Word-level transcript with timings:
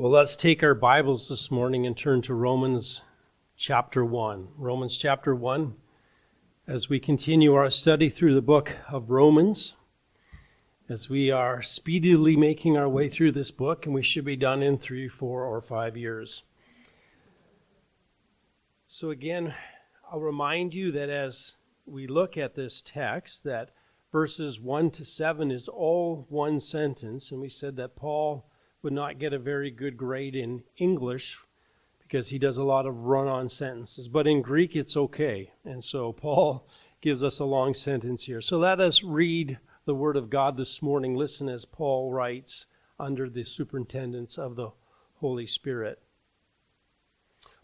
Well, 0.00 0.12
let's 0.12 0.34
take 0.34 0.62
our 0.62 0.74
Bibles 0.74 1.28
this 1.28 1.50
morning 1.50 1.84
and 1.84 1.94
turn 1.94 2.22
to 2.22 2.32
Romans 2.32 3.02
chapter 3.54 4.02
1. 4.02 4.48
Romans 4.56 4.96
chapter 4.96 5.34
1, 5.34 5.74
as 6.66 6.88
we 6.88 6.98
continue 6.98 7.52
our 7.52 7.68
study 7.68 8.08
through 8.08 8.34
the 8.34 8.40
book 8.40 8.74
of 8.88 9.10
Romans, 9.10 9.76
as 10.88 11.10
we 11.10 11.30
are 11.30 11.60
speedily 11.60 12.34
making 12.34 12.78
our 12.78 12.88
way 12.88 13.10
through 13.10 13.32
this 13.32 13.50
book, 13.50 13.84
and 13.84 13.94
we 13.94 14.02
should 14.02 14.24
be 14.24 14.36
done 14.36 14.62
in 14.62 14.78
three, 14.78 15.06
four, 15.06 15.44
or 15.44 15.60
five 15.60 15.98
years. 15.98 16.44
So, 18.88 19.10
again, 19.10 19.52
I'll 20.10 20.20
remind 20.20 20.72
you 20.72 20.92
that 20.92 21.10
as 21.10 21.58
we 21.84 22.06
look 22.06 22.38
at 22.38 22.54
this 22.54 22.80
text, 22.80 23.44
that 23.44 23.68
verses 24.10 24.58
1 24.58 24.92
to 24.92 25.04
7 25.04 25.50
is 25.50 25.68
all 25.68 26.24
one 26.30 26.58
sentence, 26.58 27.30
and 27.30 27.38
we 27.38 27.50
said 27.50 27.76
that 27.76 27.96
Paul 27.96 28.46
would 28.82 28.92
not 28.92 29.18
get 29.18 29.32
a 29.32 29.38
very 29.38 29.70
good 29.70 29.96
grade 29.96 30.34
in 30.34 30.62
English 30.78 31.38
because 32.00 32.30
he 32.30 32.38
does 32.38 32.58
a 32.58 32.64
lot 32.64 32.86
of 32.86 33.04
run 33.04 33.28
on 33.28 33.48
sentences. 33.48 34.08
But 34.08 34.26
in 34.26 34.42
Greek, 34.42 34.74
it's 34.74 34.96
okay. 34.96 35.52
And 35.64 35.84
so 35.84 36.12
Paul 36.12 36.66
gives 37.00 37.22
us 37.22 37.38
a 37.38 37.44
long 37.44 37.74
sentence 37.74 38.24
here. 38.24 38.40
So 38.40 38.58
let 38.58 38.80
us 38.80 39.02
read 39.02 39.58
the 39.84 39.94
Word 39.94 40.16
of 40.16 40.30
God 40.30 40.56
this 40.56 40.82
morning. 40.82 41.14
Listen 41.14 41.48
as 41.48 41.64
Paul 41.64 42.10
writes 42.10 42.66
under 42.98 43.28
the 43.28 43.44
superintendence 43.44 44.38
of 44.38 44.56
the 44.56 44.70
Holy 45.16 45.46
Spirit. 45.46 46.02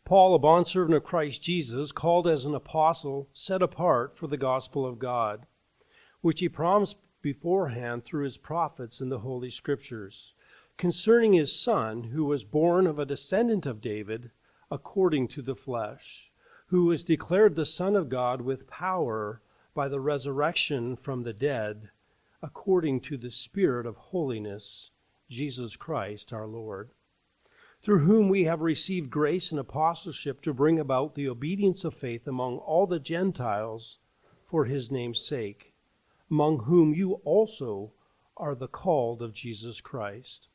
Paul, 0.04 0.34
a 0.34 0.38
bondservant 0.38 0.96
of 0.96 1.02
Christ 1.02 1.42
Jesus, 1.42 1.90
called 1.90 2.28
as 2.28 2.44
an 2.44 2.54
apostle, 2.54 3.28
set 3.32 3.60
apart 3.60 4.16
for 4.16 4.28
the 4.28 4.36
gospel 4.36 4.86
of 4.86 5.00
God, 5.00 5.46
which 6.20 6.38
he 6.40 6.48
promised 6.48 6.98
beforehand 7.20 8.04
through 8.04 8.24
his 8.24 8.36
prophets 8.36 9.00
in 9.00 9.08
the 9.08 9.18
Holy 9.18 9.50
Scriptures 9.50 10.34
concerning 10.78 11.32
his 11.32 11.58
son, 11.58 12.04
who 12.04 12.22
was 12.26 12.44
born 12.44 12.86
of 12.86 12.98
a 12.98 13.06
descendant 13.06 13.64
of 13.64 13.80
David 13.80 14.30
according 14.70 15.26
to 15.26 15.40
the 15.40 15.54
flesh, 15.54 16.30
who 16.66 16.84
was 16.84 17.02
declared 17.02 17.54
the 17.54 17.64
Son 17.64 17.96
of 17.96 18.10
God 18.10 18.42
with 18.42 18.66
power 18.66 19.40
by 19.72 19.88
the 19.88 20.00
resurrection 20.00 20.94
from 20.94 21.22
the 21.22 21.32
dead, 21.32 21.88
according 22.42 23.00
to 23.00 23.16
the 23.16 23.30
Spirit 23.30 23.86
of 23.86 23.96
holiness, 23.96 24.90
Jesus 25.30 25.76
Christ 25.76 26.30
our 26.30 26.46
Lord, 26.46 26.90
through 27.80 28.00
whom 28.00 28.28
we 28.28 28.44
have 28.44 28.60
received 28.60 29.08
grace 29.08 29.50
and 29.50 29.58
apostleship 29.58 30.42
to 30.42 30.52
bring 30.52 30.78
about 30.78 31.14
the 31.14 31.28
obedience 31.28 31.84
of 31.84 31.94
faith 31.94 32.26
among 32.26 32.58
all 32.58 32.86
the 32.86 33.00
Gentiles 33.00 33.98
for 34.44 34.66
his 34.66 34.92
name's 34.92 35.24
sake, 35.24 35.72
among 36.30 36.64
whom 36.64 36.92
you 36.92 37.14
also 37.24 37.92
are 38.36 38.54
the 38.54 38.68
called 38.68 39.22
of 39.22 39.32
Jesus 39.32 39.80
Christ 39.80 40.50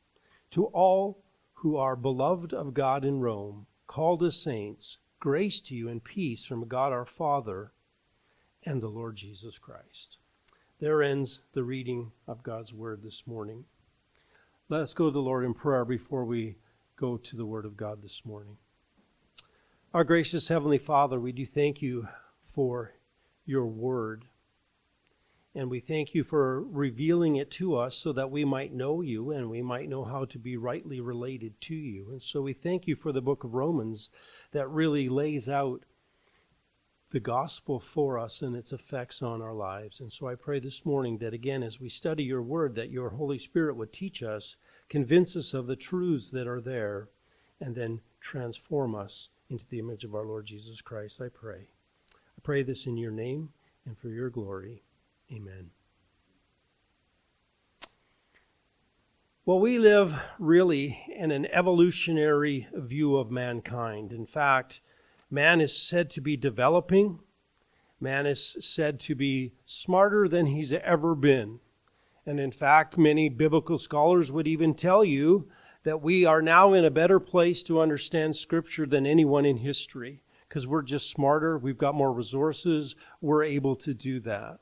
to 0.52 0.66
all 0.66 1.24
who 1.54 1.76
are 1.76 1.96
beloved 1.96 2.52
of 2.52 2.74
God 2.74 3.04
in 3.04 3.20
Rome, 3.20 3.66
called 3.86 4.22
as 4.22 4.40
saints, 4.40 4.98
grace 5.18 5.60
to 5.62 5.74
you 5.74 5.88
and 5.88 6.02
peace 6.02 6.44
from 6.44 6.68
God 6.68 6.92
our 6.92 7.06
Father 7.06 7.72
and 8.64 8.80
the 8.80 8.88
Lord 8.88 9.16
Jesus 9.16 9.58
Christ. 9.58 10.18
There 10.80 11.02
ends 11.02 11.40
the 11.52 11.64
reading 11.64 12.12
of 12.26 12.42
God's 12.42 12.72
Word 12.72 13.02
this 13.02 13.26
morning. 13.26 13.64
Let 14.68 14.82
us 14.82 14.94
go 14.94 15.06
to 15.06 15.10
the 15.12 15.20
Lord 15.20 15.44
in 15.44 15.54
prayer 15.54 15.84
before 15.84 16.24
we 16.24 16.56
go 16.96 17.16
to 17.16 17.36
the 17.36 17.46
Word 17.46 17.64
of 17.64 17.76
God 17.76 18.02
this 18.02 18.24
morning. 18.24 18.56
Our 19.94 20.04
gracious 20.04 20.48
Heavenly 20.48 20.78
Father, 20.78 21.20
we 21.20 21.32
do 21.32 21.46
thank 21.46 21.82
you 21.82 22.08
for 22.54 22.94
your 23.46 23.66
Word. 23.66 24.24
And 25.54 25.68
we 25.68 25.80
thank 25.80 26.14
you 26.14 26.24
for 26.24 26.62
revealing 26.62 27.36
it 27.36 27.50
to 27.52 27.76
us 27.76 27.94
so 27.94 28.12
that 28.14 28.30
we 28.30 28.42
might 28.42 28.72
know 28.72 29.02
you 29.02 29.32
and 29.32 29.50
we 29.50 29.60
might 29.60 29.88
know 29.88 30.02
how 30.02 30.24
to 30.24 30.38
be 30.38 30.56
rightly 30.56 31.00
related 31.00 31.60
to 31.62 31.74
you. 31.74 32.08
And 32.10 32.22
so 32.22 32.40
we 32.40 32.54
thank 32.54 32.86
you 32.86 32.96
for 32.96 33.12
the 33.12 33.20
book 33.20 33.44
of 33.44 33.52
Romans 33.52 34.08
that 34.52 34.70
really 34.70 35.10
lays 35.10 35.50
out 35.50 35.84
the 37.10 37.20
gospel 37.20 37.78
for 37.78 38.18
us 38.18 38.40
and 38.40 38.56
its 38.56 38.72
effects 38.72 39.20
on 39.20 39.42
our 39.42 39.52
lives. 39.52 40.00
And 40.00 40.10
so 40.10 40.26
I 40.26 40.34
pray 40.36 40.58
this 40.58 40.86
morning 40.86 41.18
that 41.18 41.34
again, 41.34 41.62
as 41.62 41.78
we 41.78 41.90
study 41.90 42.24
your 42.24 42.42
word, 42.42 42.74
that 42.76 42.90
your 42.90 43.10
Holy 43.10 43.38
Spirit 43.38 43.76
would 43.76 43.92
teach 43.92 44.22
us, 44.22 44.56
convince 44.88 45.36
us 45.36 45.52
of 45.52 45.66
the 45.66 45.76
truths 45.76 46.30
that 46.30 46.46
are 46.46 46.62
there, 46.62 47.10
and 47.60 47.74
then 47.74 48.00
transform 48.22 48.94
us 48.94 49.28
into 49.50 49.66
the 49.68 49.78
image 49.78 50.04
of 50.04 50.14
our 50.14 50.24
Lord 50.24 50.46
Jesus 50.46 50.80
Christ. 50.80 51.20
I 51.20 51.28
pray. 51.28 51.68
I 52.14 52.40
pray 52.42 52.62
this 52.62 52.86
in 52.86 52.96
your 52.96 53.12
name 53.12 53.50
and 53.84 53.98
for 53.98 54.08
your 54.08 54.30
glory. 54.30 54.82
Amen. 55.32 55.70
Well, 59.46 59.60
we 59.60 59.78
live 59.78 60.14
really 60.38 61.04
in 61.08 61.30
an 61.30 61.46
evolutionary 61.46 62.68
view 62.74 63.16
of 63.16 63.30
mankind. 63.30 64.12
In 64.12 64.26
fact, 64.26 64.80
man 65.30 65.62
is 65.62 65.74
said 65.74 66.10
to 66.10 66.20
be 66.20 66.36
developing. 66.36 67.18
Man 67.98 68.26
is 68.26 68.58
said 68.60 69.00
to 69.00 69.14
be 69.14 69.54
smarter 69.64 70.28
than 70.28 70.46
he's 70.46 70.72
ever 70.72 71.14
been. 71.14 71.60
And 72.26 72.38
in 72.38 72.52
fact, 72.52 72.98
many 72.98 73.28
biblical 73.30 73.78
scholars 73.78 74.30
would 74.30 74.46
even 74.46 74.74
tell 74.74 75.04
you 75.04 75.48
that 75.84 76.02
we 76.02 76.26
are 76.26 76.42
now 76.42 76.74
in 76.74 76.84
a 76.84 76.90
better 76.90 77.18
place 77.18 77.62
to 77.64 77.80
understand 77.80 78.36
Scripture 78.36 78.86
than 78.86 79.06
anyone 79.06 79.46
in 79.46 79.56
history 79.56 80.22
because 80.48 80.66
we're 80.66 80.82
just 80.82 81.10
smarter, 81.10 81.56
we've 81.56 81.78
got 81.78 81.94
more 81.94 82.12
resources, 82.12 82.94
we're 83.22 83.42
able 83.42 83.74
to 83.74 83.94
do 83.94 84.20
that. 84.20 84.60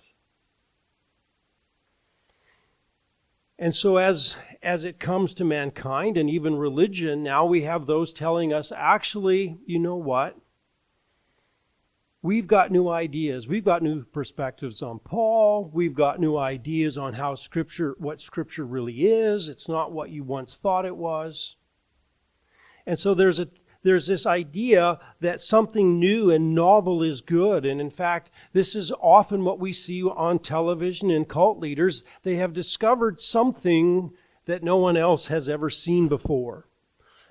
And 3.60 3.74
so 3.74 3.98
as 3.98 4.38
as 4.62 4.86
it 4.86 4.98
comes 4.98 5.34
to 5.34 5.44
mankind 5.44 6.16
and 6.16 6.30
even 6.30 6.56
religion, 6.56 7.22
now 7.22 7.44
we 7.44 7.62
have 7.62 7.86
those 7.86 8.14
telling 8.14 8.54
us 8.54 8.72
actually, 8.74 9.58
you 9.66 9.78
know 9.78 9.96
what? 9.96 10.36
We've 12.22 12.46
got 12.46 12.72
new 12.72 12.88
ideas. 12.88 13.46
We've 13.46 13.64
got 13.64 13.82
new 13.82 14.04
perspectives 14.04 14.82
on 14.82 14.98
Paul. 14.98 15.70
We've 15.72 15.94
got 15.94 16.20
new 16.20 16.38
ideas 16.38 16.96
on 16.96 17.12
how 17.12 17.34
scripture 17.34 17.94
what 17.98 18.22
scripture 18.22 18.64
really 18.64 19.06
is. 19.06 19.48
It's 19.48 19.68
not 19.68 19.92
what 19.92 20.08
you 20.08 20.24
once 20.24 20.56
thought 20.56 20.86
it 20.86 20.96
was. 20.96 21.56
And 22.86 22.98
so 22.98 23.12
there's 23.12 23.40
a 23.40 23.48
there's 23.82 24.06
this 24.06 24.26
idea 24.26 24.98
that 25.20 25.40
something 25.40 25.98
new 25.98 26.30
and 26.30 26.54
novel 26.54 27.02
is 27.02 27.20
good. 27.20 27.64
And 27.64 27.80
in 27.80 27.90
fact, 27.90 28.30
this 28.52 28.76
is 28.76 28.92
often 29.00 29.44
what 29.44 29.58
we 29.58 29.72
see 29.72 30.02
on 30.02 30.38
television 30.38 31.10
and 31.10 31.28
cult 31.28 31.58
leaders. 31.58 32.04
They 32.22 32.36
have 32.36 32.52
discovered 32.52 33.20
something 33.20 34.12
that 34.44 34.62
no 34.62 34.76
one 34.76 34.96
else 34.96 35.28
has 35.28 35.48
ever 35.48 35.70
seen 35.70 36.08
before. 36.08 36.66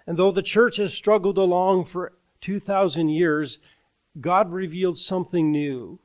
And 0.07 0.17
though 0.17 0.31
the 0.31 0.41
church 0.41 0.77
has 0.77 0.93
struggled 0.93 1.37
along 1.37 1.85
for 1.85 2.13
2,000 2.41 3.09
years, 3.09 3.59
God 4.19 4.51
revealed 4.51 4.97
something 4.97 5.51
new. 5.51 5.99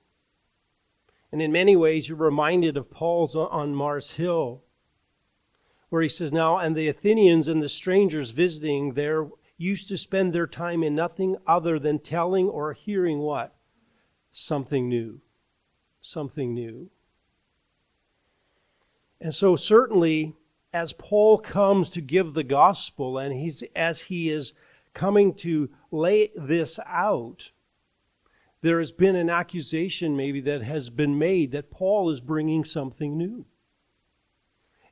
And 1.32 1.41
in 1.41 1.53
many 1.53 1.75
ways, 1.75 2.09
you're 2.09 2.19
reminded 2.19 2.76
of 2.76 2.91
Paul's 2.91 3.34
on 3.34 3.75
Mars 3.75 4.12
Hill, 4.12 4.62
where 5.88 6.03
he 6.03 6.09
says, 6.09 6.32
Now, 6.32 6.59
and 6.59 6.76
the 6.76 6.88
Athenians 6.88 7.49
and 7.49 7.62
the 7.62 7.69
strangers 7.69 8.31
visiting 8.31 8.93
there 8.93 9.26
used 9.56 9.88
to 9.88 9.98
spend 9.98 10.32
their 10.32 10.47
time 10.47 10.82
in 10.82 10.94
nothing 10.94 11.37
other 11.47 11.78
than 11.78 11.98
telling 11.98 12.48
or 12.48 12.72
hearing 12.72 13.19
what? 13.19 13.54
Something 14.32 14.88
new. 14.88 15.20
Something 16.03 16.54
new. 16.54 16.91
And 19.20 19.34
so, 19.34 19.56
certainly, 19.56 20.34
as 20.72 20.93
Paul 20.93 21.38
comes 21.38 21.88
to 21.91 22.00
give 22.00 22.34
the 22.34 22.44
gospel 22.44 23.19
and 23.19 23.32
he's, 23.32 23.62
as 23.76 24.03
he 24.03 24.28
is 24.28 24.53
coming 24.93 25.34
to 25.34 25.70
lay 25.91 26.31
this 26.37 26.78
out, 26.87 27.50
there 28.60 28.78
has 28.78 28.93
been 28.93 29.14
an 29.14 29.31
accusation 29.31 30.16
maybe 30.16 30.41
that 30.41 30.62
has 30.62 30.91
been 30.91 31.19
made 31.19 31.53
that 31.53 31.70
Paul 31.70 32.10
is 32.10 32.20
bringing 32.20 32.64
something 32.64 33.16
new. 33.16 33.47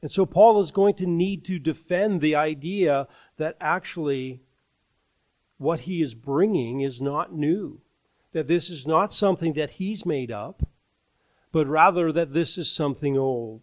And 0.03 0.11
so 0.11 0.27
Paul 0.27 0.61
is 0.61 0.73
going 0.73 0.95
to 0.95 1.07
need 1.07 1.45
to 1.47 1.59
defend 1.59 2.21
the 2.21 2.35
idea 2.35 3.07
that 3.39 3.57
actually 3.61 4.41
what 5.63 5.81
he 5.81 6.03
is 6.03 6.15
bringing 6.15 6.81
is 6.81 7.01
not 7.01 7.33
new, 7.33 7.81
that 8.33 8.49
this 8.49 8.69
is 8.69 8.87
not 8.87 9.15
something 9.15 9.53
that 9.55 9.71
he's 9.71 10.05
made 10.05 10.31
up, 10.31 10.67
but 11.53 11.67
rather 11.67 12.13
that 12.13 12.33
this 12.33 12.59
is 12.59 12.71
something 12.71 13.17
old. 13.17 13.63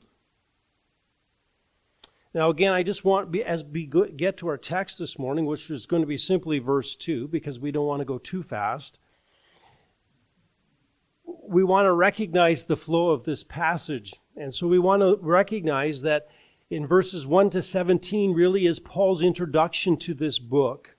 Now, 2.33 2.51
again, 2.51 2.73
I 2.73 2.83
just 2.83 3.03
want, 3.03 3.35
as 3.37 3.63
we 3.63 3.85
get 3.85 4.37
to 4.37 4.47
our 4.47 4.57
text 4.57 4.99
this 4.99 5.17
morning, 5.17 5.47
which 5.47 5.71
is 5.71 5.87
going 5.87 6.03
to 6.03 6.07
be 6.07 6.17
simply 6.17 6.59
verse 6.59 6.95
2, 6.95 7.27
because 7.27 7.59
we 7.59 7.71
don't 7.71 7.87
want 7.87 8.01
to 8.01 8.05
go 8.05 8.19
too 8.19 8.43
fast, 8.43 8.99
we 11.25 11.63
want 11.63 11.87
to 11.87 11.93
recognize 11.93 12.65
the 12.65 12.77
flow 12.77 13.09
of 13.09 13.23
this 13.23 13.43
passage. 13.43 14.13
And 14.37 14.53
so 14.53 14.67
we 14.67 14.77
want 14.77 15.01
to 15.01 15.17
recognize 15.21 16.03
that 16.03 16.27
in 16.69 16.85
verses 16.85 17.25
1 17.25 17.49
to 17.51 17.63
17 17.63 18.33
really 18.33 18.67
is 18.67 18.79
Paul's 18.79 19.23
introduction 19.23 19.97
to 19.97 20.13
this 20.13 20.37
book. 20.37 20.95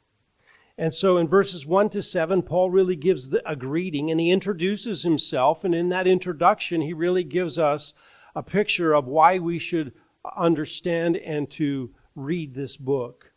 And 0.80 0.94
so 0.94 1.18
in 1.18 1.28
verses 1.28 1.66
1 1.66 1.90
to 1.90 2.00
7, 2.00 2.40
Paul 2.40 2.70
really 2.70 2.96
gives 2.96 3.34
a 3.44 3.54
greeting 3.54 4.10
and 4.10 4.18
he 4.18 4.30
introduces 4.30 5.02
himself. 5.02 5.62
And 5.62 5.74
in 5.74 5.90
that 5.90 6.06
introduction, 6.06 6.80
he 6.80 6.94
really 6.94 7.22
gives 7.22 7.58
us 7.58 7.92
a 8.34 8.42
picture 8.42 8.94
of 8.94 9.06
why 9.06 9.38
we 9.38 9.58
should 9.58 9.92
understand 10.38 11.18
and 11.18 11.50
to 11.50 11.90
read 12.16 12.54
this 12.54 12.78
book. 12.78 13.34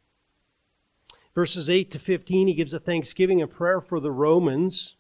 Verses 1.36 1.70
8 1.70 1.92
to 1.92 2.00
15, 2.00 2.48
he 2.48 2.54
gives 2.54 2.74
a 2.74 2.80
thanksgiving 2.80 3.42
and 3.42 3.52
prayer 3.52 3.82
for 3.82 4.00
the 4.00 4.12
Romans. 4.12 4.96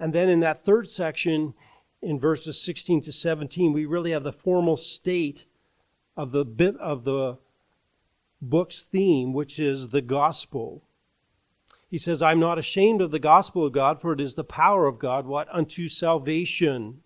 And 0.00 0.14
then 0.14 0.30
in 0.30 0.40
that 0.40 0.64
third 0.64 0.88
section, 0.88 1.52
in 2.00 2.18
verses 2.18 2.58
16 2.58 3.02
to 3.02 3.12
17, 3.12 3.74
we 3.74 3.84
really 3.84 4.12
have 4.12 4.24
the 4.24 4.32
formal 4.32 4.78
state 4.78 5.44
of 6.16 6.32
the 6.32 6.74
of 6.80 7.04
the 7.04 7.36
book's 8.40 8.80
theme, 8.80 9.34
which 9.34 9.58
is 9.58 9.90
the 9.90 10.00
gospel. 10.00 10.82
He 11.88 11.98
says, 11.98 12.20
I'm 12.20 12.40
not 12.40 12.58
ashamed 12.58 13.00
of 13.00 13.10
the 13.10 13.18
gospel 13.18 13.66
of 13.66 13.72
God, 13.72 14.00
for 14.00 14.12
it 14.12 14.20
is 14.20 14.34
the 14.34 14.44
power 14.44 14.86
of 14.86 14.98
God, 14.98 15.26
what? 15.26 15.48
Unto 15.52 15.88
salvation. 15.88 17.02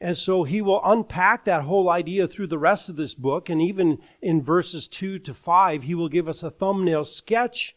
And 0.00 0.18
so 0.18 0.44
he 0.44 0.60
will 0.60 0.80
unpack 0.84 1.44
that 1.44 1.62
whole 1.62 1.88
idea 1.88 2.28
through 2.28 2.48
the 2.48 2.58
rest 2.58 2.88
of 2.88 2.96
this 2.96 3.14
book. 3.14 3.48
And 3.48 3.62
even 3.62 3.98
in 4.20 4.42
verses 4.42 4.88
2 4.88 5.20
to 5.20 5.32
5, 5.32 5.84
he 5.84 5.94
will 5.94 6.08
give 6.08 6.28
us 6.28 6.42
a 6.42 6.50
thumbnail 6.50 7.04
sketch 7.04 7.76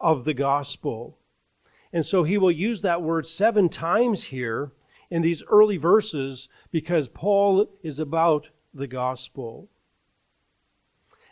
of 0.00 0.24
the 0.24 0.34
gospel. 0.34 1.18
And 1.92 2.04
so 2.04 2.24
he 2.24 2.38
will 2.38 2.50
use 2.50 2.82
that 2.82 3.02
word 3.02 3.26
seven 3.26 3.68
times 3.68 4.24
here 4.24 4.72
in 5.10 5.22
these 5.22 5.42
early 5.48 5.76
verses 5.76 6.48
because 6.70 7.08
Paul 7.08 7.68
is 7.82 7.98
about 7.98 8.48
the 8.72 8.86
gospel. 8.86 9.68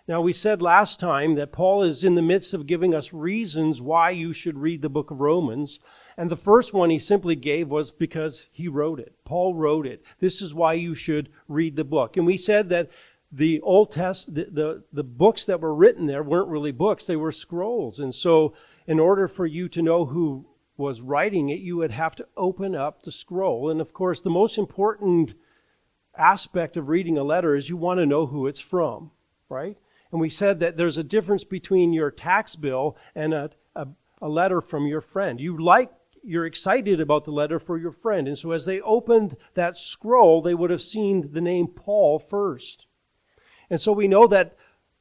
Now, 0.08 0.22
we 0.22 0.32
said 0.32 0.62
last 0.62 0.98
time 0.98 1.34
that 1.34 1.52
Paul 1.52 1.82
is 1.82 2.02
in 2.02 2.14
the 2.14 2.22
midst 2.22 2.54
of 2.54 2.66
giving 2.66 2.94
us 2.94 3.12
reasons 3.12 3.82
why 3.82 4.08
you 4.08 4.32
should 4.32 4.58
read 4.58 4.80
the 4.80 4.88
book 4.88 5.10
of 5.10 5.20
Romans. 5.20 5.80
And 6.16 6.30
the 6.30 6.36
first 6.36 6.72
one 6.72 6.88
he 6.88 6.98
simply 6.98 7.36
gave 7.36 7.68
was 7.68 7.90
because 7.90 8.46
he 8.50 8.68
wrote 8.68 9.00
it. 9.00 9.12
Paul 9.26 9.54
wrote 9.54 9.86
it. 9.86 10.02
This 10.18 10.40
is 10.40 10.54
why 10.54 10.72
you 10.72 10.94
should 10.94 11.28
read 11.46 11.76
the 11.76 11.84
book. 11.84 12.16
And 12.16 12.24
we 12.24 12.38
said 12.38 12.70
that 12.70 12.90
the 13.30 13.60
Old 13.60 13.92
Test, 13.92 14.34
the, 14.34 14.46
the, 14.50 14.82
the 14.94 15.04
books 15.04 15.44
that 15.44 15.60
were 15.60 15.74
written 15.74 16.06
there 16.06 16.22
weren't 16.22 16.48
really 16.48 16.72
books, 16.72 17.04
they 17.04 17.16
were 17.16 17.30
scrolls. 17.30 17.98
And 17.98 18.14
so, 18.14 18.54
in 18.86 18.98
order 18.98 19.28
for 19.28 19.44
you 19.44 19.68
to 19.68 19.82
know 19.82 20.06
who 20.06 20.46
was 20.78 21.02
writing 21.02 21.50
it, 21.50 21.60
you 21.60 21.76
would 21.76 21.90
have 21.90 22.16
to 22.16 22.26
open 22.34 22.74
up 22.74 23.02
the 23.02 23.12
scroll. 23.12 23.68
And 23.68 23.78
of 23.78 23.92
course, 23.92 24.22
the 24.22 24.30
most 24.30 24.56
important 24.56 25.34
aspect 26.16 26.78
of 26.78 26.88
reading 26.88 27.18
a 27.18 27.22
letter 27.22 27.54
is 27.54 27.68
you 27.68 27.76
want 27.76 28.00
to 28.00 28.06
know 28.06 28.24
who 28.24 28.46
it's 28.46 28.58
from, 28.58 29.10
right? 29.50 29.76
And 30.10 30.20
we 30.20 30.30
said 30.30 30.60
that 30.60 30.76
there's 30.76 30.96
a 30.96 31.04
difference 31.04 31.44
between 31.44 31.92
your 31.92 32.10
tax 32.10 32.56
bill 32.56 32.96
and 33.14 33.34
a, 33.34 33.50
a, 33.74 33.88
a 34.22 34.28
letter 34.28 34.60
from 34.60 34.86
your 34.86 35.00
friend. 35.00 35.40
You 35.40 35.62
like 35.62 35.90
you're 36.22 36.46
excited 36.46 37.00
about 37.00 37.24
the 37.24 37.30
letter 37.30 37.58
for 37.58 37.78
your 37.78 37.92
friend. 37.92 38.28
And 38.28 38.38
so 38.38 38.52
as 38.52 38.64
they 38.64 38.80
opened 38.80 39.36
that 39.54 39.78
scroll, 39.78 40.42
they 40.42 40.54
would 40.54 40.70
have 40.70 40.82
seen 40.82 41.30
the 41.32 41.40
name 41.40 41.68
Paul 41.68 42.18
first. 42.18 42.86
And 43.70 43.80
so 43.80 43.92
we 43.92 44.08
know 44.08 44.26
that 44.26 44.56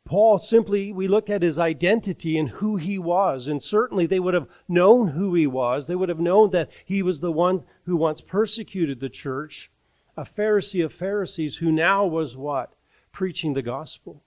Paul 0.06 0.40
simply, 0.40 0.94
we 0.94 1.08
looked 1.08 1.30
at 1.30 1.42
his 1.42 1.60
identity 1.60 2.38
and 2.38 2.48
who 2.50 2.78
he 2.78 2.98
was. 2.98 3.48
And 3.48 3.62
certainly 3.62 4.06
they 4.06 4.20
would 4.20 4.34
have 4.34 4.48
known 4.70 5.10
who 5.10 5.34
he 5.34 5.48
was. 5.48 5.88
They 5.88 5.96
would 5.96 6.10
have 6.10 6.20
known 6.20 6.52
that 6.52 6.70
he 6.86 7.02
was 7.02 7.20
the 7.20 7.32
one 7.32 7.64
who 7.86 7.98
once 7.98 8.22
persecuted 8.22 9.00
the 9.00 9.10
church, 9.10 9.70
a 10.16 10.24
Pharisee 10.24 10.84
of 10.84 10.94
Pharisees 10.94 11.58
who 11.58 11.72
now 11.72 12.06
was 12.06 12.38
what? 12.38 12.74
Preaching 13.12 13.54
the 13.54 13.62
gospel. 13.62 14.24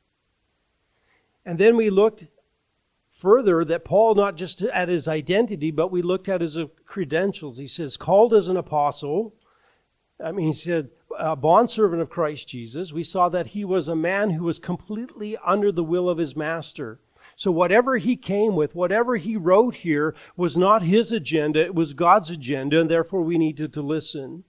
And 1.50 1.58
then 1.58 1.74
we 1.74 1.90
looked 1.90 2.26
further 3.10 3.64
that 3.64 3.84
Paul, 3.84 4.14
not 4.14 4.36
just 4.36 4.62
at 4.62 4.88
his 4.88 5.08
identity, 5.08 5.72
but 5.72 5.90
we 5.90 6.00
looked 6.00 6.28
at 6.28 6.42
his 6.42 6.56
credentials. 6.86 7.58
He 7.58 7.66
says, 7.66 7.96
called 7.96 8.32
as 8.34 8.46
an 8.46 8.56
apostle. 8.56 9.34
I 10.24 10.30
mean, 10.30 10.46
he 10.46 10.52
said, 10.52 10.90
a 11.18 11.34
bondservant 11.34 12.02
of 12.02 12.08
Christ 12.08 12.46
Jesus. 12.46 12.92
We 12.92 13.02
saw 13.02 13.28
that 13.30 13.48
he 13.48 13.64
was 13.64 13.88
a 13.88 13.96
man 13.96 14.30
who 14.30 14.44
was 14.44 14.60
completely 14.60 15.36
under 15.44 15.72
the 15.72 15.82
will 15.82 16.08
of 16.08 16.18
his 16.18 16.36
master. 16.36 17.00
So 17.34 17.50
whatever 17.50 17.96
he 17.96 18.14
came 18.14 18.54
with, 18.54 18.76
whatever 18.76 19.16
he 19.16 19.36
wrote 19.36 19.74
here, 19.74 20.14
was 20.36 20.56
not 20.56 20.84
his 20.84 21.10
agenda, 21.10 21.64
it 21.64 21.74
was 21.74 21.94
God's 21.94 22.30
agenda, 22.30 22.80
and 22.80 22.88
therefore 22.88 23.22
we 23.22 23.38
needed 23.38 23.72
to 23.72 23.82
listen. 23.82 24.44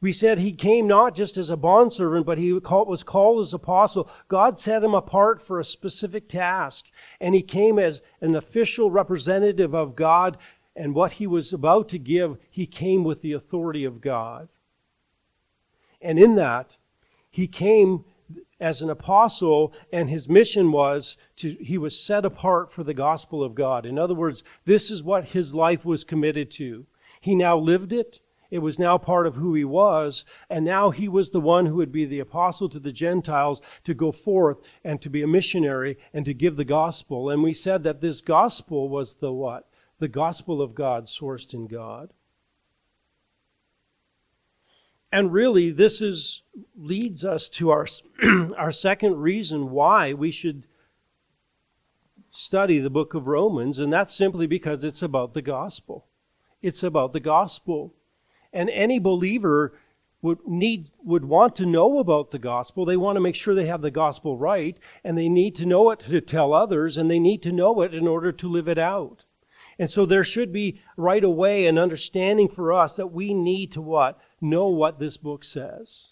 We 0.00 0.12
said 0.12 0.38
he 0.38 0.52
came 0.52 0.86
not 0.86 1.14
just 1.16 1.36
as 1.36 1.50
a 1.50 1.56
bondservant, 1.56 2.24
but 2.24 2.38
he 2.38 2.52
was 2.52 3.02
called 3.02 3.40
as 3.40 3.52
apostle. 3.52 4.08
God 4.28 4.58
set 4.58 4.84
him 4.84 4.94
apart 4.94 5.42
for 5.42 5.58
a 5.58 5.64
specific 5.64 6.28
task. 6.28 6.86
And 7.20 7.34
he 7.34 7.42
came 7.42 7.80
as 7.80 8.00
an 8.20 8.36
official 8.36 8.90
representative 8.90 9.74
of 9.74 9.96
God. 9.96 10.38
And 10.76 10.94
what 10.94 11.12
he 11.12 11.26
was 11.26 11.52
about 11.52 11.88
to 11.88 11.98
give, 11.98 12.38
he 12.48 12.64
came 12.64 13.02
with 13.02 13.22
the 13.22 13.32
authority 13.32 13.84
of 13.84 14.00
God. 14.00 14.48
And 16.00 16.16
in 16.16 16.36
that, 16.36 16.76
he 17.28 17.48
came 17.48 18.04
as 18.60 18.82
an 18.82 18.90
apostle, 18.90 19.72
and 19.92 20.08
his 20.10 20.28
mission 20.28 20.70
was 20.70 21.16
to, 21.36 21.56
he 21.60 21.78
was 21.78 21.98
set 21.98 22.24
apart 22.24 22.70
for 22.70 22.84
the 22.84 22.94
gospel 22.94 23.42
of 23.42 23.54
God. 23.54 23.86
In 23.86 23.98
other 23.98 24.14
words, 24.14 24.44
this 24.64 24.90
is 24.90 25.02
what 25.02 25.24
his 25.24 25.54
life 25.54 25.84
was 25.84 26.04
committed 26.04 26.50
to. 26.52 26.86
He 27.20 27.34
now 27.34 27.58
lived 27.58 27.92
it. 27.92 28.20
It 28.50 28.60
was 28.60 28.78
now 28.78 28.96
part 28.96 29.26
of 29.26 29.36
who 29.36 29.54
he 29.54 29.64
was, 29.64 30.24
and 30.48 30.64
now 30.64 30.90
he 30.90 31.06
was 31.06 31.30
the 31.30 31.40
one 31.40 31.66
who 31.66 31.76
would 31.76 31.92
be 31.92 32.06
the 32.06 32.20
apostle 32.20 32.68
to 32.70 32.80
the 32.80 32.92
Gentiles 32.92 33.60
to 33.84 33.92
go 33.92 34.10
forth 34.10 34.58
and 34.82 35.02
to 35.02 35.10
be 35.10 35.22
a 35.22 35.26
missionary 35.26 35.98
and 36.14 36.24
to 36.24 36.32
give 36.32 36.56
the 36.56 36.64
gospel. 36.64 37.28
And 37.28 37.42
we 37.42 37.52
said 37.52 37.82
that 37.82 38.00
this 38.00 38.20
gospel 38.22 38.88
was 38.88 39.16
the 39.16 39.32
what? 39.32 39.68
The 39.98 40.08
gospel 40.08 40.62
of 40.62 40.74
God, 40.74 41.06
sourced 41.06 41.52
in 41.52 41.66
God. 41.66 42.12
And 45.10 45.32
really, 45.32 45.70
this 45.70 46.00
is 46.00 46.42
leads 46.76 47.24
us 47.24 47.48
to 47.50 47.70
our, 47.70 47.86
our 48.56 48.72
second 48.72 49.16
reason 49.16 49.70
why 49.70 50.12
we 50.12 50.30
should 50.30 50.66
study 52.30 52.78
the 52.78 52.90
book 52.90 53.14
of 53.14 53.26
Romans, 53.26 53.78
and 53.78 53.92
that's 53.92 54.14
simply 54.14 54.46
because 54.46 54.84
it's 54.84 55.02
about 55.02 55.34
the 55.34 55.42
gospel. 55.42 56.06
It's 56.60 56.82
about 56.82 57.12
the 57.12 57.20
gospel. 57.20 57.94
And 58.52 58.70
any 58.70 58.98
believer 58.98 59.74
would 60.20 60.38
need 60.46 60.90
would 61.04 61.24
want 61.24 61.54
to 61.56 61.66
know 61.66 61.98
about 61.98 62.30
the 62.30 62.38
gospel. 62.38 62.84
They 62.84 62.96
want 62.96 63.16
to 63.16 63.20
make 63.20 63.36
sure 63.36 63.54
they 63.54 63.66
have 63.66 63.82
the 63.82 63.90
gospel 63.90 64.36
right, 64.36 64.76
and 65.04 65.16
they 65.16 65.28
need 65.28 65.54
to 65.56 65.66
know 65.66 65.90
it 65.90 66.00
to 66.00 66.20
tell 66.20 66.52
others, 66.52 66.96
and 66.96 67.10
they 67.10 67.18
need 67.18 67.42
to 67.42 67.52
know 67.52 67.82
it 67.82 67.94
in 67.94 68.08
order 68.08 68.32
to 68.32 68.48
live 68.48 68.68
it 68.68 68.78
out. 68.78 69.24
And 69.78 69.90
so 69.90 70.04
there 70.04 70.24
should 70.24 70.52
be 70.52 70.80
right 70.96 71.22
away 71.22 71.66
an 71.66 71.78
understanding 71.78 72.48
for 72.48 72.72
us 72.72 72.96
that 72.96 73.12
we 73.12 73.32
need 73.32 73.70
to 73.72 73.80
what? 73.80 74.20
Know 74.40 74.68
what 74.68 74.98
this 74.98 75.16
book 75.16 75.44
says. 75.44 76.06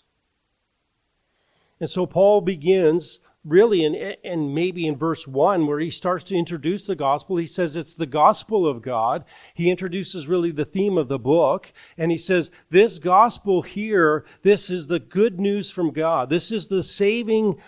And 1.80 1.90
so 1.90 2.06
Paul 2.06 2.40
begins 2.40 3.18
really 3.46 3.84
in, 3.84 3.94
and 4.24 4.54
maybe 4.54 4.86
in 4.86 4.96
verse 4.96 5.26
1 5.26 5.66
where 5.66 5.78
he 5.78 5.90
starts 5.90 6.24
to 6.24 6.36
introduce 6.36 6.82
the 6.84 6.96
gospel 6.96 7.36
he 7.36 7.46
says 7.46 7.76
it's 7.76 7.94
the 7.94 8.06
gospel 8.06 8.66
of 8.66 8.82
god. 8.82 9.24
He 9.54 9.70
introduces 9.70 10.26
really 10.26 10.50
the 10.50 10.64
theme 10.64 10.98
of 10.98 11.08
the 11.08 11.18
book 11.18 11.72
and 11.96 12.10
he 12.10 12.18
says 12.18 12.50
this 12.70 12.98
gospel 12.98 13.62
here 13.62 14.26
this 14.42 14.68
is 14.68 14.88
the 14.88 14.98
good 14.98 15.40
news 15.40 15.70
from 15.70 15.92
god. 15.92 16.28
This 16.28 16.50
is 16.50 16.66
the 16.66 16.82
saving 16.82 17.60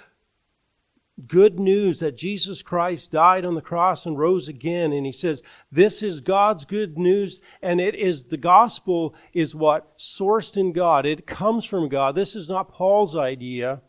good 1.27 1.59
news 1.59 1.99
that 1.99 2.17
jesus 2.17 2.63
christ 2.63 3.11
died 3.11 3.45
on 3.45 3.57
the 3.57 3.61
cross 3.61 4.05
and 4.05 4.19
rose 4.19 4.49
again. 4.49 4.93
And 4.93 5.07
he 5.07 5.13
says 5.13 5.43
this 5.71 6.03
is 6.03 6.21
god's 6.21 6.65
good 6.65 6.99
news 6.99 7.41
and 7.63 7.81
it 7.81 7.95
is 7.95 8.25
the 8.25 8.37
gospel 8.37 9.15
is 9.33 9.55
what 9.55 9.97
sourced 9.97 10.57
in 10.57 10.73
god. 10.73 11.07
It 11.07 11.27
comes 11.27 11.65
from 11.65 11.89
god. 11.89 12.17
This 12.17 12.35
is 12.35 12.49
not 12.49 12.73
paul's 12.73 13.17
idea 13.17 13.81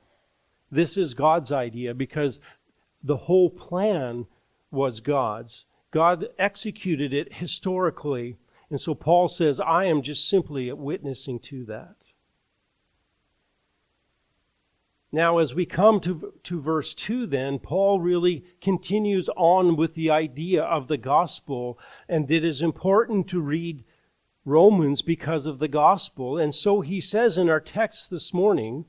this 0.71 0.97
is 0.97 1.13
God's 1.13 1.51
idea 1.51 1.93
because 1.93 2.39
the 3.03 3.17
whole 3.17 3.49
plan 3.49 4.27
was 4.71 5.01
God's. 5.01 5.65
God 5.91 6.27
executed 6.37 7.13
it 7.13 7.33
historically. 7.33 8.37
And 8.69 8.79
so 8.79 8.93
Paul 8.93 9.29
says, 9.29 9.59
I 9.59 9.85
am 9.85 10.01
just 10.01 10.29
simply 10.29 10.71
witnessing 10.71 11.39
to 11.39 11.65
that. 11.65 11.95
Now, 15.11 15.39
as 15.39 15.55
we 15.55 15.65
come 15.65 15.99
to, 16.01 16.33
to 16.43 16.61
verse 16.61 16.93
2, 16.93 17.25
then, 17.25 17.57
Paul 17.57 17.99
really 17.99 18.45
continues 18.61 19.27
on 19.35 19.75
with 19.75 19.95
the 19.95 20.11
idea 20.11 20.61
of 20.61 20.87
the 20.87 20.97
gospel, 20.97 21.79
and 22.07 22.29
it 22.29 22.45
is 22.45 22.61
important 22.61 23.27
to 23.29 23.41
read 23.41 23.83
Romans 24.45 25.01
because 25.01 25.47
of 25.47 25.57
the 25.57 25.67
gospel. 25.67 26.37
And 26.37 26.53
so 26.53 26.81
he 26.81 27.01
says 27.01 27.39
in 27.39 27.49
our 27.49 27.59
text 27.59 28.11
this 28.11 28.35
morning, 28.35 28.85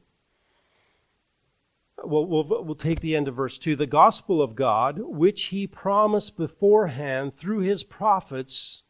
we'll, 2.03 2.27
we'll, 2.27 2.65
we'll 2.65 2.75
take 2.75 3.01
the 3.01 3.17
end 3.17 3.29
of 3.29 3.37
verse 3.37 3.59
2 3.59 3.77
the 3.77 3.87
gospel 3.87 4.43
of 4.43 4.55
God, 4.55 4.99
which 4.99 5.45
he 5.45 5.67
promised 5.67 6.37
beforehand 6.37 7.37
through 7.37 7.61
his 7.61 7.85
prophets 7.85 8.85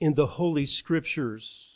in 0.00 0.14
the 0.14 0.26
Holy 0.26 0.66
Scriptures. 0.66 1.68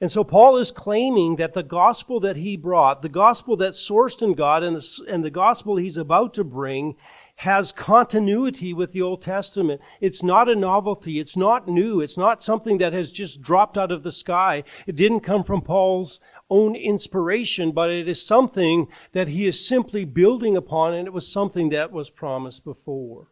And 0.00 0.12
so 0.12 0.22
Paul 0.22 0.58
is 0.58 0.70
claiming 0.70 1.36
that 1.36 1.54
the 1.54 1.62
gospel 1.62 2.20
that 2.20 2.36
he 2.36 2.56
brought, 2.56 3.02
the 3.02 3.08
gospel 3.08 3.56
that's 3.56 3.88
sourced 3.88 4.22
in 4.22 4.34
God, 4.34 4.62
and 4.62 4.76
the, 4.76 5.04
and 5.08 5.24
the 5.24 5.30
gospel 5.30 5.76
he's 5.76 5.96
about 5.96 6.34
to 6.34 6.44
bring, 6.44 6.94
has 7.36 7.72
continuity 7.72 8.72
with 8.72 8.92
the 8.92 9.02
Old 9.02 9.22
Testament. 9.22 9.80
It's 10.00 10.22
not 10.22 10.48
a 10.48 10.56
novelty. 10.56 11.20
It's 11.20 11.36
not 11.36 11.68
new. 11.68 12.00
It's 12.00 12.18
not 12.18 12.42
something 12.42 12.78
that 12.78 12.92
has 12.92 13.12
just 13.12 13.42
dropped 13.42 13.78
out 13.78 13.92
of 13.92 14.02
the 14.02 14.12
sky. 14.12 14.64
It 14.86 14.96
didn't 14.96 15.20
come 15.20 15.44
from 15.44 15.62
Paul's 15.62 16.18
own 16.50 16.74
inspiration, 16.74 17.72
but 17.72 17.90
it 17.90 18.08
is 18.08 18.24
something 18.24 18.88
that 19.12 19.28
he 19.28 19.46
is 19.46 19.66
simply 19.66 20.04
building 20.04 20.56
upon, 20.56 20.94
and 20.94 21.06
it 21.06 21.12
was 21.12 21.30
something 21.30 21.68
that 21.70 21.92
was 21.92 22.10
promised 22.10 22.64
before. 22.64 23.28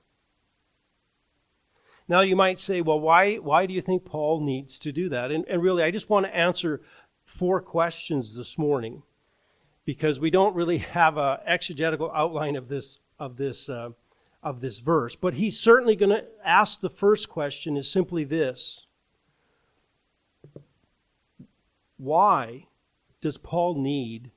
Now 2.08 2.20
you 2.20 2.37
might 2.37 2.61
say, 2.61 2.82
well, 2.82 3.00
why, 3.00 3.37
why 3.37 3.66
do 3.66 3.75
you 3.75 3.80
think 3.80 4.04
Paul 4.04 4.40
needs 4.40 4.78
to 4.80 4.92
do 4.92 5.08
that? 5.08 5.30
And, 5.30 5.44
and 5.49 5.62
really, 5.62 5.82
I 5.82 5.90
just 5.90 6.11
want 6.11 6.26
to 6.26 6.37
answer 6.37 6.82
four 7.25 7.61
questions 7.61 8.35
this 8.35 8.56
morning 8.56 9.02
because 9.85 10.20
we 10.20 10.30
don't 10.30 10.54
really 10.54 10.78
have 10.78 11.16
an 11.16 11.38
exegetical 11.46 12.12
outline 12.14 12.54
of 12.54 12.68
this, 12.68 13.00
of 13.18 13.37
this, 13.37 13.68
uh, 13.68 13.90
of 14.42 14.61
this 14.61 14.78
verse. 14.78 15.16
But 15.16 15.35
he's 15.35 15.58
certainly 15.58 15.96
going 15.96 16.11
to 16.11 16.25
ask 16.44 16.80
the 16.80 16.90
first 16.90 17.28
question 17.28 17.76
is 17.76 17.90
simply 17.90 18.25
this 18.25 18.87
Why 21.96 22.66
does 23.26 23.38
Paul 23.38 23.75
need 23.75 24.30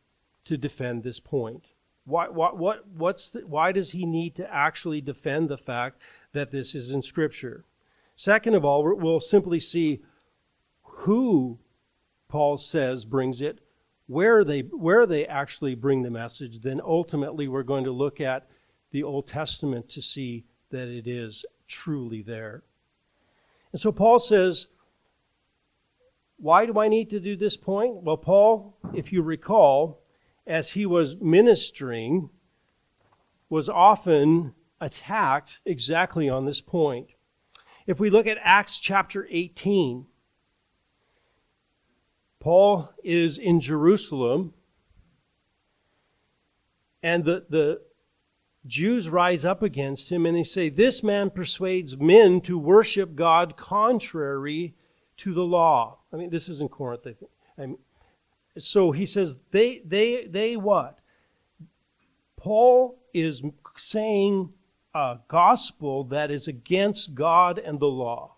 to 0.45 0.57
defend 0.57 1.03
this 1.03 1.19
point? 1.19 1.67
Why, 2.05 2.27
what, 2.27 2.57
what, 2.57 2.87
what's 2.87 3.29
the, 3.29 3.41
why 3.41 3.71
does 3.71 3.91
he 3.91 4.03
need 4.03 4.33
to 4.37 4.51
actually 4.51 4.99
defend 4.99 5.47
the 5.47 5.59
fact 5.59 6.01
that 6.33 6.49
this 6.49 6.73
is 6.73 6.89
in 6.89 7.03
Scripture? 7.03 7.65
Second 8.15 8.55
of 8.55 8.65
all, 8.65 8.81
we'll 8.97 9.19
simply 9.19 9.59
see 9.59 10.01
who 10.81 11.59
Paul 12.29 12.57
says 12.57 13.05
brings 13.05 13.41
it, 13.41 13.59
where 14.07 14.43
they, 14.43 14.61
where 14.61 15.05
they 15.05 15.27
actually 15.27 15.75
bring 15.75 16.01
the 16.01 16.09
message. 16.09 16.61
Then 16.61 16.81
ultimately, 16.83 17.47
we're 17.47 17.61
going 17.61 17.83
to 17.83 17.91
look 17.91 18.19
at 18.19 18.47
the 18.89 19.03
Old 19.03 19.27
Testament 19.27 19.87
to 19.89 20.01
see 20.01 20.45
that 20.71 20.87
it 20.87 21.05
is 21.05 21.45
truly 21.67 22.23
there. 22.23 22.63
And 23.71 23.79
so 23.79 23.91
Paul 23.91 24.17
says, 24.17 24.65
Why 26.41 26.65
do 26.65 26.79
I 26.79 26.87
need 26.87 27.09
to 27.09 27.19
do 27.19 27.35
this 27.35 27.57
point? 27.57 27.95
Well, 28.01 28.15
Paul, 28.15 28.77
if 28.93 29.11
you 29.11 29.21
recall, 29.21 30.01
as 30.47 30.71
he 30.71 30.85
was 30.85 31.17
ministering, 31.17 32.29
was 33.49 33.67
often 33.67 34.53
attacked 34.79 35.59
exactly 35.65 36.29
on 36.29 36.45
this 36.45 36.61
point. 36.61 37.09
If 37.85 37.99
we 37.99 38.09
look 38.09 38.25
at 38.25 38.37
Acts 38.41 38.79
chapter 38.79 39.27
18, 39.29 40.05
Paul 42.39 42.89
is 43.03 43.37
in 43.37 43.59
Jerusalem, 43.59 44.53
and 47.03 47.25
the, 47.25 47.45
the 47.49 47.81
Jews 48.65 49.09
rise 49.09 49.43
up 49.43 49.61
against 49.61 50.09
him 50.09 50.25
and 50.25 50.37
they 50.37 50.43
say, 50.43 50.69
This 50.69 51.03
man 51.03 51.31
persuades 51.31 51.97
men 51.97 52.39
to 52.41 52.57
worship 52.57 53.15
God 53.15 53.57
contrary 53.57 54.75
to 55.19 55.33
the 55.33 55.43
law. 55.43 55.99
I 56.11 56.17
mean, 56.17 56.29
this 56.29 56.49
is 56.49 56.61
in 56.61 56.69
Corinth, 56.69 57.01
I 57.05 57.13
think. 57.13 57.31
I'm, 57.57 57.77
so 58.57 58.91
he 58.91 59.05
says, 59.05 59.37
they, 59.51 59.81
they, 59.85 60.25
they 60.25 60.55
what? 60.55 60.99
Paul 62.37 62.97
is 63.13 63.41
saying 63.77 64.53
a 64.95 65.17
gospel 65.27 66.05
that 66.05 66.31
is 66.31 66.47
against 66.47 67.15
God 67.15 67.59
and 67.59 67.79
the 67.79 67.87
law. 67.87 68.35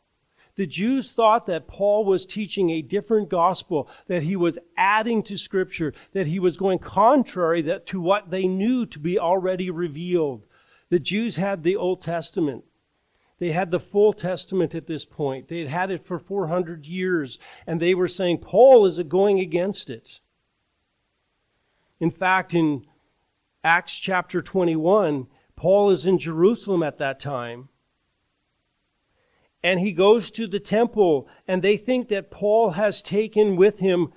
The 0.55 0.65
Jews 0.65 1.13
thought 1.13 1.45
that 1.45 1.67
Paul 1.67 2.03
was 2.03 2.25
teaching 2.25 2.71
a 2.71 2.81
different 2.81 3.29
gospel, 3.29 3.87
that 4.07 4.23
he 4.23 4.35
was 4.35 4.59
adding 4.75 5.23
to 5.23 5.37
Scripture, 5.37 5.93
that 6.13 6.27
he 6.27 6.39
was 6.39 6.57
going 6.57 6.79
contrary 6.79 7.61
that, 7.63 7.85
to 7.87 8.01
what 8.01 8.31
they 8.31 8.47
knew 8.47 8.85
to 8.87 8.99
be 8.99 9.17
already 9.17 9.69
revealed. 9.69 10.45
The 10.89 10.99
Jews 10.99 11.37
had 11.37 11.63
the 11.63 11.77
Old 11.77 12.01
Testament. 12.01 12.65
They 13.41 13.53
had 13.53 13.71
the 13.71 13.79
full 13.79 14.13
Testament 14.13 14.75
at 14.75 14.85
this 14.85 15.03
point. 15.03 15.47
They 15.47 15.61
had 15.61 15.67
had 15.67 15.89
it 15.89 16.05
for 16.05 16.19
400 16.19 16.85
years, 16.85 17.39
and 17.65 17.81
they 17.81 17.95
were 17.95 18.07
saying 18.07 18.37
Paul 18.37 18.85
is 18.85 18.99
going 18.99 19.39
against 19.39 19.89
it. 19.89 20.19
In 21.99 22.11
fact, 22.11 22.53
in 22.53 22.85
Acts 23.63 23.97
chapter 23.97 24.43
21, 24.43 25.25
Paul 25.55 25.89
is 25.89 26.05
in 26.05 26.19
Jerusalem 26.19 26.83
at 26.83 26.99
that 26.99 27.19
time. 27.19 27.69
And 29.63 29.79
he 29.79 29.91
goes 29.91 30.29
to 30.29 30.45
the 30.45 30.59
temple, 30.59 31.27
and 31.47 31.63
they 31.63 31.77
think 31.77 32.09
that 32.09 32.29
Paul 32.29 32.71
has 32.71 33.01
taken 33.01 33.55
with 33.55 33.79
him 33.79 34.13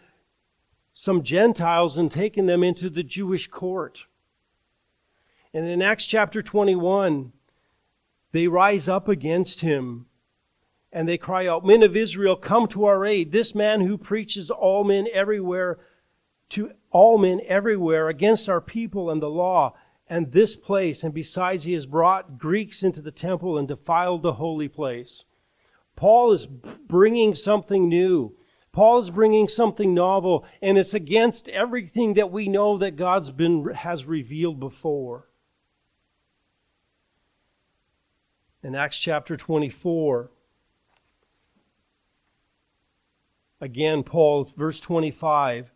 some 0.93 1.23
Gentiles 1.23 1.97
and 1.97 2.13
taken 2.13 2.45
them 2.45 2.63
into 2.63 2.91
the 2.91 3.03
Jewish 3.03 3.47
court. 3.47 4.05
And 5.55 5.67
in 5.67 5.81
Acts 5.81 6.07
chapter 6.07 6.43
21, 6.43 7.33
they 8.35 8.49
rise 8.49 8.89
up 8.89 9.09
against 9.09 9.61
him 9.61 10.07
and 10.93 11.09
they 11.09 11.17
cry 11.17 11.47
out, 11.47 11.65
Men 11.65 11.85
of 11.85 11.97
Israel, 11.97 12.35
come 12.35 12.67
to 12.67 12.85
our 12.85 13.07
aid. 13.07 13.31
This 13.31 13.55
man 13.55 13.83
who 13.83 13.97
preaches 13.97 14.51
all 14.51 14.83
men 14.83 15.07
everywhere 15.13 15.79
to 16.49 16.73
all 16.91 17.17
men 17.17 17.41
everywhere 17.47 18.09
against 18.09 18.49
our 18.49 18.61
people 18.61 19.09
and 19.09 19.23
the 19.23 19.31
law 19.31 19.75
and 20.09 20.33
this 20.33 20.57
place. 20.57 21.05
And 21.05 21.15
besides, 21.15 21.63
he 21.63 21.75
has 21.75 21.87
brought 21.87 22.37
Greeks 22.37 22.83
into 22.83 23.01
the 23.01 23.13
temple 23.13 23.57
and 23.57 23.69
defiled 23.69 24.23
the 24.23 24.33
holy 24.33 24.69
place. 24.69 25.23
Paul 25.95 26.33
is 26.33 26.47
bringing 26.47 27.37
something 27.37 27.89
new. 27.89 28.35
Paul 28.73 29.01
is 29.01 29.11
bringing 29.11 29.47
something 29.47 29.95
novel, 29.95 30.45
and 30.61 30.77
it's 30.77 30.93
against 30.93 31.49
everything 31.51 32.15
that 32.15 32.33
we 32.33 32.49
know 32.49 32.79
that 32.79 32.97
God's 32.97 33.31
been 33.31 33.69
has 33.75 34.05
revealed 34.05 34.59
before. 34.59 35.29
In 38.65 38.75
Acts 38.75 38.99
chapter 38.99 39.37
24. 39.37 40.31
Again, 43.61 44.03
Paul, 44.03 44.51
verse 44.57 44.81
25. 44.81 45.71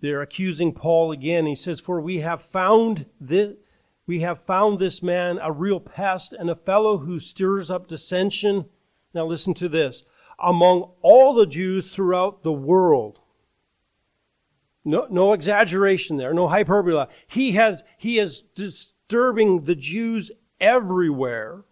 They're 0.00 0.20
accusing 0.22 0.72
Paul 0.72 1.12
again. 1.12 1.46
He 1.46 1.54
says, 1.54 1.80
For 1.80 2.00
we 2.00 2.18
have 2.20 2.42
found 2.42 3.06
this, 3.20 3.54
we 4.06 4.20
have 4.20 4.42
found 4.42 4.78
this 4.78 5.02
man 5.02 5.38
a 5.40 5.52
real 5.52 5.80
pest 5.80 6.32
and 6.32 6.50
a 6.50 6.56
fellow 6.56 6.98
who 6.98 7.20
stirs 7.20 7.70
up 7.70 7.86
dissension. 7.86 8.66
Now 9.14 9.26
listen 9.26 9.54
to 9.54 9.68
this. 9.68 10.04
Among 10.40 10.92
all 11.02 11.34
the 11.34 11.46
Jews 11.46 11.90
throughout 11.90 12.42
the 12.42 12.52
world. 12.52 13.20
No, 14.84 15.06
no 15.10 15.32
exaggeration 15.32 16.16
there, 16.16 16.32
no 16.32 16.48
hyperbole. 16.48 17.06
He 17.26 17.52
has 17.52 17.84
he 17.98 18.18
is 18.18 18.40
disturbing 18.40 19.62
the 19.64 19.74
Jews 19.74 20.30
everywhere, 20.60 21.64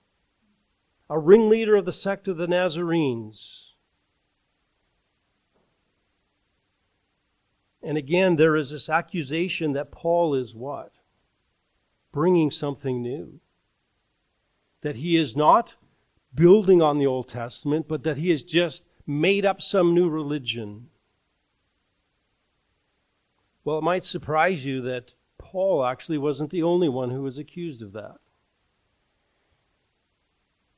a 1.08 1.18
ringleader 1.18 1.76
of 1.76 1.84
the 1.84 1.92
sect 1.92 2.28
of 2.28 2.36
the 2.36 2.46
Nazarenes. 2.46 3.74
And 7.82 7.96
again, 7.96 8.36
there 8.36 8.56
is 8.56 8.70
this 8.70 8.88
accusation 8.88 9.72
that 9.72 9.92
Paul 9.92 10.34
is 10.34 10.54
what? 10.54 10.92
Bringing 12.12 12.50
something 12.50 13.00
new. 13.00 13.40
That 14.80 14.96
he 14.96 15.16
is 15.16 15.36
not 15.36 15.74
building 16.34 16.82
on 16.82 16.98
the 16.98 17.06
Old 17.06 17.28
Testament, 17.28 17.86
but 17.88 18.02
that 18.02 18.16
he 18.16 18.30
has 18.30 18.42
just 18.42 18.84
made 19.06 19.46
up 19.46 19.62
some 19.62 19.94
new 19.94 20.08
religion. 20.08 20.88
Well, 23.64 23.78
it 23.78 23.84
might 23.84 24.04
surprise 24.04 24.64
you 24.64 24.80
that 24.82 25.12
Paul 25.38 25.84
actually 25.84 26.18
wasn't 26.18 26.50
the 26.50 26.62
only 26.62 26.88
one 26.88 27.10
who 27.10 27.22
was 27.22 27.38
accused 27.38 27.82
of 27.82 27.92
that. 27.92 28.16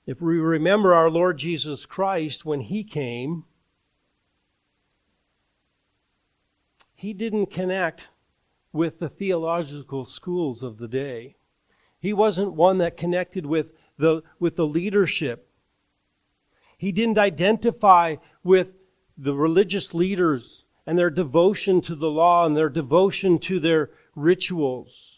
If 0.09 0.23
we 0.23 0.39
remember 0.39 0.95
our 0.95 1.11
Lord 1.11 1.37
Jesus 1.37 1.85
Christ 1.85 2.47
when 2.47 2.63
he 2.63 2.83
came, 2.83 3.45
he 6.95 7.13
didn't 7.13 7.51
connect 7.51 8.09
with 8.73 9.01
the 9.01 9.11
theological 9.11 10.07
schools 10.07 10.63
of 10.63 10.79
the 10.79 10.89
day. 10.89 11.37
He 12.01 12.15
wasn't 12.15 12.55
one 12.55 12.79
that 12.79 12.97
connected 12.97 13.45
with 13.45 13.75
the, 13.99 14.23
with 14.41 14.57
the 14.57 14.67
leadership. 14.67 15.51
He 16.79 16.91
didn't 16.91 17.19
identify 17.19 18.17
with 18.43 18.77
the 19.19 19.35
religious 19.35 19.93
leaders 19.93 20.65
and 20.87 20.99
their 20.99 21.11
devotion 21.11 21.83
to 21.83 21.95
the 21.95 22.11
law 22.11 22.47
and 22.47 22.57
their 22.57 22.71
devotion 22.71 23.39
to 23.41 23.61
their 23.61 23.91
rituals. 24.15 25.17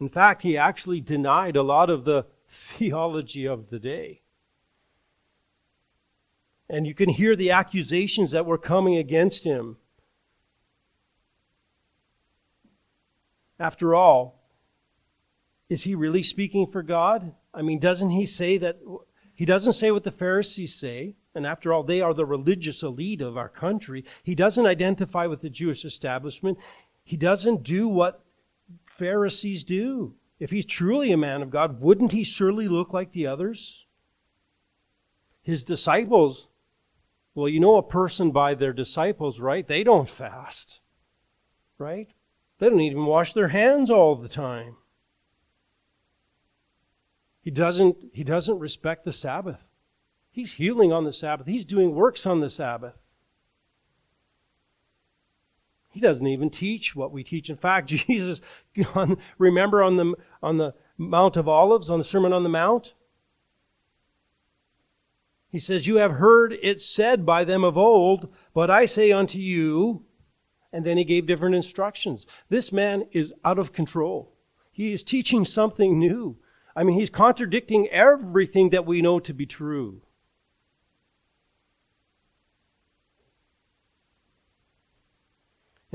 In 0.00 0.08
fact, 0.08 0.40
he 0.40 0.56
actually 0.56 1.02
denied 1.02 1.56
a 1.56 1.62
lot 1.62 1.90
of 1.90 2.06
the 2.06 2.24
theology 2.48 3.46
of 3.46 3.70
the 3.70 3.78
day. 3.78 4.22
And 6.68 6.86
you 6.86 6.94
can 6.94 7.08
hear 7.08 7.36
the 7.36 7.50
accusations 7.50 8.32
that 8.32 8.46
were 8.46 8.58
coming 8.58 8.96
against 8.96 9.44
him. 9.44 9.76
After 13.58 13.94
all, 13.94 14.42
is 15.68 15.84
he 15.84 15.94
really 15.94 16.22
speaking 16.22 16.66
for 16.66 16.82
God? 16.82 17.32
I 17.54 17.62
mean, 17.62 17.78
doesn't 17.78 18.10
he 18.10 18.26
say 18.26 18.58
that? 18.58 18.78
He 19.34 19.44
doesn't 19.44 19.72
say 19.74 19.90
what 19.90 20.04
the 20.04 20.10
Pharisees 20.10 20.74
say. 20.74 21.16
And 21.34 21.46
after 21.46 21.72
all, 21.72 21.82
they 21.82 22.00
are 22.00 22.14
the 22.14 22.24
religious 22.24 22.82
elite 22.82 23.20
of 23.20 23.36
our 23.36 23.48
country. 23.48 24.04
He 24.22 24.34
doesn't 24.34 24.66
identify 24.66 25.26
with 25.26 25.42
the 25.42 25.50
Jewish 25.50 25.84
establishment. 25.84 26.58
He 27.04 27.16
doesn't 27.16 27.62
do 27.62 27.88
what 27.88 28.24
Pharisees 28.86 29.62
do. 29.62 30.14
If 30.38 30.50
he's 30.50 30.66
truly 30.66 31.12
a 31.12 31.16
man 31.16 31.42
of 31.42 31.50
God, 31.50 31.80
wouldn't 31.80 32.12
he 32.12 32.24
surely 32.24 32.68
look 32.68 32.92
like 32.92 33.12
the 33.12 33.26
others? 33.26 33.86
His 35.42 35.64
disciples, 35.64 36.48
well, 37.34 37.48
you 37.48 37.60
know 37.60 37.76
a 37.76 37.82
person 37.82 38.32
by 38.32 38.54
their 38.54 38.72
disciples, 38.72 39.40
right? 39.40 39.66
They 39.66 39.82
don't 39.82 40.08
fast, 40.08 40.80
right? 41.78 42.08
They 42.58 42.68
don't 42.68 42.80
even 42.80 43.06
wash 43.06 43.32
their 43.32 43.48
hands 43.48 43.90
all 43.90 44.16
the 44.16 44.28
time. 44.28 44.76
He 47.40 47.50
doesn't, 47.50 47.96
he 48.12 48.24
doesn't 48.24 48.58
respect 48.58 49.04
the 49.04 49.12
Sabbath. 49.12 49.70
He's 50.32 50.54
healing 50.54 50.92
on 50.92 51.04
the 51.04 51.12
Sabbath, 51.12 51.46
he's 51.46 51.64
doing 51.64 51.94
works 51.94 52.26
on 52.26 52.40
the 52.40 52.50
Sabbath. 52.50 53.05
He 55.96 56.02
doesn't 56.02 56.26
even 56.26 56.50
teach 56.50 56.94
what 56.94 57.10
we 57.10 57.24
teach. 57.24 57.48
In 57.48 57.56
fact, 57.56 57.88
Jesus, 58.06 58.42
remember 59.38 59.82
on 59.82 59.96
the, 59.96 60.14
on 60.42 60.58
the 60.58 60.74
Mount 60.98 61.38
of 61.38 61.48
Olives, 61.48 61.88
on 61.88 61.96
the 61.96 62.04
Sermon 62.04 62.34
on 62.34 62.42
the 62.42 62.50
Mount? 62.50 62.92
He 65.48 65.58
says, 65.58 65.86
You 65.86 65.96
have 65.96 66.12
heard 66.12 66.52
it 66.52 66.82
said 66.82 67.24
by 67.24 67.44
them 67.44 67.64
of 67.64 67.78
old, 67.78 68.28
but 68.52 68.70
I 68.70 68.84
say 68.84 69.10
unto 69.10 69.38
you, 69.38 70.04
and 70.70 70.84
then 70.84 70.98
he 70.98 71.04
gave 71.04 71.26
different 71.26 71.54
instructions. 71.54 72.26
This 72.50 72.72
man 72.72 73.06
is 73.12 73.32
out 73.42 73.58
of 73.58 73.72
control. 73.72 74.34
He 74.70 74.92
is 74.92 75.02
teaching 75.02 75.46
something 75.46 75.98
new. 75.98 76.36
I 76.76 76.84
mean, 76.84 76.98
he's 76.98 77.08
contradicting 77.08 77.88
everything 77.88 78.68
that 78.68 78.84
we 78.84 79.00
know 79.00 79.18
to 79.20 79.32
be 79.32 79.46
true. 79.46 80.02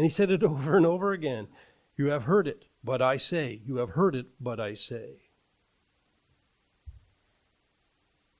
And 0.01 0.10
he 0.10 0.10
said 0.10 0.31
it 0.31 0.43
over 0.43 0.75
and 0.75 0.84
over 0.84 1.12
again. 1.12 1.48
You 1.96 2.08
have 2.08 2.24
heard 2.24 2.48
it, 2.48 2.65
but 2.84 3.03
I 3.03 3.17
say. 3.17 3.62
You 3.63 3.75
have 3.75 3.91
heard 3.91 4.15
it, 4.15 4.25
but 4.39 4.60
I 4.60 4.74
say. 4.74 5.29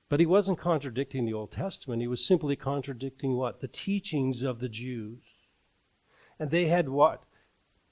But 0.08 0.18
he 0.18 0.26
wasn't 0.26 0.58
contradicting 0.58 1.24
the 1.24 1.34
Old 1.34 1.52
Testament. 1.52 2.02
He 2.02 2.08
was 2.08 2.26
simply 2.26 2.56
contradicting 2.56 3.36
what? 3.36 3.60
The 3.60 3.68
teachings 3.68 4.42
of 4.42 4.58
the 4.58 4.68
Jews. 4.68 5.22
And 6.36 6.50
they 6.50 6.64
had 6.66 6.88
what? 6.88 7.22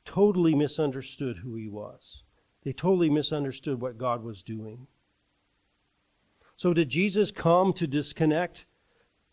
Totally 0.04 0.56
misunderstood 0.56 1.36
who 1.36 1.54
he 1.54 1.68
was. 1.68 2.24
They 2.64 2.72
totally 2.72 3.08
misunderstood 3.08 3.80
what 3.80 3.98
God 3.98 4.24
was 4.24 4.42
doing. 4.42 4.88
So, 6.56 6.72
did 6.72 6.88
Jesus 6.88 7.30
come 7.30 7.72
to 7.74 7.86
disconnect 7.86 8.64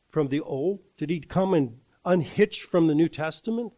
from 0.10 0.28
the 0.28 0.42
Old? 0.42 0.82
Did 0.96 1.10
he 1.10 1.22
come 1.22 1.56
and 1.56 1.80
unhitch 2.06 2.62
from 2.62 2.86
the 2.86 2.94
New 2.94 3.10
Testament? 3.10 3.74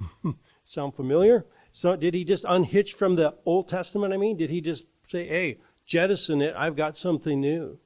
Sound 0.64 0.94
familiar? 0.94 1.46
So 1.72 1.96
did 1.96 2.14
he 2.14 2.24
just 2.24 2.44
unhitch 2.48 2.94
from 2.94 3.16
the 3.16 3.34
Old 3.44 3.68
Testament? 3.68 4.12
I 4.12 4.16
mean, 4.16 4.36
did 4.36 4.50
he 4.50 4.60
just 4.60 4.86
say, 5.08 5.26
"Hey, 5.26 5.58
jettison 5.86 6.40
it, 6.40 6.54
I've 6.56 6.76
got 6.76 6.96
something 6.96 7.40
new"? 7.40 7.78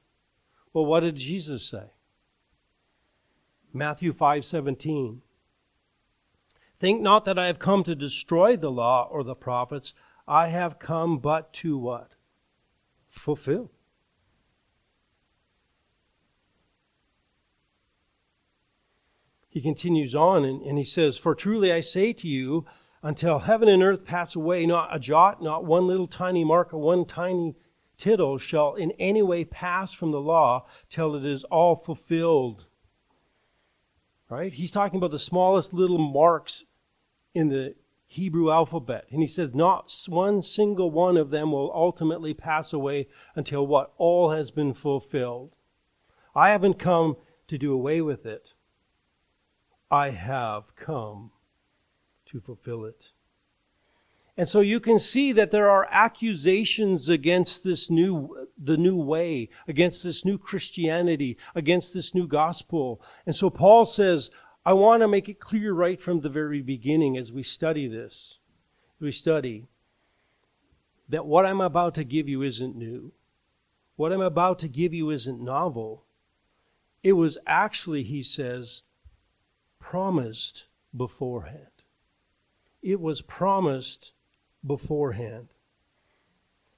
Well, 0.73 0.87
what 0.87 1.01
did 1.01 1.17
Jesus 1.17 1.65
say? 1.65 1.91
Matthew 3.73 4.13
5:17. 4.13 5.23
Think 6.77 7.01
not 7.01 7.25
that 7.25 7.39
I 7.39 7.47
have 7.47 7.59
come 7.59 7.85
to 7.85 7.95
destroy 7.95 8.57
the 8.57 8.71
law 8.71 9.09
or 9.11 9.23
the 9.23 9.37
prophets, 9.37 9.95
I 10.27 10.49
have 10.49 10.79
come 10.79 11.19
but 11.19 11.53
to 11.55 11.79
what? 11.79 12.17
Fulfill. 13.09 13.71
He 19.53 19.61
continues 19.61 20.15
on 20.15 20.47
and, 20.47 20.63
and 20.63 20.79
he 20.79 20.85
says, 20.85 21.19
For 21.19 21.35
truly 21.35 21.71
I 21.71 21.83
say 21.83 22.15
to 22.15 22.27
you, 22.27 22.65
until 23.03 23.41
heaven 23.41 23.69
and 23.69 23.83
earth 23.83 24.07
pass 24.07 24.35
away, 24.35 24.65
not 24.65 24.97
a 24.97 24.99
jot, 24.99 25.43
not 25.43 25.67
one 25.67 25.87
little 25.87 26.07
tiny 26.07 26.43
mark, 26.43 26.73
or 26.73 26.79
one 26.79 27.05
tiny 27.05 27.55
tittle 27.99 28.39
shall 28.39 28.75
in 28.77 28.93
any 28.93 29.21
way 29.21 29.45
pass 29.45 29.93
from 29.93 30.11
the 30.11 30.21
law 30.23 30.65
till 30.89 31.15
it 31.15 31.25
is 31.27 31.45
all 31.45 31.77
fulfilled. 31.77 32.65
Right? 34.31 34.55
He's 34.55 34.73
talking 34.73 34.97
about 34.97 35.11
the 35.11 35.19
smallest 35.19 35.75
little 35.75 35.99
marks 35.99 36.65
in 37.35 37.51
the 37.51 37.75
Hebrew 38.07 38.51
alphabet. 38.51 39.05
And 39.11 39.21
he 39.21 39.29
says, 39.29 39.53
not 39.53 39.95
one 40.07 40.41
single 40.41 40.91
one 40.91 41.19
of 41.19 41.29
them 41.29 41.53
will 41.53 41.71
ultimately 41.75 42.33
pass 42.33 42.73
away 42.73 43.09
until 43.37 43.67
what? 43.67 43.93
All 43.99 44.31
has 44.31 44.51
been 44.51 44.73
fulfilled. 44.73 45.57
I 46.35 46.49
haven't 46.49 46.79
come 46.79 47.19
to 47.49 47.59
do 47.59 47.75
away 47.75 48.01
with 48.01 48.25
it. 48.25 48.55
I 49.93 50.09
have 50.09 50.75
come 50.75 51.33
to 52.31 52.41
fulfill 52.41 52.87
it. 52.87 53.11
And 54.39 54.49
so 54.49 54.61
you 54.61 54.81
can 54.81 54.99
see 54.99 55.33
that 55.33 55.51
there 55.51 55.69
are 55.69 55.87
accusations 55.91 57.11
against 57.11 57.63
this 57.63 57.91
new 57.91 58.49
the 58.57 58.79
new 58.79 58.97
way, 58.97 59.51
against 59.69 60.03
this 60.03 60.25
new 60.25 60.39
Christianity, 60.39 61.37
against 61.55 61.93
this 61.93 62.15
new 62.15 62.27
gospel. 62.27 63.03
And 63.27 63.37
so 63.37 63.51
Paul 63.51 63.85
says, 63.85 64.31
I 64.65 64.73
want 64.73 65.03
to 65.03 65.09
make 65.09 65.29
it 65.29 65.39
clear 65.39 65.75
right 65.75 66.01
from 66.01 66.21
the 66.21 66.31
very 66.31 66.63
beginning 66.63 67.19
as 67.19 67.31
we 67.31 67.43
study 67.43 67.87
this. 67.87 68.39
We 68.99 69.13
study 69.13 69.67
that 71.07 71.27
what 71.27 71.45
I'm 71.45 71.61
about 71.61 71.95
to 71.97 72.05
give 72.05 72.31
you 72.31 72.41
isn't 72.41 72.75
new. 72.75 73.13
What 73.97 74.13
I'm 74.13 74.23
about 74.23 74.59
to 74.61 74.69
give 74.69 74.95
you 74.95 75.11
isn't 75.11 75.43
novel. 75.43 76.05
It 77.03 77.13
was 77.13 77.37
actually, 77.47 78.05
he 78.05 78.23
says, 78.23 78.85
promised 79.93 80.65
beforehand. 80.97 81.83
It 82.81 82.99
was 82.99 83.21
promised 83.21 84.13
beforehand. 84.67 85.49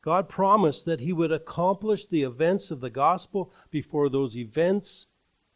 God 0.02 0.28
promised 0.28 0.84
that 0.86 0.98
He 0.98 1.12
would 1.12 1.30
accomplish 1.30 2.06
the 2.06 2.24
events 2.24 2.72
of 2.72 2.80
the 2.80 2.90
gospel 2.90 3.52
before 3.70 4.08
those 4.08 4.36
events 4.36 5.06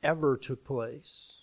ever 0.05 0.37
took 0.37 0.65
place. 0.65 1.39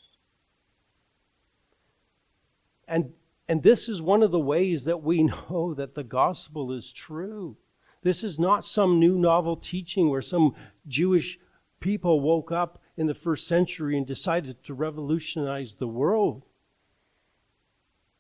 And, 2.88 3.12
and 3.50 3.62
this 3.62 3.90
is 3.90 4.02
one 4.02 4.24
of 4.24 4.32
the 4.32 4.40
ways 4.40 4.86
that 4.86 5.04
we 5.04 5.24
know 5.50 5.74
that 5.74 5.96
the 5.96 6.04
gospel 6.06 6.72
is 6.72 6.94
true. 6.94 7.58
This 8.04 8.24
is 8.24 8.40
not 8.40 8.64
some 8.64 9.02
new 9.02 9.18
novel 9.18 9.58
teaching 9.58 10.10
where 10.10 10.22
some 10.22 10.56
Jewish 10.88 11.40
people 11.82 12.22
woke 12.22 12.54
up 12.54 12.80
in 12.98 13.08
the 13.08 13.14
first 13.14 13.48
century 13.48 13.98
and 13.98 14.08
decided 14.08 14.64
to 14.64 14.74
revolutionize 14.74 15.76
the 15.76 15.88
world. 15.88 16.44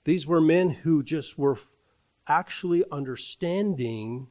These 0.03 0.27
were 0.27 0.41
men 0.41 0.69
who 0.69 1.01
just 1.03 1.37
were 1.37 1.57
actually 2.27 2.83
understanding 2.91 4.27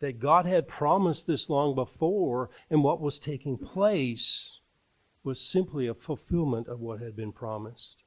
that 0.00 0.20
God 0.20 0.46
had 0.46 0.68
promised 0.68 1.26
this 1.26 1.50
long 1.50 1.74
before, 1.74 2.50
and 2.70 2.84
what 2.84 3.00
was 3.00 3.18
taking 3.18 3.58
place 3.58 4.60
was 5.24 5.40
simply 5.40 5.86
a 5.86 5.94
fulfillment 5.94 6.68
of 6.68 6.80
what 6.80 7.00
had 7.00 7.16
been 7.16 7.32
promised. 7.32 8.04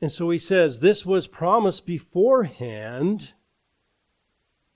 And 0.00 0.10
so 0.10 0.30
he 0.30 0.38
says, 0.38 0.80
This 0.80 1.06
was 1.06 1.26
promised 1.26 1.86
beforehand 1.86 3.32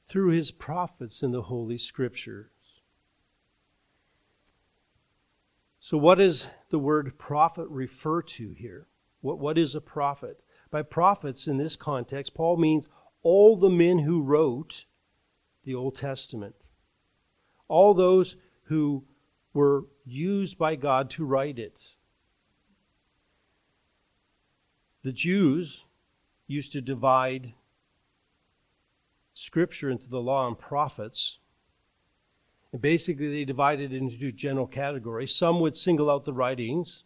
through 0.06 0.30
his 0.30 0.50
prophets 0.50 1.22
in 1.22 1.32
the 1.32 1.42
Holy 1.42 1.76
Scripture. 1.76 2.50
So, 5.88 5.96
what 5.96 6.18
does 6.18 6.48
the 6.68 6.78
word 6.78 7.16
prophet 7.16 7.66
refer 7.70 8.20
to 8.20 8.50
here? 8.50 8.88
What, 9.22 9.38
what 9.38 9.56
is 9.56 9.74
a 9.74 9.80
prophet? 9.80 10.38
By 10.70 10.82
prophets 10.82 11.48
in 11.48 11.56
this 11.56 11.76
context, 11.76 12.34
Paul 12.34 12.58
means 12.58 12.86
all 13.22 13.56
the 13.56 13.70
men 13.70 14.00
who 14.00 14.20
wrote 14.20 14.84
the 15.64 15.74
Old 15.74 15.96
Testament, 15.96 16.68
all 17.68 17.94
those 17.94 18.36
who 18.64 19.04
were 19.54 19.86
used 20.04 20.58
by 20.58 20.76
God 20.76 21.08
to 21.08 21.24
write 21.24 21.58
it. 21.58 21.94
The 25.04 25.12
Jews 25.12 25.86
used 26.46 26.72
to 26.72 26.82
divide 26.82 27.54
Scripture 29.32 29.88
into 29.88 30.06
the 30.06 30.20
law 30.20 30.46
and 30.48 30.58
prophets. 30.58 31.38
And 32.72 32.82
basically, 32.82 33.28
they 33.28 33.44
divided 33.44 33.92
it 33.92 33.96
into 33.96 34.30
general 34.32 34.66
categories. 34.66 35.34
Some 35.34 35.60
would 35.60 35.76
single 35.76 36.10
out 36.10 36.24
the 36.24 36.32
writings, 36.32 37.04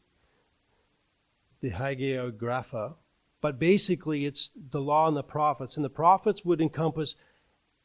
the 1.61 1.71
hagiographa, 1.71 2.95
but 3.41 3.59
basically, 3.59 4.25
it's 4.25 4.51
the 4.71 4.81
law 4.81 5.09
and 5.09 5.17
the 5.17 5.23
prophets. 5.23 5.77
And 5.77 5.85
the 5.85 5.91
prophets 5.91 6.45
would 6.45 6.61
encompass 6.61 7.17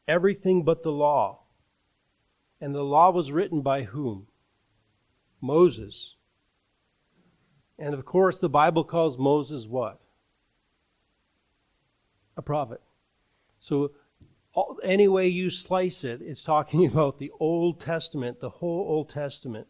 everything 0.06 0.64
but 0.64 0.82
the 0.82 0.92
law. 0.92 1.40
And 2.60 2.74
the 2.74 2.84
law 2.84 3.10
was 3.10 3.32
written 3.32 3.60
by 3.60 3.82
whom? 3.82 4.28
Moses. 5.40 6.16
And 7.78 7.94
of 7.94 8.04
course, 8.04 8.38
the 8.38 8.48
Bible 8.48 8.82
calls 8.82 9.18
Moses 9.18 9.66
what? 9.66 10.00
A 12.36 12.42
prophet. 12.42 12.80
So 13.60 13.92
any 14.82 15.08
way 15.08 15.28
you 15.28 15.50
slice 15.50 16.04
it, 16.04 16.20
it's 16.22 16.44
talking 16.44 16.86
about 16.90 17.18
the 17.18 17.30
Old 17.38 17.80
Testament, 17.80 18.40
the 18.40 18.50
whole 18.50 18.86
Old 18.88 19.10
Testament. 19.10 19.66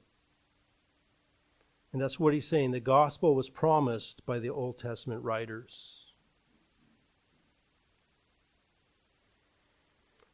And 1.93 2.03
that's 2.03 2.21
what 2.21 2.35
he's 2.35 2.47
saying. 2.47 2.73
The 2.73 2.81
gospel 2.81 3.35
was 3.35 3.49
promised 3.49 4.27
by 4.27 4.39
the 4.39 4.51
Old 4.51 4.79
Testament 4.79 5.23
writers. 5.23 6.05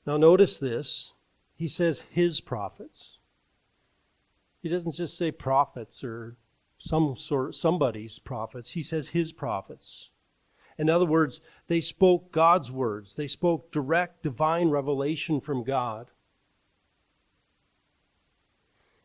Now, 0.07 0.17
notice 0.17 0.59
this. 0.59 1.13
He 1.57 1.69
says 1.69 2.05
his 2.11 2.41
prophets. 2.41 3.19
He 4.61 4.69
doesn't 4.69 4.95
just 4.97 5.17
say 5.17 5.31
prophets 5.31 6.03
or 6.03 6.37
some 6.79 7.17
sort 7.17 7.55
somebody's 7.55 8.19
prophets. 8.19 8.71
He 8.73 8.83
says 8.83 9.09
his 9.09 9.33
prophets. 9.33 10.11
In 10.79 10.91
other 10.91 11.05
words, 11.05 11.41
they 11.69 11.81
spoke 11.81 12.33
God's 12.33 12.71
words. 12.71 13.15
They 13.15 13.29
spoke 13.29 13.71
direct 13.71 14.23
divine 14.23 14.71
revelation 14.71 15.41
from 15.41 15.63
God. 15.63 16.09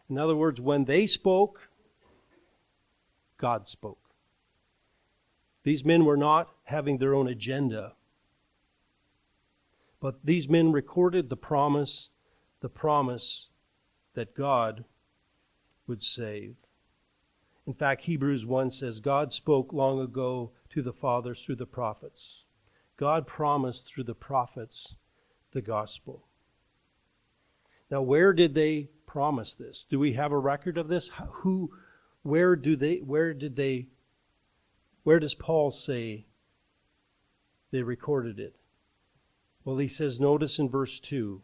In 0.10 0.18
other 0.18 0.36
words, 0.36 0.60
when 0.60 0.86
they 0.86 1.06
spoke, 1.06 1.70
God 3.38 3.68
spoke. 3.68 4.00
These 5.64 5.86
men 5.86 6.06
were 6.06 6.18
not 6.18 6.50
having 6.64 6.98
their 6.98 7.14
own 7.14 7.28
agenda, 7.28 7.94
but 10.00 10.26
these 10.26 10.50
men 10.50 10.72
recorded 10.72 11.30
the 11.30 11.38
promise, 11.38 12.10
the 12.62 12.70
promise 12.70 13.50
that 14.16 14.36
God 14.36 14.86
would 15.86 16.02
save. 16.02 16.56
In 17.68 17.74
fact, 17.74 18.02
Hebrews 18.02 18.46
1 18.46 18.72
says, 18.72 19.00
God 19.00 19.32
spoke 19.32 19.72
long 19.72 20.00
ago 20.00 20.52
to 20.70 20.82
the 20.82 20.94
fathers 20.94 21.44
through 21.44 21.56
the 21.56 21.66
prophets. 21.66 22.46
God 22.98 23.28
promised 23.28 23.88
through 23.88 24.04
the 24.04 24.16
prophets 24.16 24.96
the 25.52 25.62
gospel. 25.62 26.28
Now, 27.90 28.02
where 28.02 28.34
did 28.34 28.54
they 28.54 28.90
promise 29.08 29.56
this? 29.56 29.86
Do 29.90 30.00
we 30.00 30.14
have 30.14 30.32
a 30.32 30.38
record 30.38 30.78
of 30.78 30.88
this? 30.88 31.10
Who, 31.32 31.72
where 32.22 32.56
do 32.56 32.76
they, 32.76 32.98
where 32.98 33.34
did 33.34 33.56
they, 33.56 33.88
where 35.04 35.20
does 35.20 35.34
Paul 35.34 35.72
say 35.72 36.28
they 37.72 37.82
recorded 37.82 38.40
it? 38.40 38.56
Well, 39.64 39.78
he 39.78 39.88
says, 39.88 40.20
notice 40.20 40.60
in 40.60 40.70
verse 40.70 41.00
2. 41.00 41.42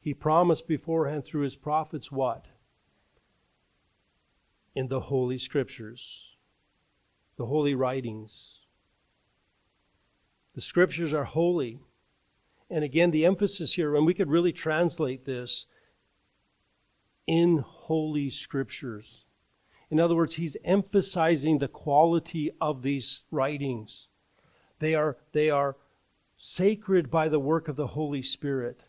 He 0.00 0.14
promised 0.14 0.68
beforehand 0.68 1.24
through 1.24 1.42
his 1.42 1.56
prophets 1.56 2.12
what? 2.12 2.46
In 4.74 4.88
the 4.88 5.00
Holy 5.00 5.38
Scriptures, 5.38 6.33
the 7.36 7.46
Holy 7.46 7.74
Writings. 7.74 8.60
The 10.54 10.60
Scriptures 10.60 11.12
are 11.12 11.24
holy. 11.24 11.80
And 12.70 12.84
again, 12.84 13.10
the 13.10 13.26
emphasis 13.26 13.74
here, 13.74 13.94
and 13.94 14.06
we 14.06 14.14
could 14.14 14.30
really 14.30 14.52
translate 14.52 15.24
this 15.24 15.66
in 17.26 17.58
Holy 17.58 18.30
Scriptures. 18.30 19.26
In 19.90 20.00
other 20.00 20.14
words, 20.14 20.36
he's 20.36 20.56
emphasizing 20.64 21.58
the 21.58 21.68
quality 21.68 22.50
of 22.60 22.82
these 22.82 23.24
writings. 23.30 24.08
They 24.78 24.94
are, 24.94 25.18
they 25.32 25.50
are 25.50 25.76
sacred 26.36 27.10
by 27.10 27.28
the 27.28 27.38
work 27.38 27.68
of 27.68 27.76
the 27.76 27.88
Holy 27.88 28.22
Spirit. 28.22 28.84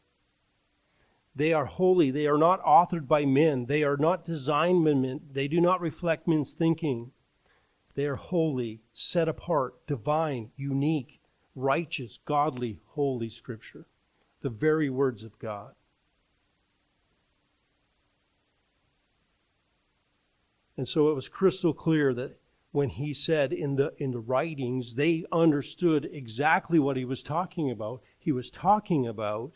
They 1.35 1.51
are 1.51 1.65
holy. 1.65 2.11
They 2.11 2.27
are 2.27 2.37
not 2.37 2.63
authored 2.63 3.07
by 3.07 3.25
men. 3.25 3.65
They 3.65 3.83
are 3.83 3.97
not 3.97 4.23
designed 4.23 4.85
by 4.85 4.93
men. 4.93 5.21
They 5.31 5.47
do 5.47 5.59
not 5.59 5.81
reflect 5.81 6.27
men's 6.27 6.53
thinking. 6.53 7.11
They 7.95 8.05
are 8.05 8.15
holy, 8.15 8.81
set 8.93 9.27
apart, 9.27 9.87
divine, 9.87 10.51
unique, 10.57 11.21
righteous, 11.55 12.19
godly, 12.25 12.79
holy 12.87 13.29
Scripture, 13.29 13.85
the 14.41 14.49
very 14.49 14.89
words 14.89 15.23
of 15.23 15.39
God. 15.39 15.73
And 20.77 20.87
so 20.87 21.09
it 21.09 21.13
was 21.15 21.29
crystal 21.29 21.73
clear 21.73 22.13
that 22.13 22.37
when 22.71 22.89
he 22.89 23.13
said 23.13 23.53
in 23.53 23.77
the 23.77 23.93
in 23.97 24.11
the 24.11 24.19
writings, 24.19 24.95
they 24.95 25.23
understood 25.31 26.09
exactly 26.11 26.77
what 26.77 26.97
he 26.97 27.05
was 27.05 27.23
talking 27.23 27.71
about. 27.71 28.01
He 28.17 28.33
was 28.33 28.51
talking 28.51 29.07
about 29.07 29.53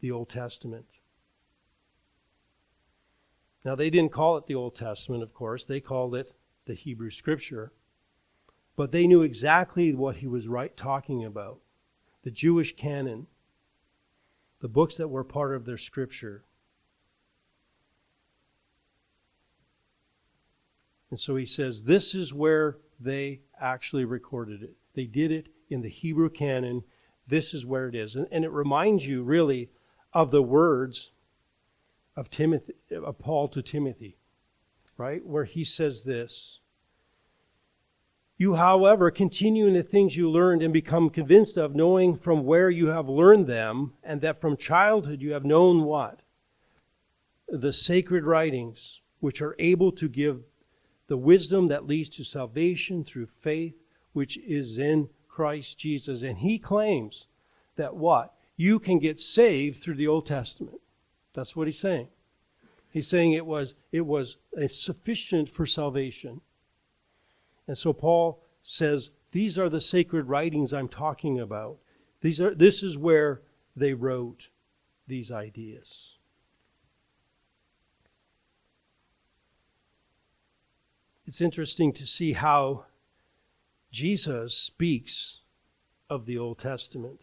the 0.00 0.10
Old 0.10 0.28
Testament. 0.28 0.86
Now 3.64 3.76
they 3.76 3.90
didn't 3.90 4.10
call 4.10 4.36
it 4.36 4.46
the 4.46 4.56
Old 4.56 4.74
Testament, 4.74 5.22
of 5.22 5.32
course. 5.32 5.64
They 5.64 5.80
called 5.80 6.16
it 6.16 6.32
the 6.66 6.74
Hebrew 6.74 7.10
Scripture. 7.10 7.72
But 8.76 8.92
they 8.92 9.06
knew 9.06 9.22
exactly 9.22 9.94
what 9.94 10.16
he 10.16 10.26
was 10.26 10.46
right 10.46 10.76
talking 10.76 11.24
about 11.24 11.58
the 12.22 12.30
Jewish 12.30 12.74
canon, 12.74 13.28
the 14.60 14.68
books 14.68 14.96
that 14.96 15.08
were 15.08 15.22
part 15.24 15.54
of 15.54 15.64
their 15.64 15.78
scripture. 15.78 16.42
And 21.08 21.20
so 21.20 21.36
he 21.36 21.46
says, 21.46 21.84
this 21.84 22.16
is 22.16 22.34
where 22.34 22.78
they 22.98 23.42
actually 23.60 24.04
recorded 24.04 24.62
it. 24.62 24.74
They 24.94 25.04
did 25.04 25.30
it 25.30 25.46
in 25.70 25.82
the 25.82 25.88
Hebrew 25.88 26.28
canon. 26.28 26.82
This 27.28 27.54
is 27.54 27.64
where 27.64 27.88
it 27.88 27.94
is. 27.94 28.16
And, 28.16 28.26
and 28.32 28.44
it 28.44 28.50
reminds 28.50 29.06
you, 29.06 29.22
really, 29.22 29.70
of 30.12 30.32
the 30.32 30.42
words 30.42 31.12
of, 32.16 32.28
Timothy, 32.28 32.74
of 32.90 33.18
Paul 33.20 33.46
to 33.48 33.62
Timothy, 33.62 34.16
right? 34.96 35.24
Where 35.24 35.44
he 35.44 35.62
says 35.62 36.02
this 36.02 36.60
you, 38.38 38.54
however, 38.54 39.10
continue 39.10 39.66
in 39.66 39.74
the 39.74 39.82
things 39.82 40.16
you 40.16 40.30
learned 40.30 40.62
and 40.62 40.72
become 40.72 41.08
convinced 41.08 41.56
of, 41.56 41.74
knowing 41.74 42.18
from 42.18 42.44
where 42.44 42.68
you 42.68 42.88
have 42.88 43.08
learned 43.08 43.46
them, 43.46 43.94
and 44.02 44.20
that 44.20 44.40
from 44.40 44.56
childhood 44.56 45.22
you 45.22 45.32
have 45.32 45.44
known 45.44 45.84
what? 45.84 46.20
The 47.48 47.72
sacred 47.72 48.24
writings, 48.24 49.00
which 49.20 49.40
are 49.40 49.56
able 49.58 49.90
to 49.92 50.08
give 50.08 50.42
the 51.08 51.16
wisdom 51.16 51.68
that 51.68 51.86
leads 51.86 52.10
to 52.10 52.24
salvation 52.24 53.04
through 53.04 53.28
faith, 53.40 53.74
which 54.12 54.36
is 54.38 54.76
in 54.76 55.08
Christ 55.28 55.78
Jesus. 55.78 56.22
And 56.22 56.38
he 56.38 56.58
claims 56.58 57.28
that 57.76 57.96
what? 57.96 58.34
You 58.56 58.78
can 58.78 58.98
get 58.98 59.20
saved 59.20 59.82
through 59.82 59.94
the 59.94 60.08
Old 60.08 60.26
Testament. 60.26 60.80
That's 61.32 61.54
what 61.54 61.68
he's 61.68 61.78
saying. 61.78 62.08
He's 62.90 63.08
saying 63.08 63.32
it 63.32 63.46
was, 63.46 63.74
it 63.92 64.06
was 64.06 64.38
uh, 64.60 64.68
sufficient 64.68 65.48
for 65.48 65.66
salvation. 65.66 66.40
And 67.66 67.76
so 67.76 67.92
Paul 67.92 68.42
says, 68.62 69.10
These 69.32 69.58
are 69.58 69.68
the 69.68 69.80
sacred 69.80 70.28
writings 70.28 70.72
I'm 70.72 70.88
talking 70.88 71.40
about. 71.40 71.78
These 72.20 72.40
are, 72.40 72.54
this 72.54 72.82
is 72.82 72.96
where 72.96 73.42
they 73.74 73.94
wrote 73.94 74.48
these 75.06 75.30
ideas. 75.30 76.18
It's 81.26 81.40
interesting 81.40 81.92
to 81.94 82.06
see 82.06 82.34
how 82.34 82.84
Jesus 83.90 84.56
speaks 84.56 85.40
of 86.08 86.24
the 86.24 86.38
Old 86.38 86.58
Testament. 86.58 87.20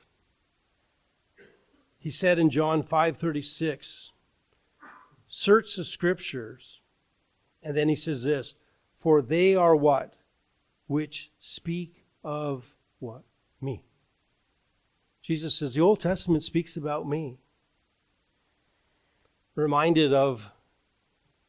He 1.99 2.11
said 2.11 2.37
in 2.37 2.49
John 2.49 2.83
5:36, 2.83 4.11
"Search 5.27 5.75
the 5.75 5.85
scriptures." 5.85 6.81
And 7.61 7.77
then 7.77 7.87
he 7.87 7.95
says 7.95 8.23
this, 8.23 8.55
"For 8.97 9.21
they 9.21 9.55
are 9.55 9.75
what? 9.75 10.17
Which 10.87 11.31
speak 11.39 12.05
of 12.23 12.65
what? 12.99 13.23
Me. 13.61 13.83
Jesus 15.21 15.55
says, 15.55 15.73
The 15.73 15.81
Old 15.81 16.01
Testament 16.01 16.43
speaks 16.43 16.75
about 16.75 17.07
me. 17.07 17.37
Reminded 19.55 20.13
of 20.13 20.49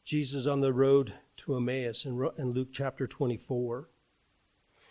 Jesus 0.05 0.47
on 0.47 0.61
the 0.61 0.73
road 0.73 1.15
to 1.39 1.57
Emmaus 1.57 2.05
in, 2.05 2.17
Luke 2.53 2.69
chapter 2.73 3.07
24. 3.07 3.89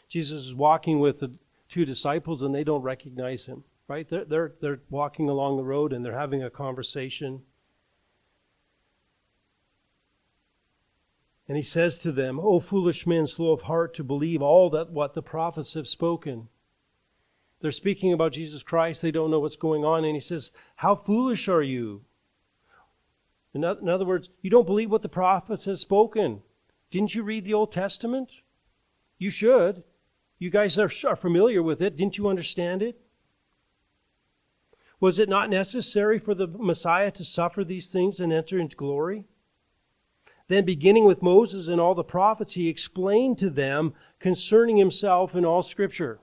Jesus 0.10 0.47
is 0.47 0.53
walking 0.53 0.99
with 0.99 1.19
the 1.19 1.32
two 1.69 1.86
disciples 1.86 2.41
and 2.41 2.53
they 2.53 2.63
don't 2.63 2.82
recognize 2.82 3.45
him, 3.45 3.63
right? 3.88 4.08
They're, 4.10 4.25
they're, 4.25 4.53
they're 4.60 4.79
walking 4.89 5.29
along 5.29 5.58
the 5.58 5.63
road 5.63 5.93
and 5.93 6.03
they're 6.03 6.17
having 6.17 6.43
a 6.43 6.49
conversation. 6.49 7.43
And 11.47 11.58
he 11.58 11.63
says 11.63 11.99
to 11.99 12.12
them, 12.12 12.39
O 12.39 12.60
foolish 12.60 13.06
men, 13.06 13.27
slow 13.27 13.51
of 13.51 13.63
heart 13.63 13.93
to 13.95 14.03
believe 14.03 14.41
all 14.41 14.69
that 14.69 14.91
what 14.91 15.13
the 15.13 15.21
prophets 15.21 15.73
have 15.73 15.88
spoken. 15.88 16.47
They're 17.60 17.71
speaking 17.71 18.13
about 18.13 18.34
Jesus 18.34 18.63
Christ. 18.63 19.01
They 19.01 19.12
don't 19.12 19.32
know 19.32 19.39
what's 19.39 19.56
going 19.56 19.86
on. 19.86 20.03
And 20.06 20.15
he 20.15 20.19
says, 20.19 20.51
How 20.77 20.95
foolish 20.95 21.47
are 21.47 21.63
you? 21.63 22.03
In 23.53 23.63
other 23.63 24.06
words, 24.06 24.29
you 24.41 24.49
don't 24.49 24.65
believe 24.65 24.89
what 24.89 25.03
the 25.03 25.10
prophets 25.10 25.65
have 25.65 25.79
spoken. 25.79 26.41
Didn't 26.91 27.13
you 27.13 27.23
read 27.23 27.45
the 27.45 27.53
Old 27.53 27.71
Testament? 27.71 28.29
You 29.17 29.29
should. 29.29 29.84
You 30.39 30.49
guys 30.49 30.77
are, 30.77 30.91
are 31.08 31.15
familiar 31.15 31.62
with 31.62 31.82
it. 31.82 31.95
Didn't 31.95 32.17
you 32.17 32.27
understand 32.27 32.82
it? 32.82 32.99
Was 34.99 35.19
it 35.19 35.29
not 35.29 35.49
necessary 35.49 36.17
for 36.17 36.34
the 36.34 36.47
Messiah 36.47 37.12
to 37.12 37.23
suffer 37.23 37.63
these 37.63 37.91
things 37.91 38.19
and 38.19 38.34
enter 38.34 38.58
into 38.58 38.75
glory? 38.75 39.25
Then, 40.47 40.65
beginning 40.65 41.06
with 41.06 41.21
Moses 41.21 41.67
and 41.67 41.79
all 41.79 41.95
the 41.95 42.03
prophets, 42.03 42.53
he 42.53 42.67
explained 42.67 43.38
to 43.39 43.49
them 43.49 43.93
concerning 44.19 44.77
himself 44.77 45.36
in 45.36 45.45
all 45.45 45.63
Scripture. 45.63 46.19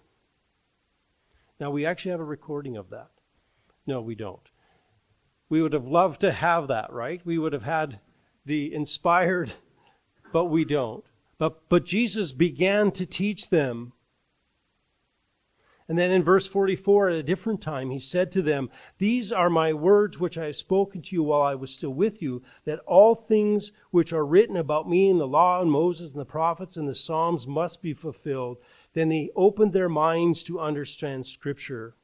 Now, 1.59 1.71
we 1.71 1.87
actually 1.87 2.13
have 2.13 2.21
a 2.21 2.25
recording 2.25 2.77
of 2.77 2.91
that. 2.91 3.11
No, 3.87 4.01
we 4.01 4.15
don't. 4.15 4.51
We 5.49 5.63
would 5.63 5.73
have 5.73 5.87
loved 5.87 6.21
to 6.21 6.33
have 6.33 6.69
that, 6.69 6.93
right? 6.93 7.21
We 7.25 7.39
would 7.39 7.53
have 7.53 7.65
had 7.65 8.01
the 8.45 8.73
inspired, 8.73 9.53
but 10.33 10.47
we 10.47 10.65
don't. 10.65 11.05
But, 11.39 11.69
but 11.69 11.85
Jesus 11.85 12.33
began 12.33 12.91
to 12.93 13.07
teach 13.07 13.49
them 13.49 13.93
and 15.91 15.99
then 15.99 16.13
in 16.13 16.23
verse 16.23 16.47
44, 16.47 17.09
at 17.09 17.17
a 17.17 17.23
different 17.25 17.61
time, 17.61 17.91
he 17.91 17.99
said 17.99 18.31
to 18.31 18.43
them, 18.43 18.71
These 18.99 19.33
are 19.33 19.51
my 19.51 19.73
words 19.73 20.21
which 20.21 20.39
I 20.39 20.45
have 20.45 20.55
spoken 20.55 21.03
to 21.03 21.17
you 21.17 21.25
while 21.25 21.43
I 21.43 21.57
was 21.57 21.75
still 21.75 21.91
with 21.91 22.23
you, 22.23 22.45
that 22.65 22.79
all 22.87 23.17
things 23.17 23.73
which 23.91 24.13
are 24.13 24.25
written 24.25 24.57
about 24.57 24.89
me 24.89 25.11
in 25.11 25.19
the 25.19 25.27
law 25.27 25.61
and 25.61 25.69
Moses 25.69 26.13
and 26.13 26.21
the 26.21 26.25
prophets 26.25 26.77
and 26.77 26.89
the 26.89 26.95
Psalms 26.95 27.49
must 27.49 27.83
be 27.83 27.93
fulfilled. 27.93 28.59
Then 28.93 29.11
he 29.11 29.33
opened 29.35 29.73
their 29.73 29.89
minds 29.89 30.45
to 30.45 30.61
understand 30.61 31.27
Scripture. 31.27 31.97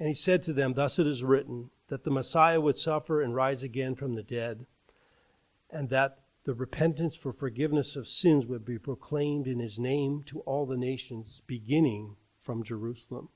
And 0.00 0.08
he 0.08 0.14
said 0.14 0.42
to 0.44 0.54
them, 0.54 0.72
Thus 0.72 0.98
it 0.98 1.06
is 1.06 1.22
written, 1.22 1.68
that 1.88 2.04
the 2.04 2.10
Messiah 2.10 2.58
would 2.58 2.78
suffer 2.78 3.20
and 3.20 3.34
rise 3.34 3.62
again 3.62 3.96
from 3.96 4.14
the 4.14 4.22
dead, 4.22 4.64
and 5.70 5.90
that 5.90 6.23
the 6.44 6.54
repentance 6.54 7.16
for 7.16 7.32
forgiveness 7.32 7.96
of 7.96 8.06
sins 8.06 8.46
would 8.46 8.64
be 8.64 8.78
proclaimed 8.78 9.46
in 9.46 9.60
his 9.60 9.78
name 9.78 10.22
to 10.26 10.40
all 10.40 10.66
the 10.66 10.76
nations, 10.76 11.40
beginning 11.46 12.16
from 12.42 12.62
Jerusalem. 12.62 13.30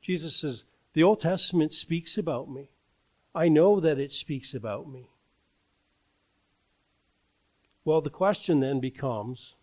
Jesus 0.00 0.36
says, 0.36 0.64
The 0.94 1.02
Old 1.02 1.20
Testament 1.20 1.72
speaks 1.72 2.16
about 2.16 2.50
me. 2.50 2.70
I 3.34 3.48
know 3.48 3.80
that 3.80 3.98
it 3.98 4.12
speaks 4.12 4.54
about 4.54 4.90
me. 4.90 5.10
Well, 7.84 8.00
the 8.00 8.10
question 8.10 8.60
then 8.60 8.80
becomes 8.80 9.56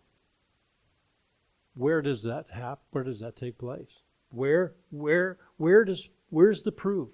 where 1.74 2.02
does 2.02 2.22
that 2.22 2.50
happen? 2.50 2.84
Where 2.90 3.04
does 3.04 3.20
that 3.20 3.36
take 3.36 3.58
place? 3.58 4.00
Where 4.30 4.74
where 4.90 5.38
where 5.56 5.84
does 5.84 6.08
where's 6.30 6.62
the 6.62 6.72
proof? 6.72 7.08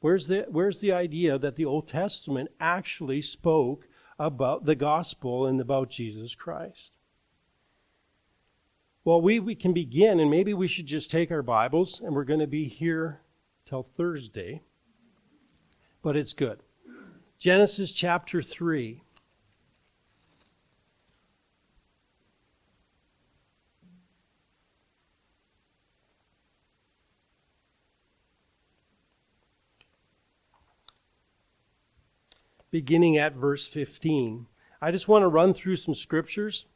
Where's 0.00 0.28
the 0.28 0.46
where's 0.48 0.80
the 0.80 0.92
idea 0.92 1.38
that 1.38 1.56
the 1.56 1.64
Old 1.64 1.88
Testament 1.88 2.50
actually 2.60 3.22
spoke 3.22 3.88
about 4.18 4.64
the 4.64 4.74
gospel 4.74 5.46
and 5.46 5.60
about 5.60 5.90
Jesus 5.90 6.34
Christ? 6.34 6.92
Well, 9.04 9.20
we, 9.20 9.38
we 9.38 9.54
can 9.54 9.72
begin, 9.72 10.18
and 10.18 10.30
maybe 10.30 10.52
we 10.52 10.66
should 10.66 10.86
just 10.86 11.10
take 11.10 11.30
our 11.30 11.42
Bibles, 11.42 12.00
and 12.00 12.14
we're 12.14 12.24
going 12.24 12.40
to 12.40 12.46
be 12.46 12.66
here 12.66 13.20
till 13.64 13.86
Thursday, 13.96 14.62
but 16.02 16.16
it's 16.16 16.32
good. 16.32 16.60
Genesis 17.38 17.92
chapter 17.92 18.42
3. 18.42 19.02
Beginning 32.76 33.16
at 33.16 33.32
verse 33.32 33.66
15. 33.66 34.48
I 34.82 34.90
just 34.90 35.08
want 35.08 35.22
to 35.22 35.28
run 35.28 35.54
through 35.54 35.76
some 35.76 35.94
scriptures, 35.94 36.66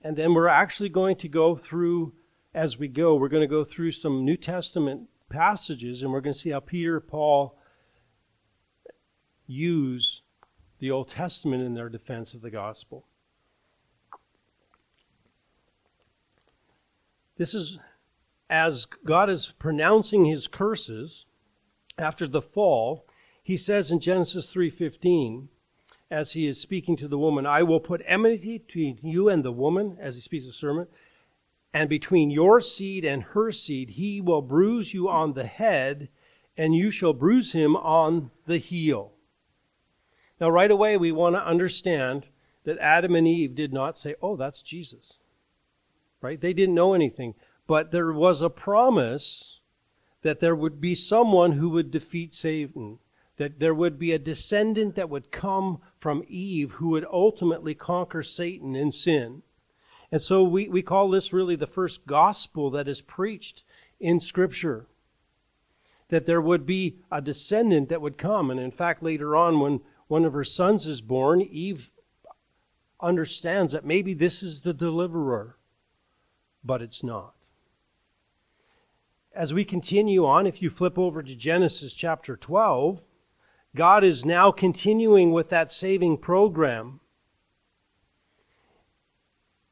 and 0.00 0.16
then 0.16 0.32
we're 0.32 0.48
actually 0.48 0.88
going 0.88 1.14
to 1.16 1.28
go 1.28 1.56
through, 1.56 2.14
as 2.54 2.78
we 2.78 2.88
go, 2.88 3.14
we're 3.14 3.28
going 3.28 3.42
to 3.42 3.46
go 3.46 3.62
through 3.62 3.92
some 3.92 4.24
New 4.24 4.38
Testament 4.38 5.10
passages, 5.28 6.00
and 6.02 6.10
we're 6.10 6.22
going 6.22 6.32
to 6.32 6.40
see 6.40 6.48
how 6.48 6.60
Peter, 6.60 7.00
Paul 7.00 7.58
use 9.46 10.22
the 10.78 10.90
Old 10.90 11.10
Testament 11.10 11.62
in 11.62 11.74
their 11.74 11.90
defense 11.90 12.32
of 12.32 12.40
the 12.40 12.50
gospel. 12.50 13.04
This 17.36 17.52
is 17.52 17.78
as 18.48 18.86
God 19.04 19.28
is 19.28 19.52
pronouncing 19.58 20.24
his 20.24 20.48
curses 20.48 21.26
after 21.98 22.26
the 22.26 22.40
fall 22.40 23.04
he 23.42 23.56
says 23.56 23.90
in 23.90 23.98
Genesis 23.98 24.50
3:15 24.50 25.48
as 26.10 26.32
he 26.32 26.46
is 26.46 26.60
speaking 26.60 26.96
to 26.96 27.08
the 27.08 27.18
woman, 27.18 27.46
I 27.46 27.62
will 27.62 27.80
put 27.80 28.02
enmity 28.04 28.58
between 28.58 28.98
you 29.02 29.28
and 29.28 29.44
the 29.44 29.52
woman 29.52 29.96
as 29.98 30.14
he 30.14 30.20
speaks 30.20 30.44
the 30.44 30.52
sermon, 30.52 30.86
and 31.72 31.88
between 31.88 32.30
your 32.30 32.60
seed 32.60 33.04
and 33.04 33.22
her 33.22 33.50
seed 33.50 33.90
he 33.90 34.20
will 34.20 34.42
bruise 34.42 34.94
you 34.94 35.08
on 35.08 35.32
the 35.32 35.46
head 35.46 36.08
and 36.56 36.74
you 36.74 36.90
shall 36.90 37.14
bruise 37.14 37.52
him 37.52 37.74
on 37.76 38.30
the 38.46 38.58
heel. 38.58 39.12
Now 40.38 40.50
right 40.50 40.70
away 40.70 40.96
we 40.96 41.10
want 41.10 41.34
to 41.34 41.46
understand 41.46 42.26
that 42.64 42.78
Adam 42.78 43.16
and 43.16 43.26
Eve 43.26 43.54
did 43.54 43.72
not 43.72 43.98
say, 43.98 44.14
"Oh, 44.22 44.36
that's 44.36 44.62
Jesus." 44.62 45.18
Right? 46.20 46.40
They 46.40 46.52
didn't 46.52 46.74
know 46.74 46.94
anything, 46.94 47.34
but 47.66 47.90
there 47.90 48.12
was 48.12 48.40
a 48.40 48.50
promise 48.50 49.60
that 50.20 50.38
there 50.38 50.54
would 50.54 50.80
be 50.80 50.94
someone 50.94 51.52
who 51.52 51.70
would 51.70 51.90
defeat 51.90 52.34
Satan 52.34 53.00
that 53.36 53.58
there 53.58 53.74
would 53.74 53.98
be 53.98 54.12
a 54.12 54.18
descendant 54.18 54.94
that 54.94 55.10
would 55.10 55.32
come 55.32 55.80
from 55.98 56.24
Eve 56.28 56.72
who 56.72 56.90
would 56.90 57.06
ultimately 57.10 57.74
conquer 57.74 58.22
Satan 58.22 58.76
and 58.76 58.92
sin. 58.92 59.42
And 60.10 60.20
so 60.20 60.42
we, 60.42 60.68
we 60.68 60.82
call 60.82 61.08
this 61.08 61.32
really 61.32 61.56
the 61.56 61.66
first 61.66 62.06
gospel 62.06 62.70
that 62.70 62.88
is 62.88 63.00
preached 63.00 63.62
in 63.98 64.20
Scripture. 64.20 64.86
That 66.08 66.26
there 66.26 66.42
would 66.42 66.66
be 66.66 66.98
a 67.10 67.22
descendant 67.22 67.88
that 67.88 68.02
would 68.02 68.18
come. 68.18 68.50
And 68.50 68.60
in 68.60 68.70
fact, 68.70 69.02
later 69.02 69.34
on, 69.34 69.60
when 69.60 69.80
one 70.08 70.26
of 70.26 70.34
her 70.34 70.44
sons 70.44 70.86
is 70.86 71.00
born, 71.00 71.40
Eve 71.40 71.90
understands 73.00 73.72
that 73.72 73.86
maybe 73.86 74.12
this 74.12 74.42
is 74.42 74.60
the 74.60 74.74
deliverer, 74.74 75.56
but 76.62 76.82
it's 76.82 77.02
not. 77.02 77.32
As 79.34 79.54
we 79.54 79.64
continue 79.64 80.26
on, 80.26 80.46
if 80.46 80.60
you 80.60 80.68
flip 80.68 80.98
over 80.98 81.22
to 81.22 81.34
Genesis 81.34 81.94
chapter 81.94 82.36
12, 82.36 83.02
God 83.74 84.04
is 84.04 84.24
now 84.24 84.52
continuing 84.52 85.32
with 85.32 85.48
that 85.48 85.72
saving 85.72 86.18
program. 86.18 87.00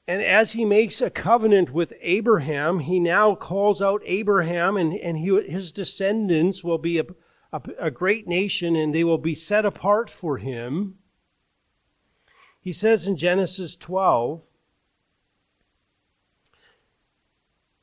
And 0.09 0.23
as 0.23 0.53
he 0.53 0.65
makes 0.65 1.01
a 1.01 1.11
covenant 1.11 1.71
with 1.71 1.93
Abraham, 2.01 2.81
he 2.81 2.99
now 2.99 3.35
calls 3.35 3.81
out 3.81 4.03
Abraham, 4.05 4.77
and, 4.77 4.95
and 4.95 5.19
he, 5.19 5.29
his 5.43 5.71
descendants 5.71 6.65
will 6.65 6.79
be 6.79 6.99
a, 6.99 7.05
a, 7.53 7.61
a 7.79 7.91
great 7.91 8.27
nation 8.27 8.75
and 8.75 8.95
they 8.95 9.05
will 9.05 9.19
be 9.19 9.35
set 9.35 9.65
apart 9.65 10.09
for 10.09 10.39
him. 10.39 10.97
He 12.61 12.73
says 12.73 13.07
in 13.07 13.17
Genesis 13.17 13.77
12, 13.77 14.43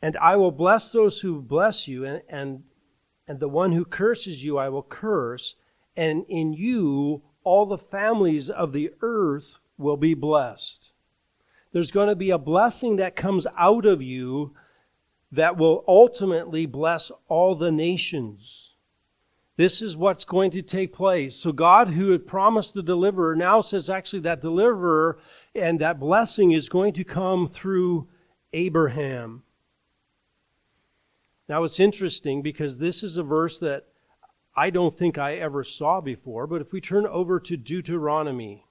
And 0.02 0.18
I 0.18 0.36
will 0.36 0.52
bless 0.52 0.92
those 0.92 1.22
who 1.22 1.42
bless 1.42 1.88
you, 1.88 2.06
and, 2.06 2.22
and, 2.30 2.64
and 3.28 3.40
the 3.40 3.48
one 3.48 3.72
who 3.72 3.84
curses 3.86 4.44
you 4.44 4.58
I 4.58 4.70
will 4.70 4.84
curse 4.84 5.56
and 5.98 6.26
in 6.30 6.54
you 6.54 7.24
all 7.44 7.66
the 7.66 7.78
families 7.78 8.50
of 8.50 8.72
the 8.72 8.92
earth 9.02 9.56
will 9.78 9.98
be 9.98 10.14
blessed. 10.14 10.92
There's 11.72 11.92
going 11.92 12.10
to 12.10 12.16
be 12.16 12.30
a 12.30 12.38
blessing 12.38 12.98
that 12.98 13.16
comes 13.16 13.48
out 13.58 13.86
of 13.86 14.02
you 14.02 14.54
that 15.32 15.58
will 15.58 15.84
ultimately 15.88 16.66
bless 16.66 17.12
all 17.28 17.56
the 17.56 17.72
nations. 17.72 18.74
This 19.58 19.82
is 19.82 19.98
what's 19.98 20.24
going 20.24 20.52
to 20.52 20.62
take 20.62 20.94
place. 20.94 21.36
So, 21.36 21.52
God, 21.52 21.90
who 21.90 22.12
had 22.12 22.28
promised 22.28 22.74
the 22.74 22.84
deliverer, 22.84 23.36
now 23.36 23.62
says 23.62 23.90
actually 23.90 24.20
that 24.22 24.42
deliverer 24.42 25.18
and 25.56 25.80
that 25.80 26.00
blessing 26.00 26.52
is 26.52 26.70
going 26.70 26.94
to 26.94 27.04
come 27.04 27.50
through 27.50 28.08
Abraham. 28.54 29.44
Now, 31.50 31.64
it's 31.64 31.80
interesting 31.80 32.42
because 32.42 32.78
this 32.78 33.04
is 33.04 33.18
a 33.18 33.24
verse 33.24 33.58
that 33.60 33.88
I 34.58 34.72
don't 34.72 34.98
think 34.98 35.20
I 35.20 35.36
ever 35.36 35.64
saw 35.64 36.02
before. 36.02 36.48
But 36.48 36.62
if 36.62 36.74
we 36.74 36.82
turn 36.82 37.06
over 37.06 37.40
to 37.40 37.56
Deuteronomy, 37.56 38.66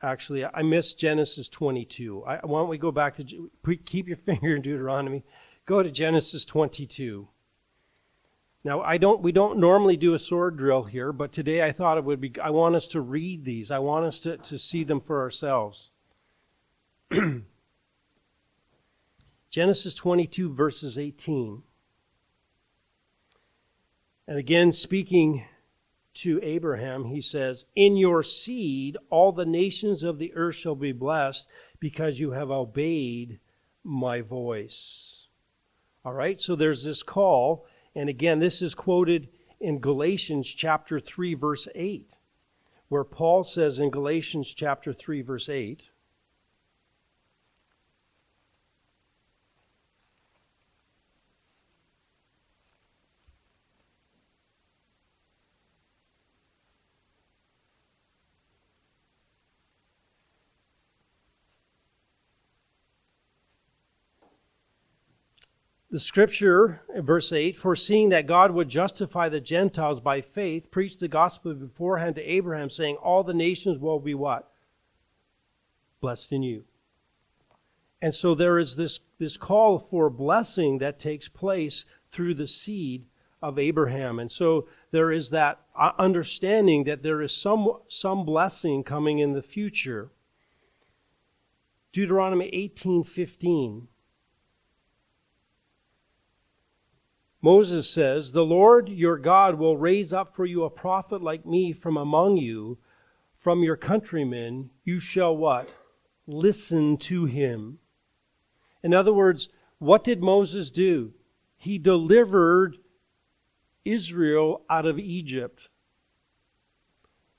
actually 0.00 0.44
i 0.44 0.62
missed 0.62 0.96
genesis 0.96 1.48
22 1.48 2.24
I, 2.24 2.36
why 2.44 2.60
don't 2.60 2.68
we 2.68 2.78
go 2.78 2.92
back 2.92 3.16
to 3.16 3.50
keep 3.84 4.06
your 4.06 4.16
finger 4.28 4.54
in 4.54 4.62
deuteronomy. 4.62 5.24
Go 5.66 5.82
to 5.82 5.90
genesis 5.90 6.44
22 6.44 7.28
now, 8.64 8.82
I 8.82 8.98
don't, 8.98 9.22
we 9.22 9.32
don't 9.32 9.58
normally 9.58 9.96
do 9.96 10.14
a 10.14 10.18
sword 10.18 10.56
drill 10.56 10.82
here, 10.82 11.12
but 11.12 11.32
today 11.32 11.62
I 11.62 11.72
thought 11.72 11.96
it 11.96 12.04
would 12.04 12.20
be, 12.20 12.32
I 12.42 12.50
want 12.50 12.74
us 12.74 12.88
to 12.88 13.00
read 13.00 13.44
these. 13.44 13.70
I 13.70 13.78
want 13.78 14.04
us 14.04 14.20
to, 14.20 14.36
to 14.36 14.58
see 14.58 14.82
them 14.84 15.00
for 15.00 15.20
ourselves. 15.20 15.90
Genesis 19.50 19.94
22, 19.94 20.52
verses 20.52 20.98
18. 20.98 21.62
And 24.26 24.38
again, 24.38 24.72
speaking 24.72 25.46
to 26.14 26.40
Abraham, 26.42 27.04
he 27.04 27.20
says, 27.20 27.64
In 27.76 27.96
your 27.96 28.24
seed 28.24 28.98
all 29.08 29.30
the 29.32 29.46
nations 29.46 30.02
of 30.02 30.18
the 30.18 30.34
earth 30.34 30.56
shall 30.56 30.74
be 30.74 30.92
blessed 30.92 31.46
because 31.78 32.18
you 32.18 32.32
have 32.32 32.50
obeyed 32.50 33.38
my 33.84 34.20
voice. 34.20 35.28
All 36.04 36.12
right, 36.12 36.40
so 36.40 36.56
there's 36.56 36.84
this 36.84 37.02
call 37.02 37.66
and 37.98 38.08
again, 38.08 38.38
this 38.38 38.62
is 38.62 38.76
quoted 38.76 39.28
in 39.58 39.80
Galatians 39.80 40.46
chapter 40.46 41.00
3, 41.00 41.34
verse 41.34 41.66
8, 41.74 42.16
where 42.88 43.02
Paul 43.02 43.42
says 43.42 43.80
in 43.80 43.90
Galatians 43.90 44.54
chapter 44.54 44.92
3, 44.92 45.20
verse 45.22 45.48
8, 45.48 45.82
The 65.90 66.00
scripture, 66.00 66.82
verse 66.98 67.32
8, 67.32 67.56
foreseeing 67.56 68.10
that 68.10 68.26
God 68.26 68.50
would 68.50 68.68
justify 68.68 69.30
the 69.30 69.40
Gentiles 69.40 70.00
by 70.00 70.20
faith, 70.20 70.70
preached 70.70 71.00
the 71.00 71.08
gospel 71.08 71.54
beforehand 71.54 72.16
to 72.16 72.22
Abraham, 72.22 72.68
saying, 72.68 72.96
All 72.96 73.24
the 73.24 73.32
nations 73.32 73.78
will 73.78 73.98
be 73.98 74.14
what? 74.14 74.50
Blessed 76.00 76.32
in 76.32 76.42
you. 76.42 76.64
And 78.02 78.14
so 78.14 78.34
there 78.34 78.58
is 78.58 78.76
this, 78.76 79.00
this 79.18 79.38
call 79.38 79.78
for 79.78 80.10
blessing 80.10 80.78
that 80.78 80.98
takes 80.98 81.26
place 81.26 81.86
through 82.10 82.34
the 82.34 82.46
seed 82.46 83.06
of 83.42 83.58
Abraham. 83.58 84.18
And 84.18 84.30
so 84.30 84.68
there 84.90 85.10
is 85.10 85.30
that 85.30 85.60
uh, 85.74 85.92
understanding 85.98 86.84
that 86.84 87.02
there 87.02 87.22
is 87.22 87.34
some, 87.34 87.72
some 87.88 88.24
blessing 88.24 88.84
coming 88.84 89.20
in 89.20 89.32
the 89.32 89.42
future. 89.42 90.10
Deuteronomy 91.92 92.50
18:15 92.52 93.86
Moses 97.40 97.88
says, 97.88 98.32
"The 98.32 98.44
Lord 98.44 98.88
your 98.88 99.16
God 99.16 99.56
will 99.56 99.76
raise 99.76 100.12
up 100.12 100.34
for 100.34 100.44
you 100.44 100.64
a 100.64 100.70
prophet 100.70 101.22
like 101.22 101.46
me 101.46 101.72
from 101.72 101.96
among 101.96 102.36
you, 102.36 102.78
from 103.36 103.62
your 103.62 103.76
countrymen. 103.76 104.70
You 104.84 104.98
shall 104.98 105.36
what? 105.36 105.68
Listen 106.26 106.96
to 106.98 107.26
him." 107.26 107.78
In 108.82 108.92
other 108.92 109.12
words, 109.12 109.48
what 109.78 110.04
did 110.04 110.22
Moses 110.22 110.70
do? 110.70 111.12
He 111.56 111.78
delivered 111.78 112.78
Israel 113.84 114.64
out 114.68 114.86
of 114.86 114.98
Egypt. 114.98 115.68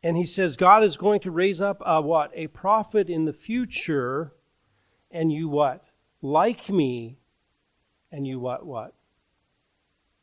And 0.02 0.16
he 0.16 0.26
says 0.26 0.56
God 0.56 0.84
is 0.84 0.98
going 0.98 1.20
to 1.22 1.32
raise 1.32 1.60
up 1.60 1.82
a 1.86 2.02
what? 2.02 2.32
A 2.34 2.48
prophet 2.48 3.10
in 3.10 3.26
the 3.26 3.34
future 3.34 4.34
and 5.12 5.32
you 5.32 5.50
what? 5.50 5.86
Like 6.22 6.70
me 6.70 7.18
and 8.12 8.26
you 8.26 8.40
what 8.40 8.66
what? 8.66 8.94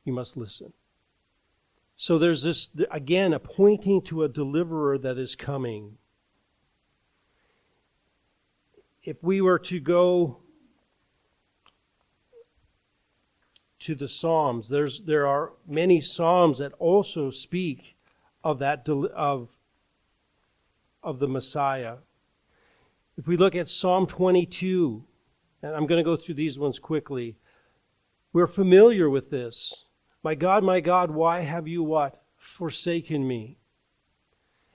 You 0.07 0.15
must 0.15 0.39
listen. 0.39 0.73
So 1.99 2.19
there's 2.19 2.43
this 2.43 2.71
again 2.91 3.35
a 3.35 3.39
pointing 3.39 4.01
to 4.03 4.23
a 4.23 4.29
deliverer 4.29 4.97
that 4.97 5.19
is 5.19 5.37
coming. 5.37 5.99
If 9.03 9.23
we 9.23 9.43
were 9.43 9.59
to 9.59 9.79
go 9.79 10.39
to 13.87 13.95
the 13.95 14.09
Psalms. 14.09 14.69
There's, 14.69 15.03
there 15.03 15.29
are 15.29 15.53
many 15.65 16.01
Psalms 16.01 16.59
that 16.59 16.73
also 16.81 17.31
speak 17.31 17.97
of 18.43 18.59
that 18.59 18.89
of, 18.89 19.49
of 21.05 21.21
the 21.21 21.29
Messiah. 21.29 21.99
If 23.17 23.29
we 23.29 23.37
look 23.37 23.55
at 23.55 23.71
Psalm 23.71 24.09
22, 24.09 25.05
and 25.63 25.75
I'm 25.75 25.87
going 25.87 25.99
to 25.99 26.05
go 26.05 26.17
through 26.17 26.35
these 26.35 26.59
ones 26.59 26.81
quickly, 26.81 27.37
we're 28.33 28.49
familiar 28.49 29.09
with 29.09 29.31
this. 29.31 29.86
My 30.27 30.35
God, 30.35 30.65
my 30.65 30.81
God, 30.81 31.13
why 31.13 31.43
have 31.43 31.69
you 31.69 31.85
what? 31.85 32.21
Forsaken 32.37 33.29
me. 33.29 33.59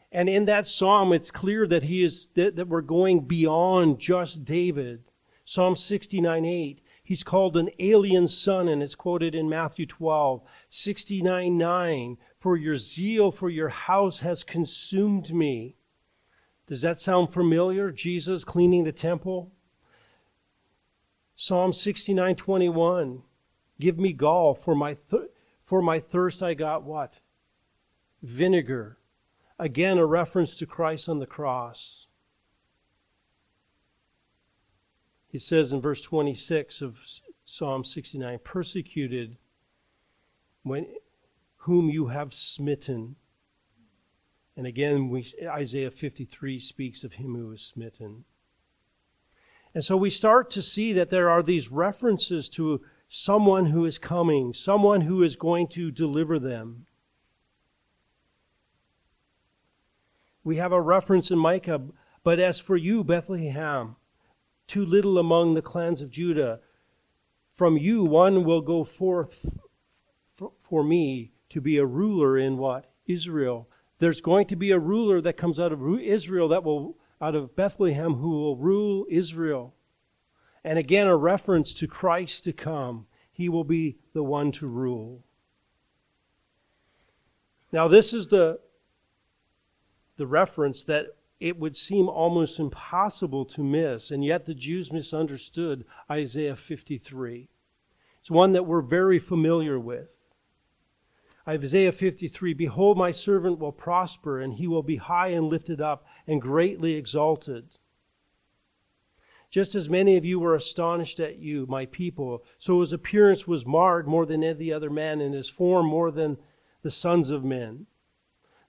And 0.09 0.29
in 0.29 0.45
that 0.45 0.65
psalm, 0.65 1.11
it's 1.11 1.29
clear 1.29 1.67
that 1.67 1.83
he 1.83 2.03
is 2.03 2.29
that, 2.35 2.55
that 2.55 2.69
we're 2.69 2.79
going 2.79 3.27
beyond 3.27 3.99
just 3.99 4.45
David. 4.45 5.03
Psalm 5.43 5.75
69 5.75 6.45
8. 6.45 6.81
He's 7.03 7.25
called 7.25 7.57
an 7.57 7.69
alien 7.79 8.29
son, 8.29 8.69
and 8.69 8.81
it's 8.81 8.95
quoted 8.95 9.35
in 9.35 9.49
Matthew 9.49 9.85
12, 9.85 10.41
69 10.69 11.57
9. 11.57 12.17
For 12.39 12.55
your 12.55 12.77
zeal 12.77 13.29
for 13.29 13.49
your 13.49 13.67
house 13.67 14.19
has 14.19 14.45
consumed 14.45 15.33
me. 15.33 15.75
Does 16.65 16.81
that 16.81 16.97
sound 16.97 17.33
familiar? 17.33 17.91
Jesus 17.91 18.45
cleaning 18.45 18.85
the 18.85 18.93
temple? 18.93 19.51
Psalm 21.35 21.73
69 21.73 22.37
21. 22.37 23.23
Give 23.81 23.97
me 23.99 24.13
gall 24.13 24.53
for 24.53 24.75
my, 24.75 24.95
th- 25.09 25.30
for 25.71 25.81
my 25.81 26.01
thirst, 26.01 26.43
I 26.43 26.53
got 26.53 26.83
what? 26.83 27.13
Vinegar. 28.21 28.97
Again, 29.57 29.97
a 29.97 30.05
reference 30.05 30.57
to 30.57 30.65
Christ 30.65 31.07
on 31.07 31.19
the 31.19 31.25
cross. 31.25 32.07
He 35.29 35.39
says 35.39 35.71
in 35.71 35.79
verse 35.79 36.01
26 36.01 36.81
of 36.81 36.97
Psalm 37.45 37.85
69 37.85 38.39
persecuted 38.43 39.37
when 40.63 40.87
whom 41.59 41.89
you 41.89 42.07
have 42.07 42.33
smitten. 42.33 43.15
And 44.57 44.67
again, 44.67 45.07
we, 45.07 45.33
Isaiah 45.41 45.89
53 45.89 46.59
speaks 46.59 47.05
of 47.05 47.13
him 47.13 47.33
who 47.33 47.49
is 47.53 47.61
smitten. 47.61 48.25
And 49.73 49.85
so 49.85 49.95
we 49.95 50.09
start 50.09 50.51
to 50.51 50.61
see 50.61 50.91
that 50.91 51.11
there 51.11 51.29
are 51.29 51.41
these 51.41 51.71
references 51.71 52.49
to 52.49 52.81
someone 53.13 53.65
who 53.65 53.83
is 53.83 53.97
coming, 53.97 54.53
someone 54.53 55.01
who 55.01 55.21
is 55.21 55.35
going 55.35 55.67
to 55.67 55.91
deliver 55.91 56.39
them. 56.39 56.85
We 60.45 60.55
have 60.55 60.71
a 60.71 60.81
reference 60.81 61.29
in 61.29 61.37
Micah, 61.37 61.81
but 62.23 62.39
as 62.39 62.61
for 62.61 62.77
you, 62.77 63.03
Bethlehem, 63.03 63.97
too 64.65 64.85
little 64.85 65.17
among 65.17 65.53
the 65.53 65.61
clans 65.61 66.01
of 66.01 66.09
Judah. 66.09 66.61
From 67.53 67.75
you 67.75 68.05
one 68.05 68.45
will 68.45 68.61
go 68.61 68.85
forth 68.85 69.57
for 70.61 70.81
me 70.81 71.33
to 71.49 71.59
be 71.59 71.75
a 71.75 71.85
ruler 71.85 72.37
in 72.37 72.57
what? 72.57 72.93
Israel. 73.05 73.67
There's 73.99 74.21
going 74.21 74.47
to 74.47 74.55
be 74.55 74.71
a 74.71 74.79
ruler 74.79 75.19
that 75.19 75.35
comes 75.35 75.59
out 75.59 75.73
of 75.73 75.99
Israel 75.99 76.47
that 76.47 76.63
will 76.63 76.95
out 77.19 77.35
of 77.35 77.57
Bethlehem 77.57 78.13
who 78.15 78.29
will 78.29 78.55
rule 78.55 79.05
Israel. 79.09 79.75
And 80.63 80.77
again 80.77 81.07
a 81.07 81.15
reference 81.15 81.73
to 81.75 81.87
Christ 81.87 82.43
to 82.43 82.53
come. 82.53 83.07
He 83.31 83.49
will 83.49 83.63
be 83.63 83.97
the 84.13 84.23
one 84.23 84.51
to 84.53 84.67
rule. 84.67 85.23
Now 87.71 87.87
this 87.87 88.13
is 88.13 88.27
the 88.27 88.59
the 90.17 90.27
reference 90.27 90.83
that 90.83 91.07
it 91.39 91.57
would 91.57 91.75
seem 91.75 92.07
almost 92.07 92.59
impossible 92.59 93.45
to 93.45 93.63
miss, 93.63 94.11
and 94.11 94.23
yet 94.23 94.45
the 94.45 94.53
Jews 94.53 94.91
misunderstood 94.91 95.83
Isaiah 96.09 96.55
53. 96.55 97.49
It's 98.19 98.29
one 98.29 98.51
that 98.51 98.67
we're 98.67 98.83
very 98.83 99.17
familiar 99.17 99.79
with. 99.79 100.09
Isaiah 101.47 101.91
53 101.91 102.53
Behold, 102.53 102.97
my 102.97 103.09
servant 103.09 103.57
will 103.57 103.71
prosper, 103.71 104.39
and 104.39 104.53
he 104.53 104.67
will 104.67 104.83
be 104.83 104.97
high 104.97 105.29
and 105.29 105.47
lifted 105.47 105.81
up 105.81 106.05
and 106.27 106.39
greatly 106.39 106.93
exalted. 106.93 107.65
Just 109.51 109.75
as 109.75 109.89
many 109.89 110.15
of 110.15 110.23
you 110.23 110.39
were 110.39 110.55
astonished 110.55 111.19
at 111.19 111.39
you, 111.39 111.65
my 111.67 111.85
people, 111.85 112.41
so 112.57 112.79
his 112.79 112.93
appearance 112.93 113.45
was 113.45 113.65
marred 113.65 114.07
more 114.07 114.25
than 114.25 114.45
any 114.45 114.71
other 114.71 114.89
man, 114.89 115.19
and 115.19 115.35
his 115.35 115.49
form 115.49 115.87
more 115.87 116.09
than 116.09 116.37
the 116.83 116.89
sons 116.89 117.29
of 117.29 117.43
men. 117.43 117.85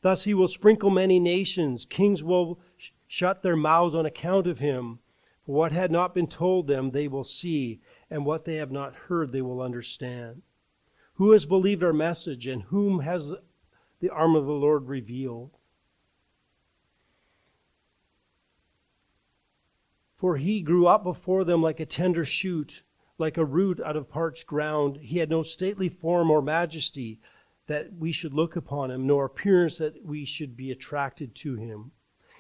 Thus 0.01 0.25
he 0.25 0.35
will 0.35 0.49
sprinkle 0.49 0.91
many 0.91 1.21
nations. 1.21 1.87
Kings 1.87 2.25
will 2.25 2.59
sh- 2.77 2.91
shut 3.07 3.43
their 3.43 3.55
mouths 3.55 3.95
on 3.95 4.05
account 4.05 4.49
of 4.49 4.59
him. 4.59 4.99
For 5.47 5.55
what 5.55 5.71
had 5.71 5.93
not 5.93 6.15
been 6.15 6.27
told 6.27 6.67
them, 6.67 6.91
they 6.91 7.07
will 7.07 7.23
see, 7.23 7.81
and 8.11 8.27
what 8.27 8.45
they 8.45 8.57
have 8.57 8.73
not 8.73 8.97
heard, 9.07 9.31
they 9.31 9.43
will 9.43 9.63
understand. 9.63 10.43
Who 11.15 11.31
has 11.31 11.47
believed 11.47 11.85
our 11.85 11.93
message, 11.93 12.49
and 12.49 12.63
whom 12.65 13.01
has 13.01 13.33
the 14.01 14.11
arm 14.11 14.35
of 14.35 14.47
the 14.47 14.53
Lord 14.53 14.89
revealed? 14.89 15.53
For 20.23 20.37
he 20.37 20.63
grew 20.63 20.87
up 20.87 21.03
before 21.03 21.43
them 21.43 21.65
like 21.65 21.81
a 21.81 21.85
tender 21.85 22.25
shoot, 22.25 22.85
like 23.19 23.37
a 23.37 23.45
root 23.45 23.81
out 23.81 23.97
of 23.97 24.09
parched 24.09 24.47
ground. 24.47 24.99
He 24.99 25.19
had 25.19 25.29
no 25.29 25.43
stately 25.43 25.89
form 25.89 26.31
or 26.31 26.41
majesty 26.41 27.19
that 27.67 27.95
we 27.95 28.13
should 28.13 28.33
look 28.33 28.55
upon 28.55 28.93
him, 28.93 29.05
nor 29.05 29.25
appearance 29.25 29.79
that 29.79 30.07
we 30.07 30.25
should 30.25 30.57
be 30.57 30.71
attracted 30.71 31.35
to 31.35 31.57
him. 31.57 31.91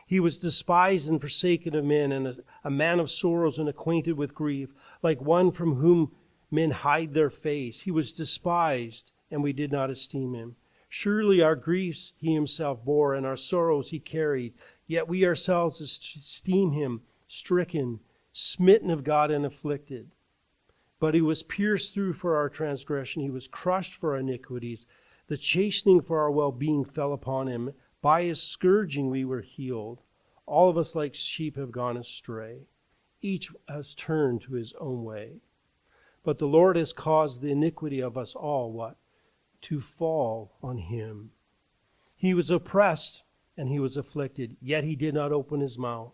He 0.07 0.21
was 0.21 0.39
despised 0.39 1.09
and 1.09 1.21
forsaken 1.21 1.75
of 1.75 1.85
men, 1.85 2.13
and 2.13 2.29
a, 2.29 2.37
a, 2.63 2.71
man 2.71 3.01
of 3.01 3.11
sorrows 3.11 3.59
and 3.59 3.69
acquainted 3.69 4.13
with 4.13 4.33
grief, 4.33 4.69
like 5.03 5.21
one 5.21 5.51
from 5.51 5.75
whom 5.75 6.13
men 6.53 6.71
hide 6.71 7.15
their 7.15 7.31
face. 7.31 7.81
He 7.81 7.91
was 7.91 8.13
despised, 8.13 9.11
and 9.29 9.43
we 9.43 9.53
did 9.53 9.73
not 9.73 9.91
esteem 9.91 10.35
him. 10.35 10.55
Surely 10.89 11.43
our 11.43 11.57
griefs 11.57 12.13
he 12.21 12.33
himself 12.33 12.85
bore, 12.85 13.13
and 13.13 13.27
our 13.27 13.37
sorrows 13.37 13.89
he 13.89 13.99
carried. 13.99 14.55
Yet 14.87 15.09
we 15.09 15.27
ourselves 15.27 15.81
esteem 15.81 16.71
him 16.71 17.03
stricken, 17.33 17.99
smitten 18.31 18.91
of 18.91 19.05
God, 19.05 19.31
and 19.31 19.47
afflicted. 19.47 20.11
But 21.01 21.15
he 21.15 21.23
was 21.23 21.43
pierced 21.43 21.95
through 21.95 22.13
for 22.13 22.37
our 22.37 22.51
transgression, 22.51 23.23
he 23.23 23.31
was 23.31 23.49
crushed 23.49 23.95
for 23.95 24.13
our 24.13 24.19
iniquities. 24.19 24.87
The 25.29 25.39
chastening 25.39 26.03
for 26.03 26.21
our 26.21 26.31
well 26.31 26.53
being 26.53 26.85
fell 26.85 27.15
upon 27.15 27.47
him. 27.47 27.73
By 28.03 28.25
his 28.25 28.43
scourging 28.43 29.09
we 29.09 29.25
were 29.25 29.41
healed. 29.41 30.03
All 30.45 30.69
of 30.69 30.77
us, 30.77 30.95
like 30.95 31.15
sheep, 31.15 31.57
have 31.57 31.73
gone 31.73 31.97
astray. 31.97 32.67
Each 33.23 33.51
has 33.67 33.95
turned 33.95 34.43
to 34.43 34.53
his 34.53 34.75
own 34.75 35.03
way. 35.03 35.41
But 36.25 36.39
the 36.39 36.47
Lord 36.47 36.77
has 36.77 36.93
caused 36.93 37.41
the 37.41 37.53
iniquity 37.53 38.01
of 38.01 38.19
us 38.19 38.35
all, 38.35 38.73
what? 38.73 38.99
To 39.63 39.81
fall 39.81 40.53
on 40.63 40.77
him. 40.77 41.31
He 42.15 42.35
was 42.35 42.51
oppressed 42.51 43.23
and 43.57 43.71
he 43.71 43.79
was 43.79 43.97
afflicted, 43.97 44.57
yet 44.61 44.85
he 44.85 44.97
did 44.97 45.15
not 45.15 45.33
open 45.33 45.61
his 45.61 45.79
mouth. 45.79 46.13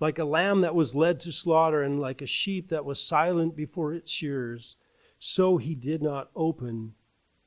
Like 0.00 0.18
a 0.18 0.24
lamb 0.24 0.60
that 0.62 0.74
was 0.74 0.94
led 0.94 1.20
to 1.20 1.32
slaughter, 1.32 1.82
and 1.82 2.00
like 2.00 2.20
a 2.20 2.26
sheep 2.26 2.68
that 2.68 2.84
was 2.84 3.00
silent 3.00 3.56
before 3.56 3.94
its 3.94 4.10
shears, 4.10 4.76
so 5.18 5.56
he 5.56 5.74
did 5.74 6.02
not 6.02 6.30
open 6.34 6.94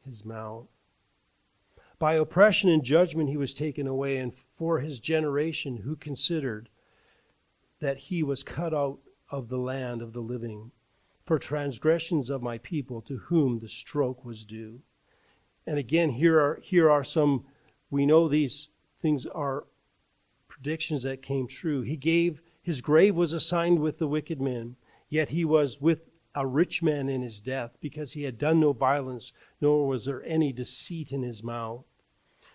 his 0.05 0.23
mouth. 0.23 0.67
By 1.99 2.13
oppression 2.15 2.69
and 2.69 2.83
judgment 2.83 3.29
he 3.29 3.37
was 3.37 3.53
taken 3.53 3.87
away, 3.87 4.17
and 4.17 4.33
for 4.55 4.79
his 4.79 4.99
generation 4.99 5.77
who 5.77 5.95
considered 5.95 6.69
that 7.79 7.97
he 7.97 8.23
was 8.23 8.43
cut 8.43 8.73
out 8.73 8.99
of 9.29 9.49
the 9.49 9.57
land 9.57 10.01
of 10.01 10.13
the 10.13 10.21
living, 10.21 10.71
for 11.25 11.37
transgressions 11.37 12.29
of 12.29 12.41
my 12.41 12.57
people 12.59 13.01
to 13.01 13.17
whom 13.17 13.59
the 13.59 13.67
stroke 13.67 14.23
was 14.23 14.45
due. 14.45 14.79
And 15.65 15.77
again, 15.77 16.11
here 16.11 16.39
are, 16.39 16.59
here 16.63 16.89
are 16.89 17.03
some, 17.03 17.45
we 17.89 18.05
know 18.05 18.27
these 18.27 18.69
things 19.01 19.25
are 19.25 19.65
predictions 20.57 21.03
that 21.03 21.21
came 21.21 21.47
true. 21.47 21.81
He 21.81 21.95
gave, 21.95 22.41
his 22.61 22.81
grave 22.81 23.15
was 23.15 23.31
assigned 23.33 23.79
with 23.79 23.99
the 23.99 24.07
wicked 24.07 24.41
men, 24.41 24.75
yet 25.09 25.29
he 25.29 25.45
was 25.45 25.79
with 25.79 26.01
a 26.35 26.45
rich 26.45 26.83
man 26.83 27.09
in 27.09 27.21
his 27.21 27.41
death, 27.41 27.77
because 27.79 28.11
he 28.11 28.23
had 28.23 28.37
done 28.37 28.59
no 28.59 28.73
violence, 28.73 29.31
nor 29.61 29.87
was 29.87 30.05
there 30.05 30.23
any 30.23 30.51
deceit 30.51 31.11
in 31.11 31.23
his 31.23 31.43
mouth. 31.43 31.85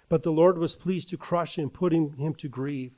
But 0.09 0.23
the 0.23 0.33
Lord 0.33 0.59
was 0.59 0.75
pleased 0.75 1.09
to 1.09 1.17
crush 1.17 1.59
him, 1.59 1.71
putting 1.71 2.13
him 2.17 2.35
to 2.35 2.49
grief. 2.49 2.93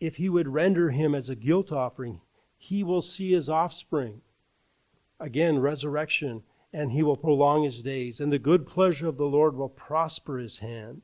If 0.00 0.16
he 0.16 0.28
would 0.28 0.48
render 0.48 0.90
him 0.90 1.14
as 1.14 1.28
a 1.28 1.36
guilt 1.36 1.70
offering, 1.70 2.20
he 2.56 2.82
will 2.82 3.02
see 3.02 3.32
his 3.32 3.48
offspring. 3.48 4.22
Again, 5.20 5.58
resurrection, 5.58 6.42
and 6.72 6.90
he 6.92 7.02
will 7.02 7.16
prolong 7.16 7.64
his 7.64 7.82
days, 7.82 8.18
and 8.18 8.32
the 8.32 8.38
good 8.38 8.66
pleasure 8.66 9.06
of 9.06 9.16
the 9.16 9.26
Lord 9.26 9.54
will 9.54 9.68
prosper 9.68 10.38
his 10.38 10.58
hand. 10.58 11.02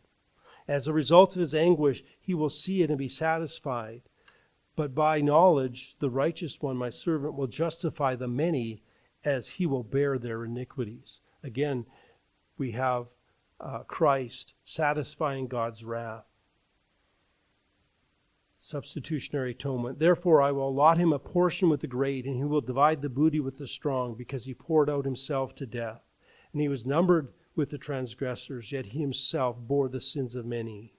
As 0.69 0.87
a 0.87 0.93
result 0.93 1.35
of 1.35 1.41
his 1.41 1.55
anguish, 1.55 2.05
he 2.21 2.35
will 2.35 2.51
see 2.51 2.83
it 2.83 2.91
and 2.91 2.99
be 2.99 3.09
satisfied. 3.09 4.03
But 4.77 4.95
by 4.95 5.23
knowledge, 5.23 5.97
the 5.99 6.11
righteous 6.11 6.61
one, 6.61 6.77
my 6.77 6.91
servant, 6.91 7.35
will 7.35 7.47
justify 7.47 8.15
the 8.15 8.29
many 8.29 8.83
as 9.25 9.49
he 9.49 9.67
will 9.67 9.83
bear 9.83 10.19
their 10.19 10.45
iniquities. 10.45 11.21
Again, 11.43 11.87
we 12.59 12.73
have 12.73 13.07
uh, 13.59 13.81
Christ 13.81 14.55
satisfying 14.63 15.49
God's 15.49 15.85
wrath. 15.85 16.27
Substitutionary 18.59 19.53
atonement. 19.53 19.99
Therefore, 19.99 20.43
I 20.43 20.53
will 20.53 20.69
allot 20.69 20.99
him 20.99 21.13
a 21.13 21.19
portion 21.19 21.71
with 21.71 21.81
the 21.81 21.87
great, 21.87 22.27
and 22.27 22.37
he 22.37 22.45
will 22.45 22.61
divide 22.61 23.03
the 23.03 23.09
booty 23.09 23.41
with 23.41 23.57
the 23.57 23.67
strong, 23.67 24.15
because 24.15 24.45
he 24.45 24.55
poured 24.55 24.91
out 24.91 25.05
himself 25.05 25.55
to 25.57 25.67
death. 25.67 26.03
And 26.53 26.61
he 26.61 26.69
was 26.69 26.85
numbered 26.85 27.33
with 27.59 27.71
the 27.71 27.77
transgressors, 27.77 28.73
yet 28.73 28.87
he 28.87 29.01
himself 29.01 29.59
bore 29.59 29.89
the 29.89 30.01
sins 30.01 30.35
of 30.35 30.47
many, 30.47 30.95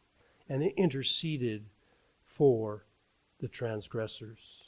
and 0.47 0.61
interceded 0.77 1.65
for 2.25 2.85
the 3.39 3.47
transgressors. 3.47 4.65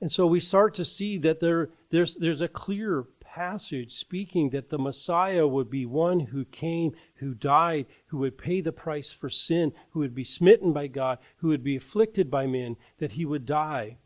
And 0.00 0.12
so 0.12 0.26
we 0.26 0.38
start 0.38 0.74
to 0.74 0.84
see 0.84 1.18
that 1.18 1.40
there, 1.40 1.70
there's, 1.90 2.14
there's 2.14 2.40
a 2.40 2.48
clear 2.48 3.06
passage 3.20 3.92
speaking 3.92 4.50
that 4.50 4.70
the 4.70 4.78
Messiah 4.78 5.46
would 5.46 5.70
be 5.70 5.86
one 5.86 6.20
who 6.20 6.44
came, 6.44 6.92
who 7.16 7.34
died, 7.34 7.86
who 8.06 8.18
would 8.18 8.38
pay 8.38 8.60
the 8.60 8.72
price 8.72 9.10
for 9.10 9.28
sin, 9.28 9.72
who 9.90 10.00
would 10.00 10.14
be 10.14 10.24
smitten 10.24 10.72
by 10.72 10.86
God, 10.86 11.18
who 11.38 11.48
would 11.48 11.64
be 11.64 11.76
afflicted 11.76 12.30
by 12.30 12.46
men, 12.46 12.76
that 12.98 13.12
he 13.12 13.24
would 13.24 13.46
die, 13.46 13.96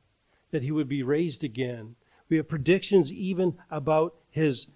that 0.50 0.62
he 0.62 0.70
would 0.70 0.88
be 0.88 1.02
raised 1.02 1.44
again. 1.44 1.96
We 2.28 2.36
have 2.38 2.48
predictions 2.48 3.12
even 3.12 3.58
about 3.70 4.14
his 4.30 4.68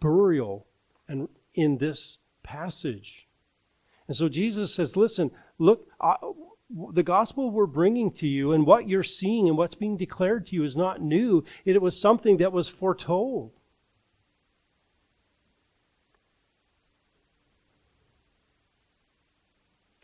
burial 0.00 0.66
and 1.08 1.28
in 1.54 1.78
this 1.78 2.18
passage. 2.42 3.28
And 4.08 4.16
so 4.16 4.28
Jesus 4.28 4.74
says, 4.74 4.96
listen, 4.96 5.30
look, 5.58 5.86
I, 6.00 6.16
the 6.92 7.02
gospel 7.02 7.50
we're 7.50 7.66
bringing 7.66 8.12
to 8.12 8.26
you 8.26 8.52
and 8.52 8.66
what 8.66 8.88
you're 8.88 9.02
seeing 9.02 9.48
and 9.48 9.56
what's 9.56 9.74
being 9.74 9.96
declared 9.96 10.46
to 10.46 10.56
you 10.56 10.64
is 10.64 10.76
not 10.76 11.00
new. 11.00 11.44
It 11.64 11.80
was 11.82 12.00
something 12.00 12.38
that 12.38 12.52
was 12.52 12.68
foretold. 12.68 13.52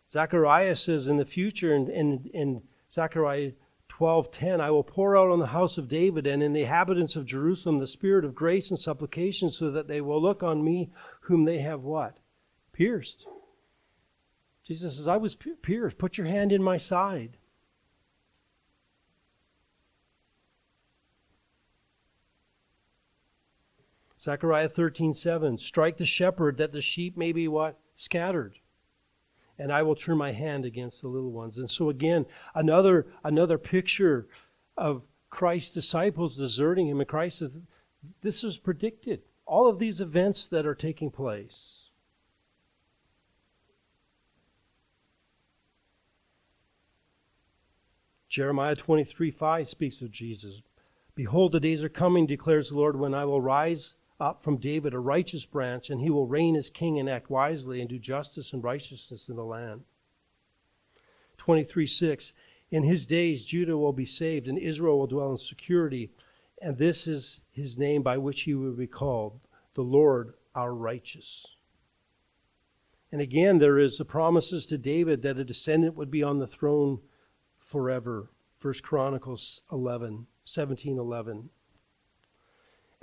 Zechariah 0.08 0.76
says 0.76 1.08
in 1.08 1.16
the 1.16 1.24
future, 1.24 1.74
in, 1.74 1.90
in, 1.90 2.30
in 2.32 2.62
Zechariah 2.90 3.52
12:10, 3.98 4.60
I 4.60 4.70
will 4.70 4.84
pour 4.84 5.16
out 5.16 5.30
on 5.30 5.38
the 5.38 5.46
house 5.46 5.78
of 5.78 5.88
David 5.88 6.26
and 6.26 6.42
in 6.42 6.52
the 6.52 6.62
inhabitants 6.62 7.16
of 7.16 7.24
Jerusalem 7.24 7.78
the 7.78 7.86
spirit 7.86 8.24
of 8.24 8.34
grace 8.34 8.68
and 8.70 8.78
supplication, 8.78 9.50
so 9.50 9.70
that 9.70 9.88
they 9.88 10.02
will 10.02 10.20
look 10.20 10.42
on 10.42 10.62
me 10.62 10.90
whom 11.22 11.44
they 11.44 11.58
have 11.58 11.82
what? 11.82 12.18
Pierced. 12.72 13.26
Jesus 14.64 14.96
says, 14.96 15.06
I 15.06 15.16
was 15.16 15.34
pierced. 15.34 15.96
Put 15.96 16.18
your 16.18 16.26
hand 16.26 16.52
in 16.52 16.62
my 16.62 16.76
side. 16.76 17.38
Zechariah 24.18 24.68
13:7 24.68 25.58
Strike 25.58 25.96
the 25.96 26.04
shepherd 26.04 26.58
that 26.58 26.72
the 26.72 26.82
sheep 26.82 27.16
may 27.16 27.32
be 27.32 27.48
what? 27.48 27.78
Scattered. 27.94 28.58
And 29.58 29.72
I 29.72 29.82
will 29.82 29.94
turn 29.94 30.18
my 30.18 30.32
hand 30.32 30.64
against 30.64 31.00
the 31.00 31.08
little 31.08 31.30
ones. 31.30 31.58
And 31.58 31.70
so 31.70 31.88
again, 31.88 32.26
another 32.54 33.06
another 33.24 33.58
picture 33.58 34.26
of 34.76 35.02
Christ's 35.30 35.74
disciples 35.74 36.36
deserting 36.36 36.88
him. 36.88 37.00
And 37.00 37.08
Christ 37.08 37.38
says, 37.38 37.52
This 38.22 38.42
was 38.42 38.58
predicted. 38.58 39.22
All 39.46 39.68
of 39.68 39.78
these 39.78 40.00
events 40.00 40.46
that 40.48 40.66
are 40.66 40.74
taking 40.74 41.10
place. 41.10 41.90
Jeremiah 48.28 48.76
23 48.76 49.30
5 49.30 49.68
speaks 49.68 50.02
of 50.02 50.10
Jesus. 50.10 50.60
Behold, 51.14 51.52
the 51.52 51.60
days 51.60 51.82
are 51.82 51.88
coming, 51.88 52.26
declares 52.26 52.68
the 52.68 52.76
Lord, 52.76 52.98
when 52.98 53.14
I 53.14 53.24
will 53.24 53.40
rise 53.40 53.94
up 54.18 54.42
from 54.42 54.56
David 54.56 54.94
a 54.94 54.98
righteous 54.98 55.44
branch, 55.44 55.90
and 55.90 56.00
he 56.00 56.10
will 56.10 56.26
reign 56.26 56.56
as 56.56 56.70
king 56.70 56.98
and 56.98 57.08
act 57.08 57.30
wisely 57.30 57.80
and 57.80 57.88
do 57.88 57.98
justice 57.98 58.52
and 58.52 58.64
righteousness 58.64 59.28
in 59.28 59.36
the 59.36 59.44
land. 59.44 59.82
23 61.38 61.86
6 61.86 62.32
In 62.70 62.82
his 62.82 63.06
days 63.06 63.44
Judah 63.44 63.76
will 63.76 63.92
be 63.92 64.06
saved, 64.06 64.48
and 64.48 64.58
Israel 64.58 64.98
will 64.98 65.06
dwell 65.06 65.32
in 65.32 65.38
security, 65.38 66.10
and 66.60 66.78
this 66.78 67.06
is 67.06 67.40
his 67.52 67.76
name 67.76 68.02
by 68.02 68.16
which 68.16 68.42
he 68.42 68.54
will 68.54 68.72
be 68.72 68.86
called, 68.86 69.40
the 69.74 69.82
Lord 69.82 70.34
our 70.54 70.74
righteous. 70.74 71.56
And 73.12 73.20
again, 73.20 73.58
there 73.58 73.78
is 73.78 73.98
the 73.98 74.04
promises 74.04 74.66
to 74.66 74.78
David 74.78 75.22
that 75.22 75.38
a 75.38 75.44
descendant 75.44 75.94
would 75.94 76.10
be 76.10 76.22
on 76.22 76.38
the 76.38 76.46
throne 76.46 77.00
forever. 77.58 78.30
First 78.56 78.82
Chronicles 78.82 79.60
11, 79.70 80.26
17, 80.44 80.98
11. 80.98 81.50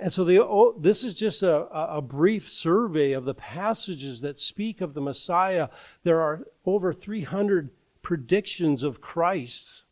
And 0.00 0.12
so 0.12 0.24
the, 0.24 0.42
oh, 0.42 0.74
this 0.78 1.04
is 1.04 1.14
just 1.14 1.42
a, 1.42 1.66
a 1.70 2.02
brief 2.02 2.50
survey 2.50 3.12
of 3.12 3.24
the 3.24 3.34
passages 3.34 4.20
that 4.22 4.40
speak 4.40 4.80
of 4.80 4.94
the 4.94 5.00
Messiah. 5.00 5.68
There 6.02 6.20
are 6.20 6.46
over 6.66 6.92
300 6.92 7.70
predictions 8.02 8.82
of 8.82 9.00
Christ 9.00 9.84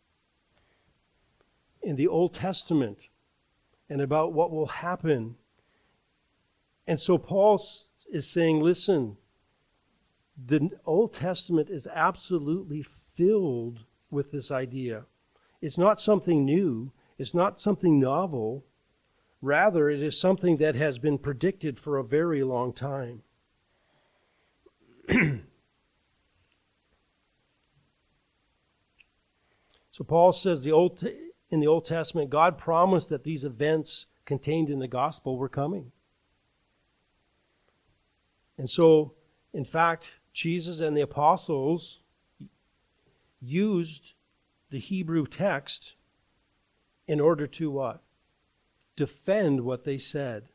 in 1.83 1.97
the 1.97 2.09
Old 2.09 2.35
Testament 2.35 2.99
and 3.89 4.01
about 4.01 4.33
what 4.33 4.51
will 4.51 4.67
happen. 4.67 5.37
And 6.87 7.01
so 7.01 7.17
Paul 7.17 7.63
is 8.11 8.27
saying, 8.29 8.61
listen, 8.61 9.17
the 10.37 10.71
Old 10.85 11.15
Testament 11.15 11.69
is 11.71 11.87
absolutely 11.87 12.85
filled 13.17 13.81
with 14.11 14.33
this 14.33 14.51
idea. 14.51 15.05
It's 15.61 15.79
not 15.79 16.01
something 16.01 16.45
new, 16.45 16.93
it's 17.19 17.35
not 17.35 17.61
something 17.61 18.01
novel. 18.01 18.65
Rather, 19.43 19.91
it 19.91 20.01
is 20.01 20.19
something 20.19 20.57
that 20.57 20.77
has 20.77 20.99
been 21.01 21.19
predicted 21.19 21.79
for 21.81 21.99
a 21.99 22.05
very 22.05 22.45
long 22.45 22.73
time. 22.73 23.23
so 29.91 30.05
Paul 30.07 30.31
says 30.31 30.63
the 30.63 30.71
old 30.71 31.05
in 31.51 31.59
the 31.59 31.67
Old 31.67 31.85
Testament 31.85 32.31
God 32.31 32.57
promised 32.57 33.09
that 33.09 33.25
these 33.25 33.43
events 33.43 34.07
contained 34.25 34.71
in 34.71 34.79
the 34.79 34.87
gospel 34.87 35.37
were 35.37 35.49
coming. 35.49 35.91
And 38.57 38.71
so 38.71 39.15
in 39.53 39.65
fact 39.65 40.13
Jesus 40.33 40.79
and 40.79 40.97
the 40.97 41.01
apostles 41.01 42.01
used 43.41 44.13
the 44.71 44.79
Hebrew 44.79 45.27
text 45.27 45.97
in 47.09 47.21
order 47.21 47.49
to 47.49 47.73
what? 47.73 48.02
Defend 48.97 49.63
what 49.63 49.85
they 49.85 49.99
said. 49.99 50.49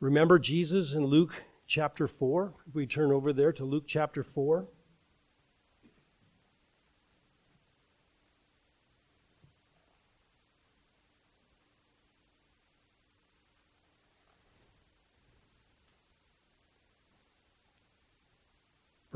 Remember 0.00 0.38
Jesus 0.38 0.92
in 0.92 1.06
Luke 1.06 1.44
chapter 1.66 2.06
4? 2.06 2.54
If 2.68 2.74
we 2.74 2.86
turn 2.86 3.10
over 3.10 3.32
there 3.32 3.52
to 3.52 3.64
Luke 3.64 3.84
chapter 3.86 4.22
4. 4.22 4.68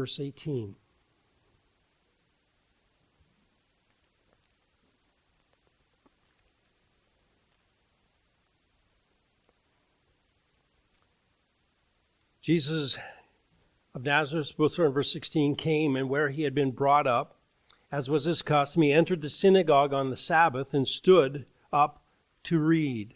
verse 0.00 0.18
18. 0.18 0.76
Jesus 12.50 12.98
of 13.94 14.02
Nazareth, 14.02 14.54
in 14.58 14.90
verse 14.90 15.12
16, 15.12 15.54
came 15.54 15.94
and 15.94 16.10
where 16.10 16.30
he 16.30 16.42
had 16.42 16.52
been 16.52 16.72
brought 16.72 17.06
up, 17.06 17.36
as 17.92 18.10
was 18.10 18.24
his 18.24 18.42
custom, 18.42 18.82
he 18.82 18.92
entered 18.92 19.20
the 19.20 19.30
synagogue 19.30 19.92
on 19.92 20.10
the 20.10 20.16
Sabbath 20.16 20.74
and 20.74 20.88
stood 20.88 21.46
up 21.72 22.02
to 22.42 22.58
read. 22.58 23.14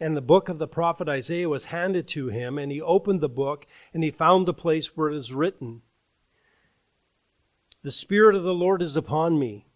And 0.00 0.16
the 0.16 0.20
book 0.20 0.48
of 0.48 0.58
the 0.58 0.66
prophet 0.66 1.08
Isaiah 1.08 1.48
was 1.48 1.66
handed 1.66 2.08
to 2.08 2.26
him, 2.26 2.58
and 2.58 2.72
he 2.72 2.80
opened 2.80 3.20
the 3.20 3.28
book, 3.28 3.68
and 3.94 4.02
he 4.02 4.10
found 4.10 4.46
the 4.46 4.52
place 4.52 4.96
where 4.96 5.10
it 5.10 5.16
is 5.16 5.32
written 5.32 5.82
The 7.84 7.92
Spirit 7.92 8.34
of 8.34 8.42
the 8.42 8.52
Lord 8.52 8.82
is 8.82 8.96
upon 8.96 9.38
me, 9.38 9.66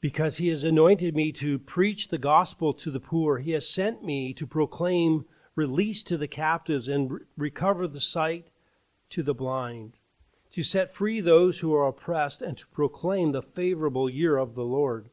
because 0.00 0.38
he 0.38 0.48
has 0.48 0.64
anointed 0.64 1.14
me 1.14 1.32
to 1.32 1.58
preach 1.58 2.08
the 2.08 2.16
gospel 2.16 2.72
to 2.72 2.90
the 2.90 2.98
poor. 2.98 3.40
He 3.40 3.50
has 3.50 3.68
sent 3.68 4.02
me 4.02 4.32
to 4.32 4.46
proclaim 4.46 5.26
release 5.54 6.02
to 6.04 6.16
the 6.16 6.28
captives 6.28 6.88
and 6.88 7.10
re- 7.10 7.20
recover 7.36 7.86
the 7.86 8.00
sight 8.00 8.48
to 9.10 9.22
the 9.22 9.34
blind, 9.34 10.00
to 10.52 10.62
set 10.62 10.94
free 10.94 11.20
those 11.20 11.58
who 11.58 11.74
are 11.74 11.86
oppressed, 11.86 12.42
and 12.42 12.56
to 12.56 12.66
proclaim 12.68 13.32
the 13.32 13.42
favorable 13.42 14.08
year 14.08 14.36
of 14.36 14.54
the 14.54 14.64
Lord. 14.64 15.10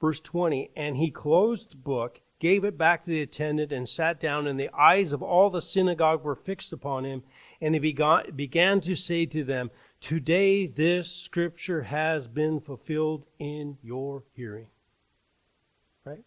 Verse 0.00 0.20
20 0.20 0.70
And 0.76 0.96
he 0.96 1.10
closed 1.10 1.72
the 1.72 1.76
book, 1.76 2.20
gave 2.38 2.64
it 2.64 2.78
back 2.78 3.04
to 3.04 3.10
the 3.10 3.22
attendant, 3.22 3.72
and 3.72 3.88
sat 3.88 4.20
down, 4.20 4.46
and 4.46 4.58
the 4.58 4.70
eyes 4.74 5.12
of 5.12 5.22
all 5.22 5.50
the 5.50 5.62
synagogue 5.62 6.24
were 6.24 6.34
fixed 6.36 6.72
upon 6.72 7.04
him. 7.04 7.22
And 7.60 7.74
he 7.74 7.78
began, 7.78 8.30
began 8.34 8.80
to 8.82 8.94
say 8.94 9.26
to 9.26 9.44
them, 9.44 9.70
Today 10.00 10.66
this 10.66 11.10
scripture 11.12 11.82
has 11.82 12.26
been 12.26 12.60
fulfilled 12.60 13.26
in 13.38 13.76
your 13.82 14.24
hearing. 14.32 14.68
Right? 16.04 16.24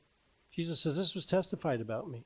Jesus 0.51 0.79
says, 0.79 0.95
This 0.95 1.15
was 1.15 1.25
testified 1.25 1.81
about 1.81 2.09
me. 2.09 2.25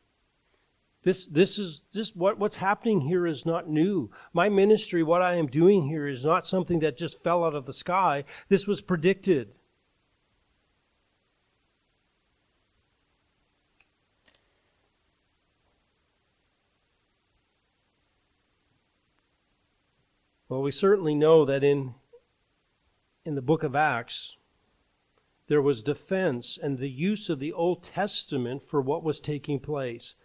This, 1.08 1.26
this 1.26 1.58
is 1.58 1.84
this 1.94 2.14
what, 2.14 2.38
what's 2.38 2.58
happening 2.58 3.00
here 3.00 3.26
is 3.26 3.46
not 3.46 3.70
new. 3.70 4.12
My 4.34 4.50
ministry, 4.50 5.04
what 5.04 5.22
I 5.22 5.36
am 5.36 5.48
doing 5.48 5.88
here, 5.88 6.06
is 6.06 6.26
not 6.26 6.46
something 6.46 6.80
that 6.80 6.98
just 6.98 7.24
fell 7.24 7.46
out 7.46 7.56
of 7.56 7.66
the 7.66 7.72
sky. 7.72 8.26
This 8.50 8.68
was 8.68 8.82
predicted. 8.82 9.54
Well, 20.50 20.62
we 20.62 20.74
certainly 20.74 21.16
know 21.16 21.46
that 21.46 21.64
in 21.64 21.96
in 23.24 23.36
the 23.36 23.42
book 23.42 23.64
of 23.64 23.78
Acts, 23.78 24.36
there 25.48 25.62
was 25.62 25.82
defense 25.84 26.60
and 26.62 26.80
the 26.80 26.90
use 26.90 27.30
of 27.30 27.40
the 27.40 27.54
Old 27.54 27.82
Testament 27.82 28.62
for 28.62 28.82
what 28.82 29.06
was 29.06 29.22
taking 29.22 29.62
place. 29.62 30.16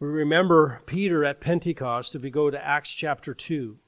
We 0.00 0.06
remember 0.06 0.80
Peter 0.86 1.24
at 1.24 1.40
Pentecost 1.40 2.14
if 2.14 2.22
we 2.22 2.30
go 2.30 2.50
to 2.50 2.64
Acts 2.64 2.90
chapter 2.90 3.34
2. 3.34 3.78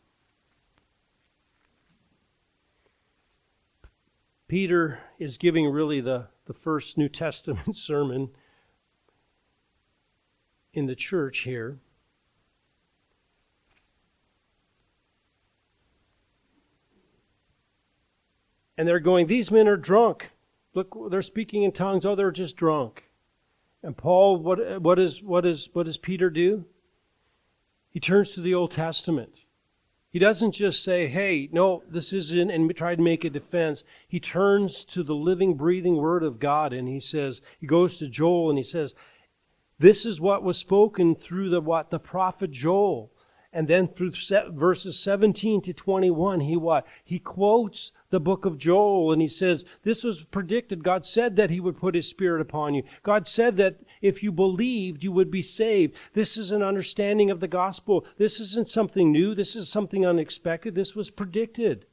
Peter 4.49 4.99
is 5.21 5.39
giving 5.39 5.67
really 5.69 6.01
the, 6.01 6.27
the 6.47 6.53
first 6.53 6.99
New 6.99 7.09
Testament 7.09 7.77
sermon 7.77 8.31
in 10.73 10.87
the 10.87 10.97
church 10.97 11.41
here. 11.41 11.79
And 18.77 18.89
they're 18.89 18.99
going, 18.99 19.29
These 19.29 19.53
men 19.53 19.69
are 19.69 19.77
drunk. 19.77 20.33
Look, 20.75 20.97
they're 21.09 21.23
speaking 21.23 21.63
in 21.63 21.71
tongues. 21.71 22.05
Oh, 22.05 22.17
they're 22.17 22.33
just 22.33 22.57
drunk. 22.57 23.10
And 23.83 23.97
Paul, 23.97 24.37
what, 24.39 24.83
what, 24.83 24.99
is, 24.99 25.22
what, 25.22 25.47
is, 25.47 25.68
what 25.72 25.87
does 25.87 25.97
Peter 25.97 26.28
do? 26.31 26.64
He 27.91 28.01
turns 28.01 28.33
to 28.33 28.41
the 28.41 28.55
Old 28.55 28.72
Testament. 28.72 29.33
He 30.11 30.18
doesn't 30.18 30.53
just 30.53 30.83
say, 30.83 31.07
hey, 31.07 31.49
no, 31.53 31.83
this 31.89 32.12
isn't, 32.12 32.51
and 32.51 32.74
try 32.76 32.97
to 32.97 33.03
make 33.03 33.24
a 33.24 33.31
defense. 33.31 33.85
He 34.09 34.18
turns 34.18 34.85
to 34.87 35.03
the 35.03 35.14
living, 35.14 35.55
breathing 35.55 35.97
Word 35.97 36.24
of 36.24 36.41
God 36.41 36.72
and 36.72 36.89
he 36.89 36.99
says, 36.99 37.41
he 37.61 37.66
goes 37.66 37.99
to 37.99 38.09
Joel 38.09 38.51
and 38.51 38.59
he 38.59 38.64
says, 38.64 38.95
this 39.78 40.05
is 40.05 40.20
what 40.20 40.43
was 40.43 40.59
spoken 40.59 41.14
through 41.14 41.49
the 41.49 41.61
what? 41.61 41.91
The 41.91 41.99
prophet 41.99 42.51
Joel. 42.51 43.11
And 43.53 43.66
then 43.66 43.89
through 43.89 44.12
verses 44.51 44.99
17 44.99 45.62
to 45.62 45.72
21, 45.72 46.41
he 46.41 46.57
what? 46.57 46.87
He 47.03 47.18
quotes 47.18 47.93
the 48.11 48.21
book 48.21 48.45
of 48.45 48.59
Joel 48.59 49.13
and 49.13 49.23
he 49.23 49.29
says, 49.29 49.65
This 49.83 50.05
was 50.05 50.23
predicted. 50.25 50.85
God 50.85 51.07
said 51.07 51.37
that 51.37 51.51
he 51.51 51.61
would 51.61 51.79
put 51.79 51.95
his 51.95 52.09
spirit 52.09 52.41
upon 52.41 52.75
you. 52.75 52.83
God 53.03 53.27
said 53.27 53.57
that 53.57 53.81
if 54.03 54.23
you 54.23 54.33
believed, 54.33 55.03
you 55.03 55.13
would 55.13 55.31
be 55.31 55.43
saved. 55.43 55.95
This 56.13 56.37
is 56.37 56.53
an 56.53 56.63
understanding 56.63 57.31
of 57.31 57.41
the 57.41 57.49
gospel. 57.49 58.05
This 58.19 58.41
isn't 58.41 58.69
something 58.69 59.13
new. 59.13 59.35
This 59.35 59.55
is 59.55 59.69
something 59.69 60.05
unexpected. 60.05 60.75
This 60.75 60.95
was 60.95 61.11
predicted. 61.11 61.87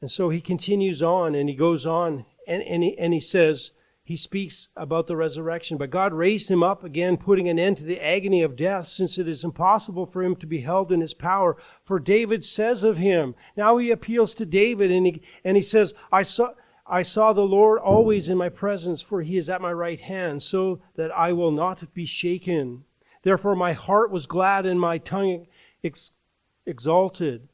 And 0.00 0.10
so 0.10 0.28
he 0.30 0.40
continues 0.40 1.02
on 1.02 1.34
and 1.34 1.48
he 1.48 1.54
goes 1.54 1.84
on 1.84 2.26
and, 2.46 2.62
and, 2.62 2.82
he, 2.82 2.96
and 2.96 3.12
he 3.12 3.20
says, 3.20 3.72
he 4.06 4.16
speaks 4.16 4.68
about 4.76 5.08
the 5.08 5.16
resurrection. 5.16 5.78
But 5.78 5.90
God 5.90 6.14
raised 6.14 6.48
him 6.48 6.62
up 6.62 6.84
again, 6.84 7.16
putting 7.16 7.48
an 7.48 7.58
end 7.58 7.78
to 7.78 7.82
the 7.82 8.00
agony 8.00 8.40
of 8.40 8.54
death, 8.54 8.86
since 8.86 9.18
it 9.18 9.26
is 9.26 9.42
impossible 9.42 10.06
for 10.06 10.22
him 10.22 10.36
to 10.36 10.46
be 10.46 10.60
held 10.60 10.92
in 10.92 11.00
his 11.00 11.12
power. 11.12 11.56
For 11.84 11.98
David 11.98 12.44
says 12.44 12.84
of 12.84 12.98
him, 12.98 13.34
now 13.56 13.78
he 13.78 13.90
appeals 13.90 14.32
to 14.34 14.46
David 14.46 14.92
and 14.92 15.06
he, 15.06 15.22
and 15.42 15.56
he 15.56 15.62
says, 15.62 15.92
I 16.12 16.22
saw, 16.22 16.50
I 16.86 17.02
saw 17.02 17.32
the 17.32 17.40
Lord 17.40 17.80
always 17.80 18.28
in 18.28 18.38
my 18.38 18.48
presence, 18.48 19.02
for 19.02 19.22
he 19.22 19.36
is 19.36 19.50
at 19.50 19.60
my 19.60 19.72
right 19.72 20.00
hand, 20.00 20.44
so 20.44 20.80
that 20.94 21.10
I 21.10 21.32
will 21.32 21.50
not 21.50 21.92
be 21.92 22.06
shaken. 22.06 22.84
Therefore 23.24 23.56
my 23.56 23.72
heart 23.72 24.12
was 24.12 24.28
glad 24.28 24.66
and 24.66 24.78
my 24.78 24.98
tongue 24.98 25.48
ex- 25.82 26.12
exalted. 26.64 27.48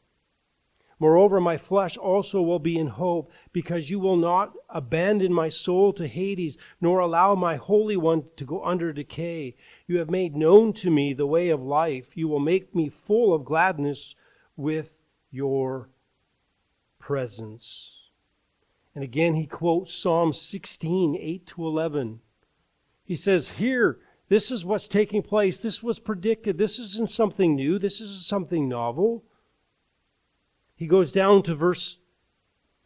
Moreover, 1.02 1.40
my 1.40 1.56
flesh 1.56 1.96
also 1.96 2.40
will 2.40 2.60
be 2.60 2.78
in 2.78 2.86
hope, 2.86 3.32
because 3.52 3.90
you 3.90 3.98
will 3.98 4.16
not 4.16 4.52
abandon 4.68 5.32
my 5.32 5.48
soul 5.48 5.92
to 5.94 6.06
Hades, 6.06 6.56
nor 6.80 7.00
allow 7.00 7.34
my 7.34 7.56
Holy 7.56 7.96
One 7.96 8.26
to 8.36 8.44
go 8.44 8.64
under 8.64 8.92
decay. 8.92 9.56
You 9.88 9.98
have 9.98 10.08
made 10.08 10.36
known 10.36 10.72
to 10.74 10.92
me 10.92 11.12
the 11.12 11.26
way 11.26 11.48
of 11.48 11.60
life. 11.60 12.16
You 12.16 12.28
will 12.28 12.38
make 12.38 12.72
me 12.72 12.88
full 12.88 13.34
of 13.34 13.44
gladness 13.44 14.14
with 14.56 14.92
your 15.32 15.88
presence. 17.00 18.02
And 18.94 19.02
again, 19.02 19.34
he 19.34 19.48
quotes 19.48 19.92
Psalm 19.92 20.32
16, 20.32 21.18
8 21.20 21.46
to 21.48 21.66
11. 21.66 22.20
He 23.02 23.16
says, 23.16 23.48
Here, 23.48 23.98
this 24.28 24.52
is 24.52 24.64
what's 24.64 24.86
taking 24.86 25.24
place. 25.24 25.60
This 25.60 25.82
was 25.82 25.98
predicted. 25.98 26.58
This 26.58 26.78
isn't 26.78 27.10
something 27.10 27.56
new. 27.56 27.80
This 27.80 28.00
isn't 28.00 28.22
something 28.22 28.68
novel. 28.68 29.24
He 30.82 30.88
goes 30.88 31.12
down 31.12 31.44
to 31.44 31.54
verse 31.54 31.98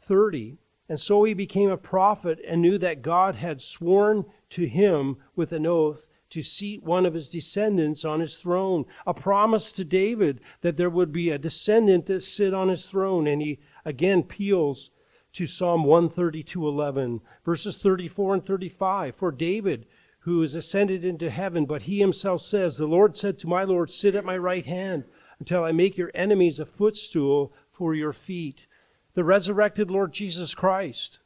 30. 0.03 0.59
And 0.86 1.01
so 1.01 1.24
he 1.24 1.32
became 1.32 1.70
a 1.70 1.78
prophet 1.78 2.38
and 2.47 2.61
knew 2.61 2.76
that 2.76 3.01
God 3.01 3.36
had 3.36 3.62
sworn 3.62 4.26
to 4.51 4.66
him 4.66 5.16
with 5.34 5.51
an 5.51 5.66
oath 5.66 6.07
to 6.28 6.42
seat 6.42 6.82
one 6.82 7.07
of 7.07 7.14
his 7.14 7.30
descendants 7.30 8.05
on 8.05 8.20
his 8.20 8.36
throne, 8.36 8.84
a 9.07 9.14
promise 9.14 9.72
to 9.72 9.82
David 9.82 10.42
that 10.61 10.76
there 10.76 10.90
would 10.90 11.11
be 11.11 11.30
a 11.30 11.38
descendant 11.38 12.05
that 12.05 12.22
sit 12.22 12.53
on 12.53 12.68
his 12.68 12.84
throne. 12.84 13.26
And 13.26 13.40
he 13.40 13.61
again 13.82 14.24
peals 14.24 14.90
to 15.32 15.47
Psalm 15.47 15.84
132:11, 15.84 17.22
verses 17.47 17.78
34 17.78 18.34
and 18.34 18.44
35. 18.44 19.16
For 19.16 19.32
David, 19.32 19.86
who 20.18 20.42
is 20.42 20.55
ascended 20.55 21.03
into 21.03 21.30
heaven, 21.30 21.64
but 21.64 21.82
he 21.82 22.01
himself 22.01 22.42
says, 22.42 22.76
The 22.76 22.84
Lord 22.84 23.16
said 23.16 23.38
to 23.38 23.49
my 23.49 23.64
Lord, 23.64 23.90
Sit 23.90 24.14
at 24.14 24.22
my 24.22 24.36
right 24.36 24.66
hand 24.66 25.05
until 25.38 25.64
I 25.64 25.72
make 25.72 25.97
your 25.97 26.11
enemies 26.14 26.59
a 26.59 26.66
footstool 26.66 27.53
for 27.77 27.95
your 27.95 28.12
feet. 28.12 28.66
The 29.14 29.24
resurrected 29.24 29.91
Lord 29.91 30.12
Jesus 30.12 30.55
Christ. 30.55 31.20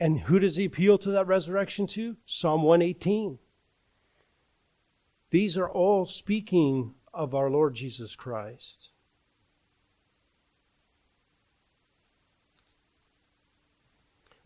And 0.00 0.20
who 0.20 0.38
does 0.38 0.56
he 0.56 0.64
appeal 0.64 0.98
to 0.98 1.10
that 1.10 1.26
resurrection 1.26 1.86
to? 1.88 2.16
Psalm 2.26 2.62
118. 2.62 3.38
These 5.30 5.56
are 5.56 5.70
all 5.70 6.06
speaking 6.06 6.94
of 7.14 7.34
our 7.34 7.50
Lord 7.50 7.74
Jesus 7.74 8.16
Christ. 8.16 8.88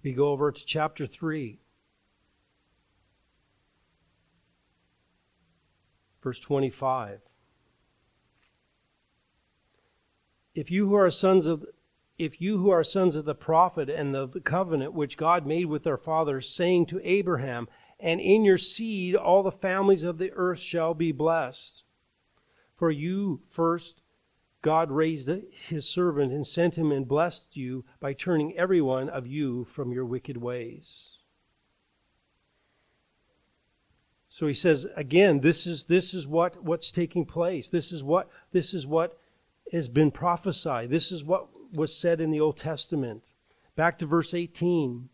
We 0.02 0.12
go 0.12 0.28
over 0.28 0.52
to 0.52 0.64
chapter 0.64 1.06
3, 1.06 1.58
verse 6.22 6.38
25. 6.38 7.25
If 10.56 10.70
you 10.70 10.88
who 10.88 10.94
are 10.94 11.10
sons 11.10 11.46
of 11.46 11.64
if 12.18 12.40
you 12.40 12.56
who 12.56 12.70
are 12.70 12.82
sons 12.82 13.14
of 13.14 13.26
the 13.26 13.34
prophet 13.34 13.90
and 13.90 14.14
the 14.14 14.28
covenant 14.42 14.94
which 14.94 15.18
God 15.18 15.46
made 15.46 15.66
with 15.66 15.86
our 15.86 15.98
fathers, 15.98 16.48
saying 16.48 16.86
to 16.86 17.00
Abraham, 17.04 17.68
And 18.00 18.22
in 18.22 18.42
your 18.42 18.56
seed 18.56 19.14
all 19.14 19.42
the 19.42 19.52
families 19.52 20.02
of 20.02 20.16
the 20.16 20.32
earth 20.32 20.60
shall 20.60 20.94
be 20.94 21.12
blessed. 21.12 21.84
For 22.74 22.90
you 22.90 23.42
first 23.50 24.00
God 24.62 24.90
raised 24.90 25.30
his 25.68 25.86
servant 25.86 26.32
and 26.32 26.46
sent 26.46 26.74
him 26.74 26.90
and 26.90 27.06
blessed 27.06 27.54
you 27.54 27.84
by 28.00 28.14
turning 28.14 28.56
every 28.56 28.80
one 28.80 29.10
of 29.10 29.26
you 29.26 29.64
from 29.64 29.92
your 29.92 30.06
wicked 30.06 30.38
ways. 30.38 31.18
So 34.28 34.46
he 34.46 34.54
says 34.54 34.86
again, 34.96 35.40
this 35.40 35.66
is 35.66 35.84
this 35.84 36.14
is 36.14 36.26
what 36.26 36.64
what's 36.64 36.90
taking 36.90 37.26
place. 37.26 37.68
This 37.68 37.92
is 37.92 38.02
what 38.02 38.30
this 38.52 38.72
is 38.72 38.86
what 38.86 39.18
has 39.72 39.88
been 39.88 40.10
prophesied. 40.10 40.90
This 40.90 41.10
is 41.10 41.24
what 41.24 41.48
was 41.72 41.96
said 41.96 42.20
in 42.20 42.30
the 42.30 42.40
Old 42.40 42.56
Testament. 42.56 43.22
Back 43.74 43.98
to 43.98 44.06
verse 44.06 44.32
18. 44.32 45.08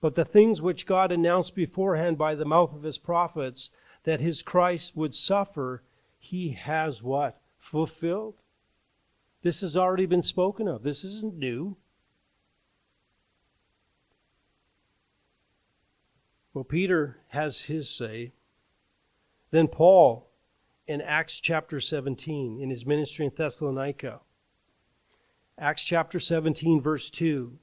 But 0.00 0.14
the 0.14 0.24
things 0.24 0.60
which 0.60 0.86
God 0.86 1.10
announced 1.10 1.54
beforehand 1.54 2.18
by 2.18 2.34
the 2.34 2.44
mouth 2.44 2.74
of 2.74 2.82
his 2.82 2.98
prophets 2.98 3.70
that 4.04 4.20
his 4.20 4.42
Christ 4.42 4.96
would 4.96 5.14
suffer, 5.14 5.82
he 6.18 6.50
has 6.50 7.02
what? 7.02 7.40
Fulfilled. 7.58 8.34
This 9.42 9.60
has 9.62 9.76
already 9.76 10.06
been 10.06 10.22
spoken 10.22 10.68
of. 10.68 10.82
This 10.82 11.04
isn't 11.04 11.36
new. 11.36 11.76
Well, 16.52 16.64
Peter 16.64 17.18
has 17.28 17.62
his 17.62 17.88
say. 17.88 18.32
Then 19.50 19.68
Paul, 19.68 20.25
in 20.86 21.00
Acts 21.00 21.40
chapter 21.40 21.80
17, 21.80 22.60
in 22.60 22.70
his 22.70 22.86
ministry 22.86 23.26
in 23.26 23.32
Thessalonica, 23.36 24.20
Acts 25.58 25.82
chapter 25.82 26.18
17, 26.18 26.80
verse 26.80 27.10
2. 27.10 27.58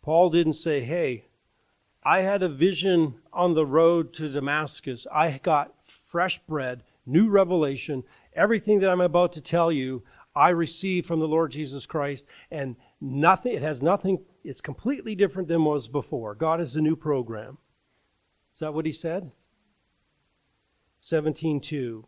Paul 0.00 0.30
didn't 0.30 0.54
say, 0.54 0.80
Hey, 0.80 1.24
I 2.04 2.22
had 2.22 2.42
a 2.42 2.48
vision 2.48 3.14
on 3.32 3.54
the 3.54 3.66
road 3.66 4.12
to 4.14 4.28
Damascus. 4.28 5.06
I 5.12 5.40
got 5.42 5.74
fresh 6.08 6.38
bread, 6.40 6.82
new 7.06 7.28
revelation. 7.28 8.04
Everything 8.34 8.80
that 8.80 8.90
I'm 8.90 9.00
about 9.00 9.32
to 9.34 9.40
tell 9.40 9.70
you, 9.70 10.02
I 10.34 10.50
received 10.50 11.06
from 11.06 11.20
the 11.20 11.28
Lord 11.28 11.50
Jesus 11.52 11.86
Christ, 11.86 12.24
and 12.50 12.76
nothing, 13.00 13.54
it 13.54 13.62
has 13.62 13.82
nothing, 13.82 14.24
it's 14.44 14.60
completely 14.60 15.14
different 15.14 15.48
than 15.48 15.64
was 15.64 15.88
before. 15.88 16.34
God 16.34 16.60
is 16.60 16.74
a 16.74 16.80
new 16.80 16.96
program. 16.96 17.58
That 18.62 18.74
what 18.74 18.86
he 18.86 18.92
said? 18.92 19.32
17.2. 21.02 22.04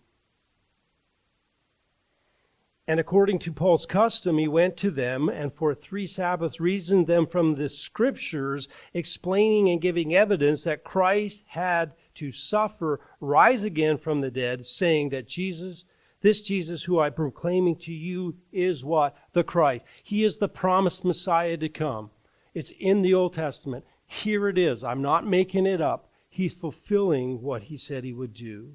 And 2.87 3.01
according 3.01 3.41
to 3.41 3.53
Paul's 3.53 3.87
custom, 3.87 4.39
he 4.39 4.47
went 4.47 4.77
to 4.77 4.93
them 4.93 5.29
and 5.29 5.53
for 5.53 5.75
three 5.75 6.07
Sabbaths 6.07 6.61
reasoned 6.61 7.09
them 7.09 7.27
from 7.27 7.57
the 7.57 7.69
scriptures, 7.69 8.69
explaining 8.93 9.69
and 9.69 9.81
giving 9.81 10.15
evidence 10.15 10.63
that 10.63 10.85
Christ 10.85 11.43
had 11.49 11.95
to 12.15 12.31
suffer, 12.31 13.01
rise 13.19 13.65
again 13.65 13.99
from 13.99 14.21
the 14.21 14.31
dead, 14.31 14.65
saying 14.65 15.09
that 15.09 15.27
Jesus, 15.27 15.85
this 16.21 16.41
Jesus 16.41 16.85
who 16.85 17.01
I'm 17.01 17.15
proclaiming 17.15 17.75
to 17.79 17.93
you, 17.93 18.37
is 18.53 18.85
what? 18.85 19.17
The 19.33 19.43
Christ. 19.43 19.85
He 20.05 20.23
is 20.23 20.39
the 20.39 20.47
promised 20.47 21.05
Messiah 21.05 21.57
to 21.57 21.69
come. 21.69 22.11
It's 22.55 22.71
in 22.79 23.03
the 23.03 23.13
Old 23.13 23.35
Testament. 23.35 23.85
Here 24.07 24.49
it 24.49 24.57
is. 24.57 24.85
I'm 24.85 25.03
not 25.03 25.27
making 25.27 25.67
it 25.67 25.81
up. 25.81 26.11
He's 26.35 26.53
fulfilling 26.53 27.43
what 27.43 27.63
he 27.63 27.77
said 27.77 28.03
he 28.03 28.13
would 28.13 28.35
do. 28.35 28.73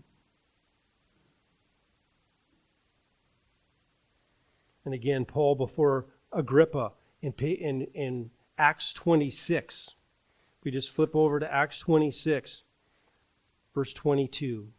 And 4.85 4.93
again, 4.93 5.25
Paul 5.25 5.55
before 5.55 6.05
Agrippa 6.31 6.93
in, 7.21 7.33
in, 7.33 7.81
in 7.93 8.31
Acts 8.57 8.93
26. 8.93 9.95
We 10.63 10.71
just 10.71 10.89
flip 10.89 11.13
over 11.13 11.37
to 11.37 11.53
Acts 11.53 11.79
26, 11.79 12.63
verse 13.75 13.91
22. 13.91 14.69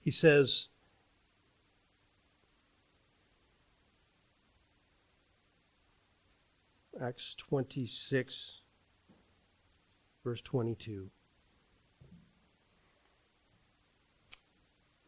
He 0.00 0.10
says, 0.10 0.70
Acts 7.00 7.34
26, 7.36 8.60
verse 10.24 10.40
22. 10.40 11.10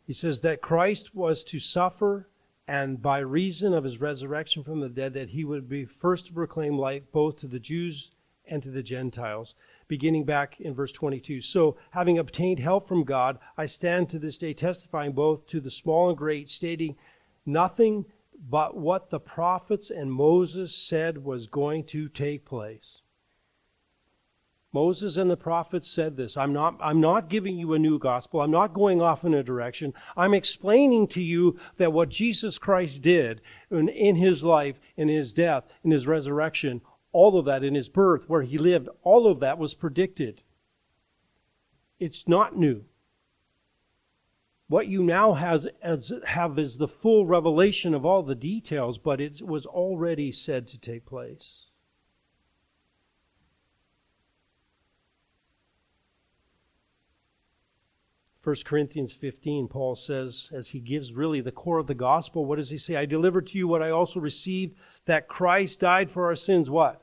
He 0.06 0.12
says 0.12 0.40
that 0.42 0.60
Christ 0.60 1.14
was 1.14 1.42
to 1.44 1.58
suffer, 1.58 2.28
and 2.68 3.02
by 3.02 3.18
reason 3.18 3.72
of 3.74 3.84
his 3.84 4.00
resurrection 4.00 4.62
from 4.62 4.80
the 4.80 4.88
dead, 4.88 5.14
that 5.14 5.30
he 5.30 5.44
would 5.44 5.68
be 5.68 5.84
first 5.84 6.26
to 6.26 6.32
proclaim 6.32 6.78
life 6.78 7.02
both 7.12 7.38
to 7.40 7.48
the 7.48 7.58
Jews 7.58 8.12
and 8.46 8.62
to 8.62 8.70
the 8.70 8.82
Gentiles. 8.82 9.54
Beginning 9.88 10.24
back 10.24 10.60
in 10.60 10.74
verse 10.74 10.92
22. 10.92 11.40
So, 11.40 11.76
having 11.90 12.18
obtained 12.18 12.60
help 12.60 12.86
from 12.86 13.04
God, 13.04 13.38
I 13.56 13.66
stand 13.66 14.08
to 14.10 14.18
this 14.18 14.38
day 14.38 14.52
testifying 14.52 15.12
both 15.12 15.46
to 15.48 15.60
the 15.60 15.70
small 15.70 16.08
and 16.08 16.18
great, 16.18 16.50
stating 16.50 16.96
nothing 17.44 18.06
but 18.48 18.76
what 18.76 19.10
the 19.10 19.20
prophets 19.20 19.90
and 19.90 20.10
Moses 20.10 20.74
said 20.74 21.24
was 21.24 21.46
going 21.46 21.84
to 21.84 22.08
take 22.08 22.44
place. 22.44 23.02
Moses 24.72 25.16
and 25.16 25.28
the 25.28 25.36
prophets 25.36 25.90
said 25.90 26.16
this. 26.16 26.36
I'm 26.36 26.52
not, 26.52 26.78
I'm 26.80 27.00
not 27.00 27.28
giving 27.28 27.58
you 27.58 27.74
a 27.74 27.78
new 27.78 27.98
gospel. 27.98 28.40
I'm 28.40 28.52
not 28.52 28.72
going 28.72 29.02
off 29.02 29.24
in 29.24 29.34
a 29.34 29.42
direction. 29.42 29.92
I'm 30.16 30.32
explaining 30.32 31.08
to 31.08 31.20
you 31.20 31.58
that 31.76 31.92
what 31.92 32.08
Jesus 32.08 32.56
Christ 32.56 33.02
did 33.02 33.40
in, 33.70 33.88
in 33.88 34.14
his 34.14 34.44
life, 34.44 34.78
in 34.96 35.08
his 35.08 35.34
death, 35.34 35.64
in 35.82 35.90
his 35.90 36.06
resurrection, 36.06 36.82
all 37.12 37.36
of 37.36 37.46
that 37.46 37.64
in 37.64 37.74
his 37.74 37.88
birth, 37.88 38.28
where 38.28 38.42
he 38.42 38.58
lived, 38.58 38.88
all 39.02 39.26
of 39.26 39.40
that 39.40 39.58
was 39.58 39.74
predicted. 39.74 40.42
It's 41.98 42.28
not 42.28 42.56
new. 42.56 42.84
What 44.70 44.86
you 44.86 45.02
now 45.02 45.34
has, 45.34 45.66
as, 45.82 46.12
have 46.26 46.56
is 46.56 46.78
the 46.78 46.86
full 46.86 47.26
revelation 47.26 47.92
of 47.92 48.06
all 48.06 48.22
the 48.22 48.36
details, 48.36 48.98
but 48.98 49.20
it 49.20 49.44
was 49.44 49.66
already 49.66 50.30
said 50.30 50.68
to 50.68 50.78
take 50.78 51.04
place. 51.04 51.66
1 58.44 58.54
Corinthians 58.64 59.12
15, 59.12 59.66
Paul 59.66 59.96
says, 59.96 60.52
as 60.54 60.68
he 60.68 60.78
gives 60.78 61.12
really 61.12 61.40
the 61.40 61.50
core 61.50 61.78
of 61.80 61.88
the 61.88 61.92
gospel, 61.92 62.44
what 62.44 62.54
does 62.54 62.70
he 62.70 62.78
say? 62.78 62.94
I 62.94 63.06
delivered 63.06 63.48
to 63.48 63.58
you 63.58 63.66
what 63.66 63.82
I 63.82 63.90
also 63.90 64.20
received, 64.20 64.76
that 65.04 65.26
Christ 65.26 65.80
died 65.80 66.12
for 66.12 66.26
our 66.26 66.36
sins. 66.36 66.70
What? 66.70 67.02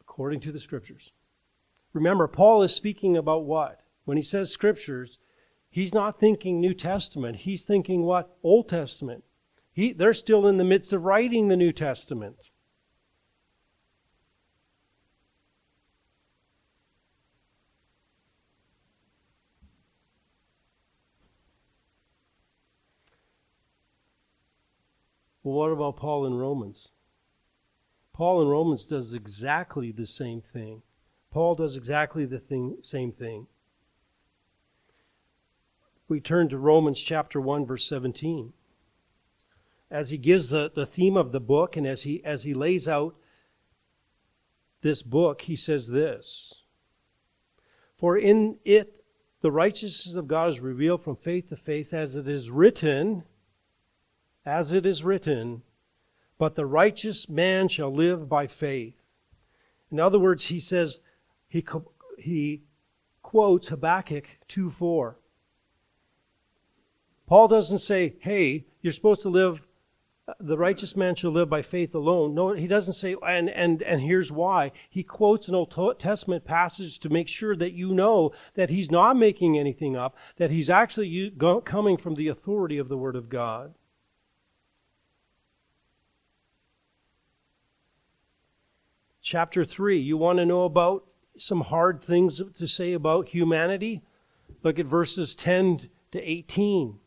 According 0.00 0.40
to 0.40 0.50
the 0.50 0.58
scriptures. 0.58 1.12
Remember, 1.92 2.26
Paul 2.26 2.64
is 2.64 2.74
speaking 2.74 3.16
about 3.16 3.44
what? 3.44 3.82
When 4.06 4.16
he 4.16 4.24
says 4.24 4.50
scriptures, 4.50 5.20
he's 5.76 5.92
not 5.92 6.18
thinking 6.18 6.58
New 6.58 6.72
Testament. 6.72 7.36
He's 7.36 7.62
thinking 7.62 8.04
what? 8.04 8.34
Old 8.42 8.70
Testament. 8.70 9.24
He, 9.74 9.92
they're 9.92 10.14
still 10.14 10.46
in 10.46 10.56
the 10.56 10.64
midst 10.64 10.90
of 10.94 11.04
writing 11.04 11.48
the 11.48 11.56
New 11.56 11.70
Testament. 11.70 12.36
Well, 25.42 25.56
what 25.56 25.72
about 25.72 25.98
Paul 25.98 26.24
in 26.24 26.38
Romans? 26.38 26.88
Paul 28.14 28.40
in 28.40 28.48
Romans 28.48 28.86
does 28.86 29.12
exactly 29.12 29.92
the 29.92 30.06
same 30.06 30.40
thing. 30.40 30.80
Paul 31.30 31.54
does 31.54 31.76
exactly 31.76 32.24
the 32.24 32.38
thing, 32.38 32.78
same 32.82 33.12
thing. 33.12 33.46
We 36.08 36.20
turn 36.20 36.48
to 36.50 36.58
Romans 36.58 37.00
chapter 37.02 37.40
1 37.40 37.66
verse 37.66 37.86
17. 37.88 38.52
As 39.90 40.10
he 40.10 40.18
gives 40.18 40.50
the, 40.50 40.70
the 40.74 40.86
theme 40.86 41.16
of 41.16 41.32
the 41.32 41.40
book 41.40 41.76
and 41.76 41.86
as 41.86 42.02
he 42.02 42.24
as 42.24 42.44
he 42.44 42.54
lays 42.54 42.86
out 42.86 43.16
this 44.82 45.02
book, 45.02 45.42
he 45.42 45.56
says 45.56 45.88
this. 45.88 46.62
For 47.96 48.16
in 48.16 48.58
it 48.64 49.02
the 49.40 49.50
righteousness 49.50 50.14
of 50.14 50.28
God 50.28 50.50
is 50.50 50.60
revealed 50.60 51.02
from 51.02 51.16
faith 51.16 51.48
to 51.48 51.56
faith, 51.56 51.92
as 51.92 52.16
it 52.16 52.28
is 52.28 52.50
written, 52.50 53.24
as 54.44 54.72
it 54.72 54.86
is 54.86 55.04
written, 55.04 55.62
but 56.38 56.54
the 56.54 56.66
righteous 56.66 57.28
man 57.28 57.68
shall 57.68 57.92
live 57.92 58.28
by 58.28 58.46
faith. 58.46 58.94
In 59.90 60.00
other 60.00 60.18
words, 60.18 60.46
he 60.46 60.60
says, 60.60 60.98
he, 61.48 61.64
he 62.18 62.62
quotes 63.22 63.68
Habakkuk 63.68 64.26
2 64.48 64.70
4. 64.70 65.16
Paul 67.26 67.48
doesn't 67.48 67.80
say, 67.80 68.14
hey, 68.20 68.66
you're 68.82 68.92
supposed 68.92 69.22
to 69.22 69.28
live, 69.28 69.60
the 70.38 70.56
righteous 70.56 70.96
man 70.96 71.14
shall 71.14 71.32
live 71.32 71.48
by 71.48 71.62
faith 71.62 71.94
alone. 71.94 72.34
No, 72.34 72.52
he 72.52 72.66
doesn't 72.66 72.94
say, 72.94 73.16
and, 73.26 73.50
and, 73.50 73.82
and 73.82 74.00
here's 74.00 74.30
why. 74.30 74.72
He 74.88 75.02
quotes 75.02 75.48
an 75.48 75.54
Old 75.54 75.98
Testament 75.98 76.44
passage 76.44 76.98
to 77.00 77.08
make 77.08 77.28
sure 77.28 77.56
that 77.56 77.72
you 77.72 77.92
know 77.92 78.32
that 78.54 78.70
he's 78.70 78.90
not 78.90 79.16
making 79.16 79.58
anything 79.58 79.96
up, 79.96 80.16
that 80.36 80.50
he's 80.50 80.70
actually 80.70 81.32
coming 81.64 81.96
from 81.96 82.14
the 82.14 82.28
authority 82.28 82.78
of 82.78 82.88
the 82.88 82.98
Word 82.98 83.16
of 83.16 83.28
God. 83.28 83.74
chapter 89.26 89.64
3. 89.64 89.98
You 89.98 90.16
want 90.16 90.38
to 90.38 90.46
know 90.46 90.62
about 90.62 91.04
some 91.36 91.62
hard 91.62 92.00
things 92.00 92.40
to 92.56 92.68
say 92.68 92.92
about 92.92 93.28
humanity? 93.28 94.02
Look 94.62 94.78
at 94.78 94.86
verses 94.86 95.34
10 95.34 95.90
to 96.12 96.22
18. 96.22 97.00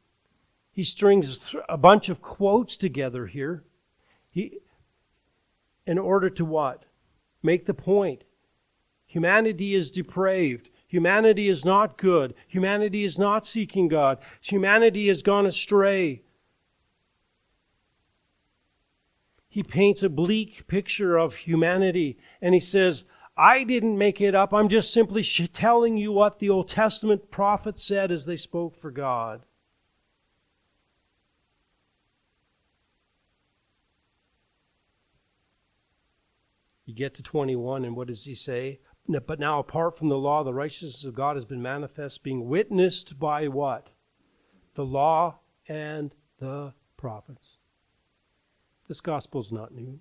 He 0.80 0.86
strings 0.86 1.54
a 1.68 1.76
bunch 1.76 2.08
of 2.08 2.22
quotes 2.22 2.78
together 2.78 3.26
here. 3.26 3.66
He, 4.30 4.60
in 5.86 5.98
order 5.98 6.30
to 6.30 6.46
what? 6.46 6.86
Make 7.44 7.66
the 7.66 7.74
point. 7.74 8.24
Humanity 9.06 9.76
is 9.76 9.92
depraved. 9.92 10.70
Humanity 10.88 11.50
is 11.50 11.66
not 11.66 11.98
good. 11.98 12.34
Humanity 12.48 13.04
is 13.04 13.20
not 13.20 13.46
seeking 13.46 13.90
God. 13.90 14.20
Humanity 14.40 15.10
has 15.10 15.22
gone 15.22 15.46
astray. 15.46 16.22
He 19.50 19.64
paints 19.64 20.02
a 20.02 20.08
bleak 20.08 20.66
picture 20.68 21.18
of 21.18 21.36
humanity 21.36 22.18
and 22.42 22.54
he 22.54 22.62
says, 22.62 23.04
I 23.36 23.66
didn't 23.66 23.98
make 23.98 24.22
it 24.22 24.34
up. 24.34 24.54
I'm 24.54 24.70
just 24.70 24.94
simply 24.94 25.24
telling 25.24 25.98
you 25.98 26.14
what 26.14 26.40
the 26.40 26.50
Old 26.50 26.70
Testament 26.70 27.30
prophets 27.30 27.86
said 27.86 28.14
as 28.14 28.24
they 28.24 28.38
spoke 28.38 28.78
for 28.78 28.92
God. 28.92 29.42
You 36.90 36.96
get 36.96 37.14
to 37.14 37.22
21, 37.22 37.86
and 37.86 37.96
what 37.96 38.08
does 38.08 38.26
he 38.26 38.34
say? 38.34 38.80
But 39.08 39.40
now, 39.40 39.60
apart 39.60 39.96
from 39.96 40.10
the 40.10 40.18
law, 40.18 40.44
the 40.44 40.56
righteousness 40.56 41.04
of 41.04 41.14
God 41.14 41.36
has 41.36 41.46
been 41.46 41.62
manifest, 41.62 42.24
being 42.24 42.50
witnessed 42.50 43.20
by 43.20 43.48
what? 43.48 43.90
The 44.74 44.84
law 44.84 45.38
and 45.68 46.16
the 46.40 46.74
prophets. 46.98 47.58
This 48.88 49.02
gospel 49.02 49.40
is 49.40 49.52
not 49.52 49.72
new. 49.72 50.00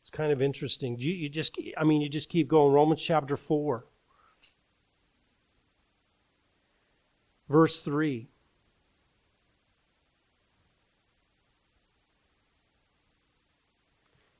It's 0.00 0.10
kind 0.10 0.32
of 0.32 0.42
interesting. 0.42 0.98
You, 0.98 1.12
you 1.12 1.28
just, 1.28 1.56
I 1.76 1.84
mean, 1.84 2.00
you 2.00 2.08
just 2.08 2.28
keep 2.28 2.48
going. 2.48 2.72
Romans 2.72 3.00
chapter 3.00 3.36
4, 3.36 3.86
verse 7.48 7.82
3. 7.82 8.30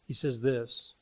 He 0.08 0.14
says 0.14 0.40
this 0.40 0.94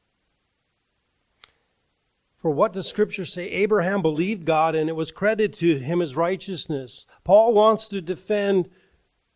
For 2.36 2.50
what 2.50 2.72
does 2.72 2.88
Scripture 2.88 3.24
say? 3.24 3.48
Abraham 3.48 4.02
believed 4.02 4.44
God 4.44 4.74
and 4.74 4.90
it 4.90 4.96
was 4.96 5.12
credited 5.12 5.54
to 5.60 5.78
him 5.78 6.02
as 6.02 6.16
righteousness. 6.16 7.06
Paul 7.22 7.54
wants 7.54 7.88
to 7.88 8.02
defend 8.02 8.68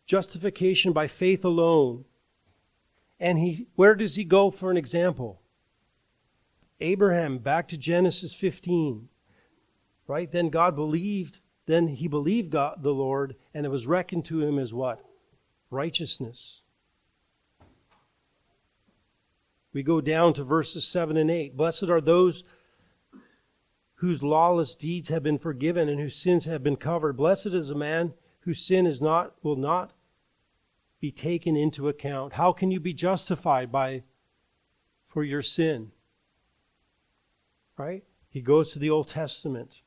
justification 0.05 0.91
by 0.91 1.07
faith 1.07 1.45
alone. 1.45 2.03
And 3.17 3.39
he 3.39 3.67
where 3.75 3.95
does 3.95 4.15
he 4.15 4.25
go 4.25 4.51
for 4.51 4.69
an 4.69 4.77
example? 4.77 5.41
Abraham, 6.81 7.37
back 7.37 7.69
to 7.69 7.77
Genesis 7.77 8.33
15. 8.33 9.07
Right? 10.07 10.29
Then 10.29 10.49
God 10.49 10.75
believed, 10.75 11.39
then 11.67 11.87
he 11.87 12.09
believed 12.09 12.49
God 12.49 12.83
the 12.83 12.93
Lord, 12.93 13.35
and 13.53 13.65
it 13.65 13.69
was 13.69 13.87
reckoned 13.87 14.25
to 14.25 14.41
him 14.41 14.59
as 14.59 14.73
what? 14.73 14.99
Righteousness. 15.69 16.63
We 19.73 19.83
go 19.83 20.01
down 20.01 20.33
to 20.33 20.43
verses 20.43 20.87
7 20.87 21.15
and 21.17 21.31
8. 21.31 21.55
Blessed 21.55 21.83
are 21.83 22.01
those 22.01 22.43
whose 23.95 24.23
lawless 24.23 24.75
deeds 24.75 25.09
have 25.09 25.23
been 25.23 25.37
forgiven 25.37 25.87
and 25.87 25.99
whose 25.99 26.15
sins 26.15 26.45
have 26.45 26.63
been 26.63 26.75
covered. 26.75 27.15
Blessed 27.15 27.47
is 27.47 27.69
a 27.69 27.75
man 27.75 28.13
whose 28.41 28.65
sin 28.65 28.85
is 28.85 29.01
not 29.01 29.35
will 29.43 29.55
not 29.55 29.93
be 30.99 31.11
taken 31.11 31.55
into 31.55 31.87
account. 31.87 32.33
How 32.33 32.51
can 32.51 32.71
you 32.71 32.79
be 32.79 32.93
justified 32.93 33.71
by 33.71 34.03
for 35.07 35.23
your 35.23 35.41
sin? 35.41 35.91
Right? 37.77 38.03
He 38.29 38.41
goes 38.41 38.71
to 38.71 38.79
the 38.79 38.89
Old 38.89 39.09
Testament. 39.09 39.81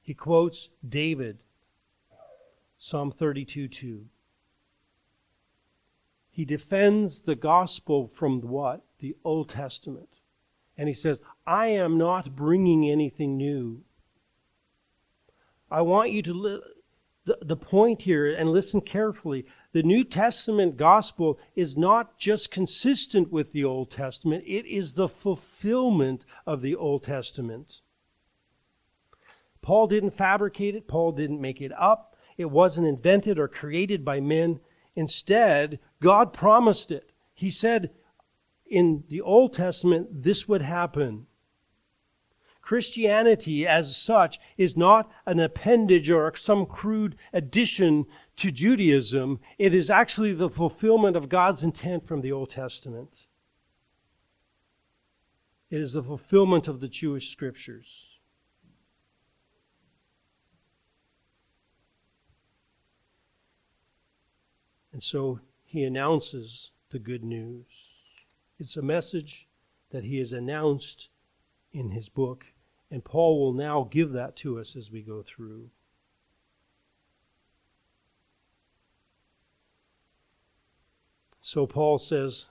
He 0.00 0.14
quotes 0.14 0.68
David, 0.86 1.38
Psalm 2.78 3.10
32 3.10 3.68
2. 3.68 4.06
He 6.32 6.44
defends 6.44 7.20
the 7.20 7.36
gospel 7.36 8.10
from 8.12 8.40
what? 8.40 8.82
the 9.02 9.16
Old 9.24 9.50
Testament. 9.50 10.08
And 10.78 10.88
he 10.88 10.94
says, 10.94 11.20
I 11.46 11.66
am 11.66 11.98
not 11.98 12.34
bringing 12.34 12.88
anything 12.88 13.36
new. 13.36 13.82
I 15.70 15.82
want 15.82 16.12
you 16.12 16.22
to, 16.22 16.32
li- 16.32 16.60
the, 17.26 17.38
the 17.42 17.56
point 17.56 18.02
here, 18.02 18.32
and 18.32 18.50
listen 18.50 18.80
carefully 18.80 19.44
the 19.72 19.82
New 19.82 20.04
Testament 20.04 20.76
gospel 20.76 21.38
is 21.56 21.76
not 21.76 22.16
just 22.16 22.50
consistent 22.50 23.32
with 23.32 23.52
the 23.52 23.64
Old 23.64 23.90
Testament, 23.90 24.44
it 24.46 24.66
is 24.66 24.94
the 24.94 25.08
fulfillment 25.08 26.24
of 26.46 26.62
the 26.62 26.76
Old 26.76 27.04
Testament. 27.04 27.80
Paul 29.62 29.86
didn't 29.86 30.10
fabricate 30.12 30.74
it, 30.74 30.86
Paul 30.86 31.12
didn't 31.12 31.40
make 31.40 31.60
it 31.60 31.72
up, 31.78 32.16
it 32.36 32.50
wasn't 32.50 32.86
invented 32.86 33.38
or 33.38 33.48
created 33.48 34.04
by 34.04 34.20
men. 34.20 34.60
Instead, 34.94 35.78
God 36.00 36.32
promised 36.32 36.90
it. 36.90 37.12
He 37.34 37.50
said, 37.50 37.90
in 38.66 39.04
the 39.08 39.20
Old 39.20 39.54
Testament, 39.54 40.22
this 40.22 40.48
would 40.48 40.62
happen. 40.62 41.26
Christianity, 42.62 43.66
as 43.66 43.96
such, 43.96 44.38
is 44.56 44.76
not 44.76 45.10
an 45.26 45.40
appendage 45.40 46.08
or 46.08 46.34
some 46.36 46.64
crude 46.64 47.16
addition 47.32 48.06
to 48.36 48.50
Judaism. 48.50 49.40
It 49.58 49.74
is 49.74 49.90
actually 49.90 50.32
the 50.32 50.48
fulfillment 50.48 51.16
of 51.16 51.28
God's 51.28 51.62
intent 51.62 52.06
from 52.06 52.20
the 52.20 52.32
Old 52.32 52.50
Testament. 52.50 53.26
It 55.70 55.80
is 55.80 55.92
the 55.92 56.02
fulfillment 56.02 56.68
of 56.68 56.80
the 56.80 56.88
Jewish 56.88 57.30
scriptures. 57.30 58.11
And 64.92 65.02
so 65.02 65.40
he 65.64 65.84
announces 65.84 66.70
the 66.90 66.98
good 66.98 67.24
news. 67.24 67.64
It's 68.58 68.76
a 68.76 68.82
message 68.82 69.48
that 69.90 70.04
he 70.04 70.18
has 70.18 70.32
announced 70.32 71.08
in 71.72 71.90
his 71.90 72.08
book, 72.08 72.44
and 72.90 73.04
Paul 73.04 73.40
will 73.40 73.52
now 73.52 73.88
give 73.90 74.12
that 74.12 74.36
to 74.36 74.58
us 74.58 74.76
as 74.76 74.90
we 74.90 75.02
go 75.02 75.22
through. 75.22 75.70
So 81.40 81.66
Paul 81.66 81.98
says, 81.98 82.46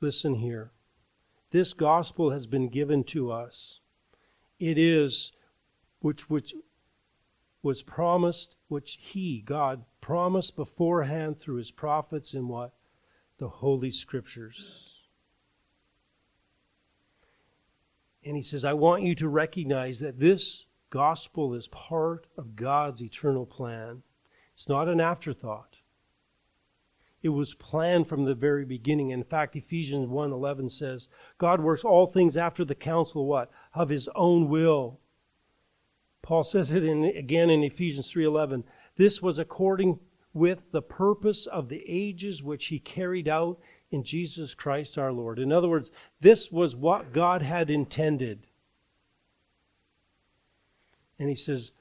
Listen 0.00 0.36
here. 0.36 0.72
This 1.50 1.74
gospel 1.74 2.30
has 2.30 2.46
been 2.46 2.68
given 2.68 3.04
to 3.04 3.30
us. 3.30 3.80
It 4.58 4.78
is 4.78 5.32
which 6.00 6.28
which 6.28 6.54
was 7.62 7.82
promised, 7.82 8.56
which 8.72 8.98
he, 9.00 9.42
God, 9.44 9.84
promised 10.00 10.56
beforehand 10.56 11.38
through 11.38 11.56
his 11.56 11.70
prophets 11.70 12.32
in 12.32 12.48
what? 12.48 12.72
The 13.38 13.48
Holy 13.48 13.90
Scriptures. 13.90 15.02
And 18.24 18.36
he 18.36 18.42
says, 18.42 18.64
I 18.64 18.72
want 18.72 19.02
you 19.02 19.14
to 19.16 19.28
recognize 19.28 20.00
that 20.00 20.18
this 20.18 20.66
gospel 20.90 21.54
is 21.54 21.68
part 21.68 22.26
of 22.36 22.56
God's 22.56 23.02
eternal 23.02 23.44
plan. 23.44 24.02
It's 24.54 24.68
not 24.68 24.88
an 24.88 25.00
afterthought. 25.00 25.76
It 27.22 27.30
was 27.30 27.54
planned 27.54 28.08
from 28.08 28.24
the 28.24 28.34
very 28.34 28.64
beginning. 28.64 29.10
In 29.10 29.22
fact, 29.22 29.54
Ephesians 29.54 30.08
1:11 30.08 30.70
says, 30.70 31.08
God 31.38 31.60
works 31.60 31.84
all 31.84 32.06
things 32.06 32.36
after 32.36 32.64
the 32.64 32.74
counsel 32.74 33.26
what? 33.26 33.50
Of 33.74 33.90
his 33.90 34.08
own 34.14 34.48
will. 34.48 34.98
Paul 36.22 36.44
says 36.44 36.70
it 36.70 36.84
in, 36.84 37.04
again 37.04 37.50
in 37.50 37.62
Ephesians 37.62 38.12
3:11. 38.12 38.64
This 38.96 39.20
was 39.20 39.38
according 39.38 39.98
with 40.32 40.70
the 40.70 40.82
purpose 40.82 41.46
of 41.46 41.68
the 41.68 41.84
ages 41.86 42.42
which 42.42 42.66
he 42.66 42.78
carried 42.78 43.28
out 43.28 43.58
in 43.90 44.02
Jesus 44.02 44.54
Christ 44.54 44.96
our 44.96 45.12
Lord. 45.12 45.38
In 45.38 45.52
other 45.52 45.68
words, 45.68 45.90
this 46.20 46.50
was 46.50 46.74
what 46.74 47.12
God 47.12 47.42
had 47.42 47.68
intended. 47.68 48.46
And 51.18 51.28
he 51.28 51.36
says, 51.36 51.72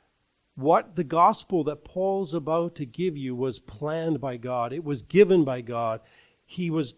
what 0.55 0.95
the 0.95 1.03
gospel 1.03 1.63
that 1.63 1.83
Paul's 1.83 2.33
about 2.33 2.75
to 2.75 2.85
give 2.85 3.15
you 3.15 3.35
was 3.35 3.59
planned 3.59 4.19
by 4.19 4.37
God, 4.37 4.73
it 4.73 4.83
was 4.83 5.01
given 5.01 5.43
by 5.43 5.61
God. 5.61 6.01
He 6.45 6.69
was 6.69 6.93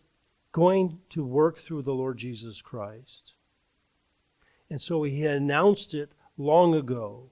going 0.52 1.00
to 1.10 1.24
work 1.24 1.60
through 1.60 1.84
the 1.84 1.94
Lord 1.94 2.18
Jesus 2.18 2.62
Christ. 2.62 3.34
And 4.70 4.82
so 4.82 5.04
he 5.04 5.26
announced 5.26 5.94
it 5.94 6.12
long 6.38 6.74
ago. 6.74 7.30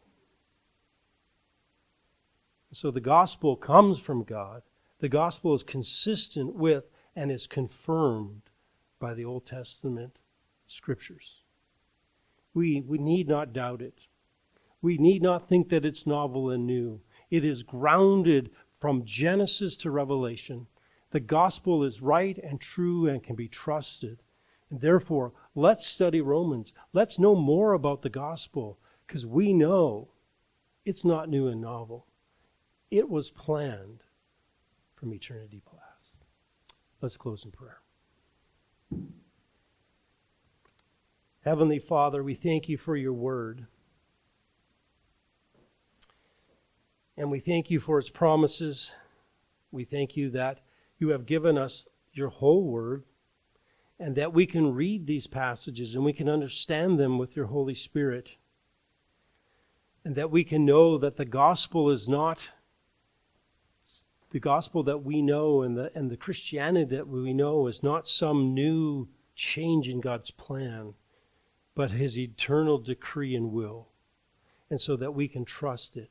So 2.73 2.89
the 2.89 3.01
gospel 3.01 3.55
comes 3.55 3.99
from 3.99 4.23
God. 4.23 4.61
The 4.99 5.09
gospel 5.09 5.53
is 5.53 5.63
consistent 5.63 6.55
with 6.55 6.85
and 7.15 7.31
is 7.31 7.47
confirmed 7.47 8.43
by 8.99 9.13
the 9.13 9.25
Old 9.25 9.45
Testament 9.45 10.17
scriptures. 10.67 11.41
We, 12.53 12.81
we 12.81 12.97
need 12.97 13.27
not 13.27 13.53
doubt 13.53 13.81
it. 13.81 13.99
We 14.81 14.97
need 14.97 15.21
not 15.21 15.49
think 15.49 15.69
that 15.69 15.85
it's 15.85 16.07
novel 16.07 16.49
and 16.49 16.65
new. 16.65 17.01
It 17.29 17.43
is 17.43 17.63
grounded 17.63 18.51
from 18.79 19.05
Genesis 19.05 19.75
to 19.77 19.91
Revelation. 19.91 20.67
The 21.11 21.19
gospel 21.19 21.83
is 21.83 22.01
right 22.01 22.37
and 22.37 22.59
true 22.59 23.07
and 23.07 23.21
can 23.23 23.35
be 23.35 23.47
trusted. 23.47 24.19
And 24.69 24.79
therefore, 24.79 25.33
let's 25.55 25.85
study 25.85 26.21
Romans. 26.21 26.73
Let's 26.93 27.19
know 27.19 27.35
more 27.35 27.73
about 27.73 28.01
the 28.01 28.09
gospel 28.09 28.79
because 29.05 29.25
we 29.25 29.51
know 29.51 30.07
it's 30.85 31.03
not 31.03 31.29
new 31.29 31.47
and 31.47 31.61
novel. 31.61 32.05
It 32.91 33.09
was 33.09 33.31
planned 33.31 34.03
from 34.93 35.13
eternity 35.13 35.63
past. 35.65 36.25
Let's 37.01 37.15
close 37.15 37.45
in 37.45 37.51
prayer. 37.51 37.79
Heavenly 41.45 41.79
Father, 41.79 42.21
we 42.21 42.35
thank 42.35 42.67
you 42.67 42.77
for 42.77 42.97
your 42.97 43.13
word. 43.13 43.65
And 47.17 47.31
we 47.31 47.39
thank 47.39 47.71
you 47.71 47.79
for 47.79 47.97
its 47.97 48.09
promises. 48.09 48.91
We 49.71 49.85
thank 49.85 50.17
you 50.17 50.29
that 50.31 50.59
you 50.99 51.09
have 51.09 51.25
given 51.25 51.57
us 51.57 51.87
your 52.13 52.29
whole 52.29 52.65
word 52.65 53.05
and 53.99 54.15
that 54.15 54.33
we 54.33 54.45
can 54.45 54.73
read 54.73 55.07
these 55.07 55.27
passages 55.27 55.95
and 55.95 56.03
we 56.03 56.13
can 56.13 56.27
understand 56.27 56.99
them 56.99 57.17
with 57.17 57.35
your 57.35 57.45
Holy 57.45 57.75
Spirit. 57.75 58.37
And 60.03 60.15
that 60.15 60.31
we 60.31 60.43
can 60.43 60.65
know 60.65 60.97
that 60.97 61.15
the 61.15 61.25
gospel 61.25 61.89
is 61.89 62.09
not 62.09 62.49
the 64.31 64.39
gospel 64.39 64.83
that 64.83 65.03
we 65.03 65.21
know 65.21 65.61
and 65.61 65.77
the, 65.77 65.91
and 65.93 66.09
the 66.09 66.17
Christianity 66.17 66.95
that 66.95 67.07
we 67.07 67.33
know 67.33 67.67
is 67.67 67.83
not 67.83 68.07
some 68.07 68.53
new 68.53 69.09
change 69.35 69.87
in 69.87 69.99
God's 69.99 70.31
plan, 70.31 70.93
but 71.75 71.91
his 71.91 72.17
eternal 72.17 72.77
decree 72.77 73.35
and 73.35 73.51
will. 73.51 73.89
And 74.69 74.79
so 74.79 74.95
that 74.95 75.13
we 75.13 75.27
can 75.27 75.43
trust 75.43 75.97
it. 75.97 76.09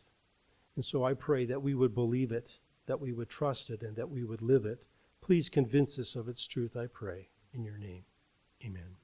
And 0.76 0.84
so 0.84 1.04
I 1.04 1.14
pray 1.14 1.46
that 1.46 1.62
we 1.62 1.74
would 1.74 1.94
believe 1.94 2.30
it, 2.30 2.58
that 2.86 3.00
we 3.00 3.12
would 3.12 3.28
trust 3.28 3.70
it, 3.70 3.82
and 3.82 3.96
that 3.96 4.10
we 4.10 4.22
would 4.22 4.42
live 4.42 4.66
it. 4.66 4.84
Please 5.22 5.48
convince 5.48 5.98
us 5.98 6.14
of 6.14 6.28
its 6.28 6.46
truth, 6.46 6.76
I 6.76 6.86
pray. 6.86 7.28
In 7.52 7.64
your 7.64 7.78
name, 7.78 8.04
amen. 8.64 8.99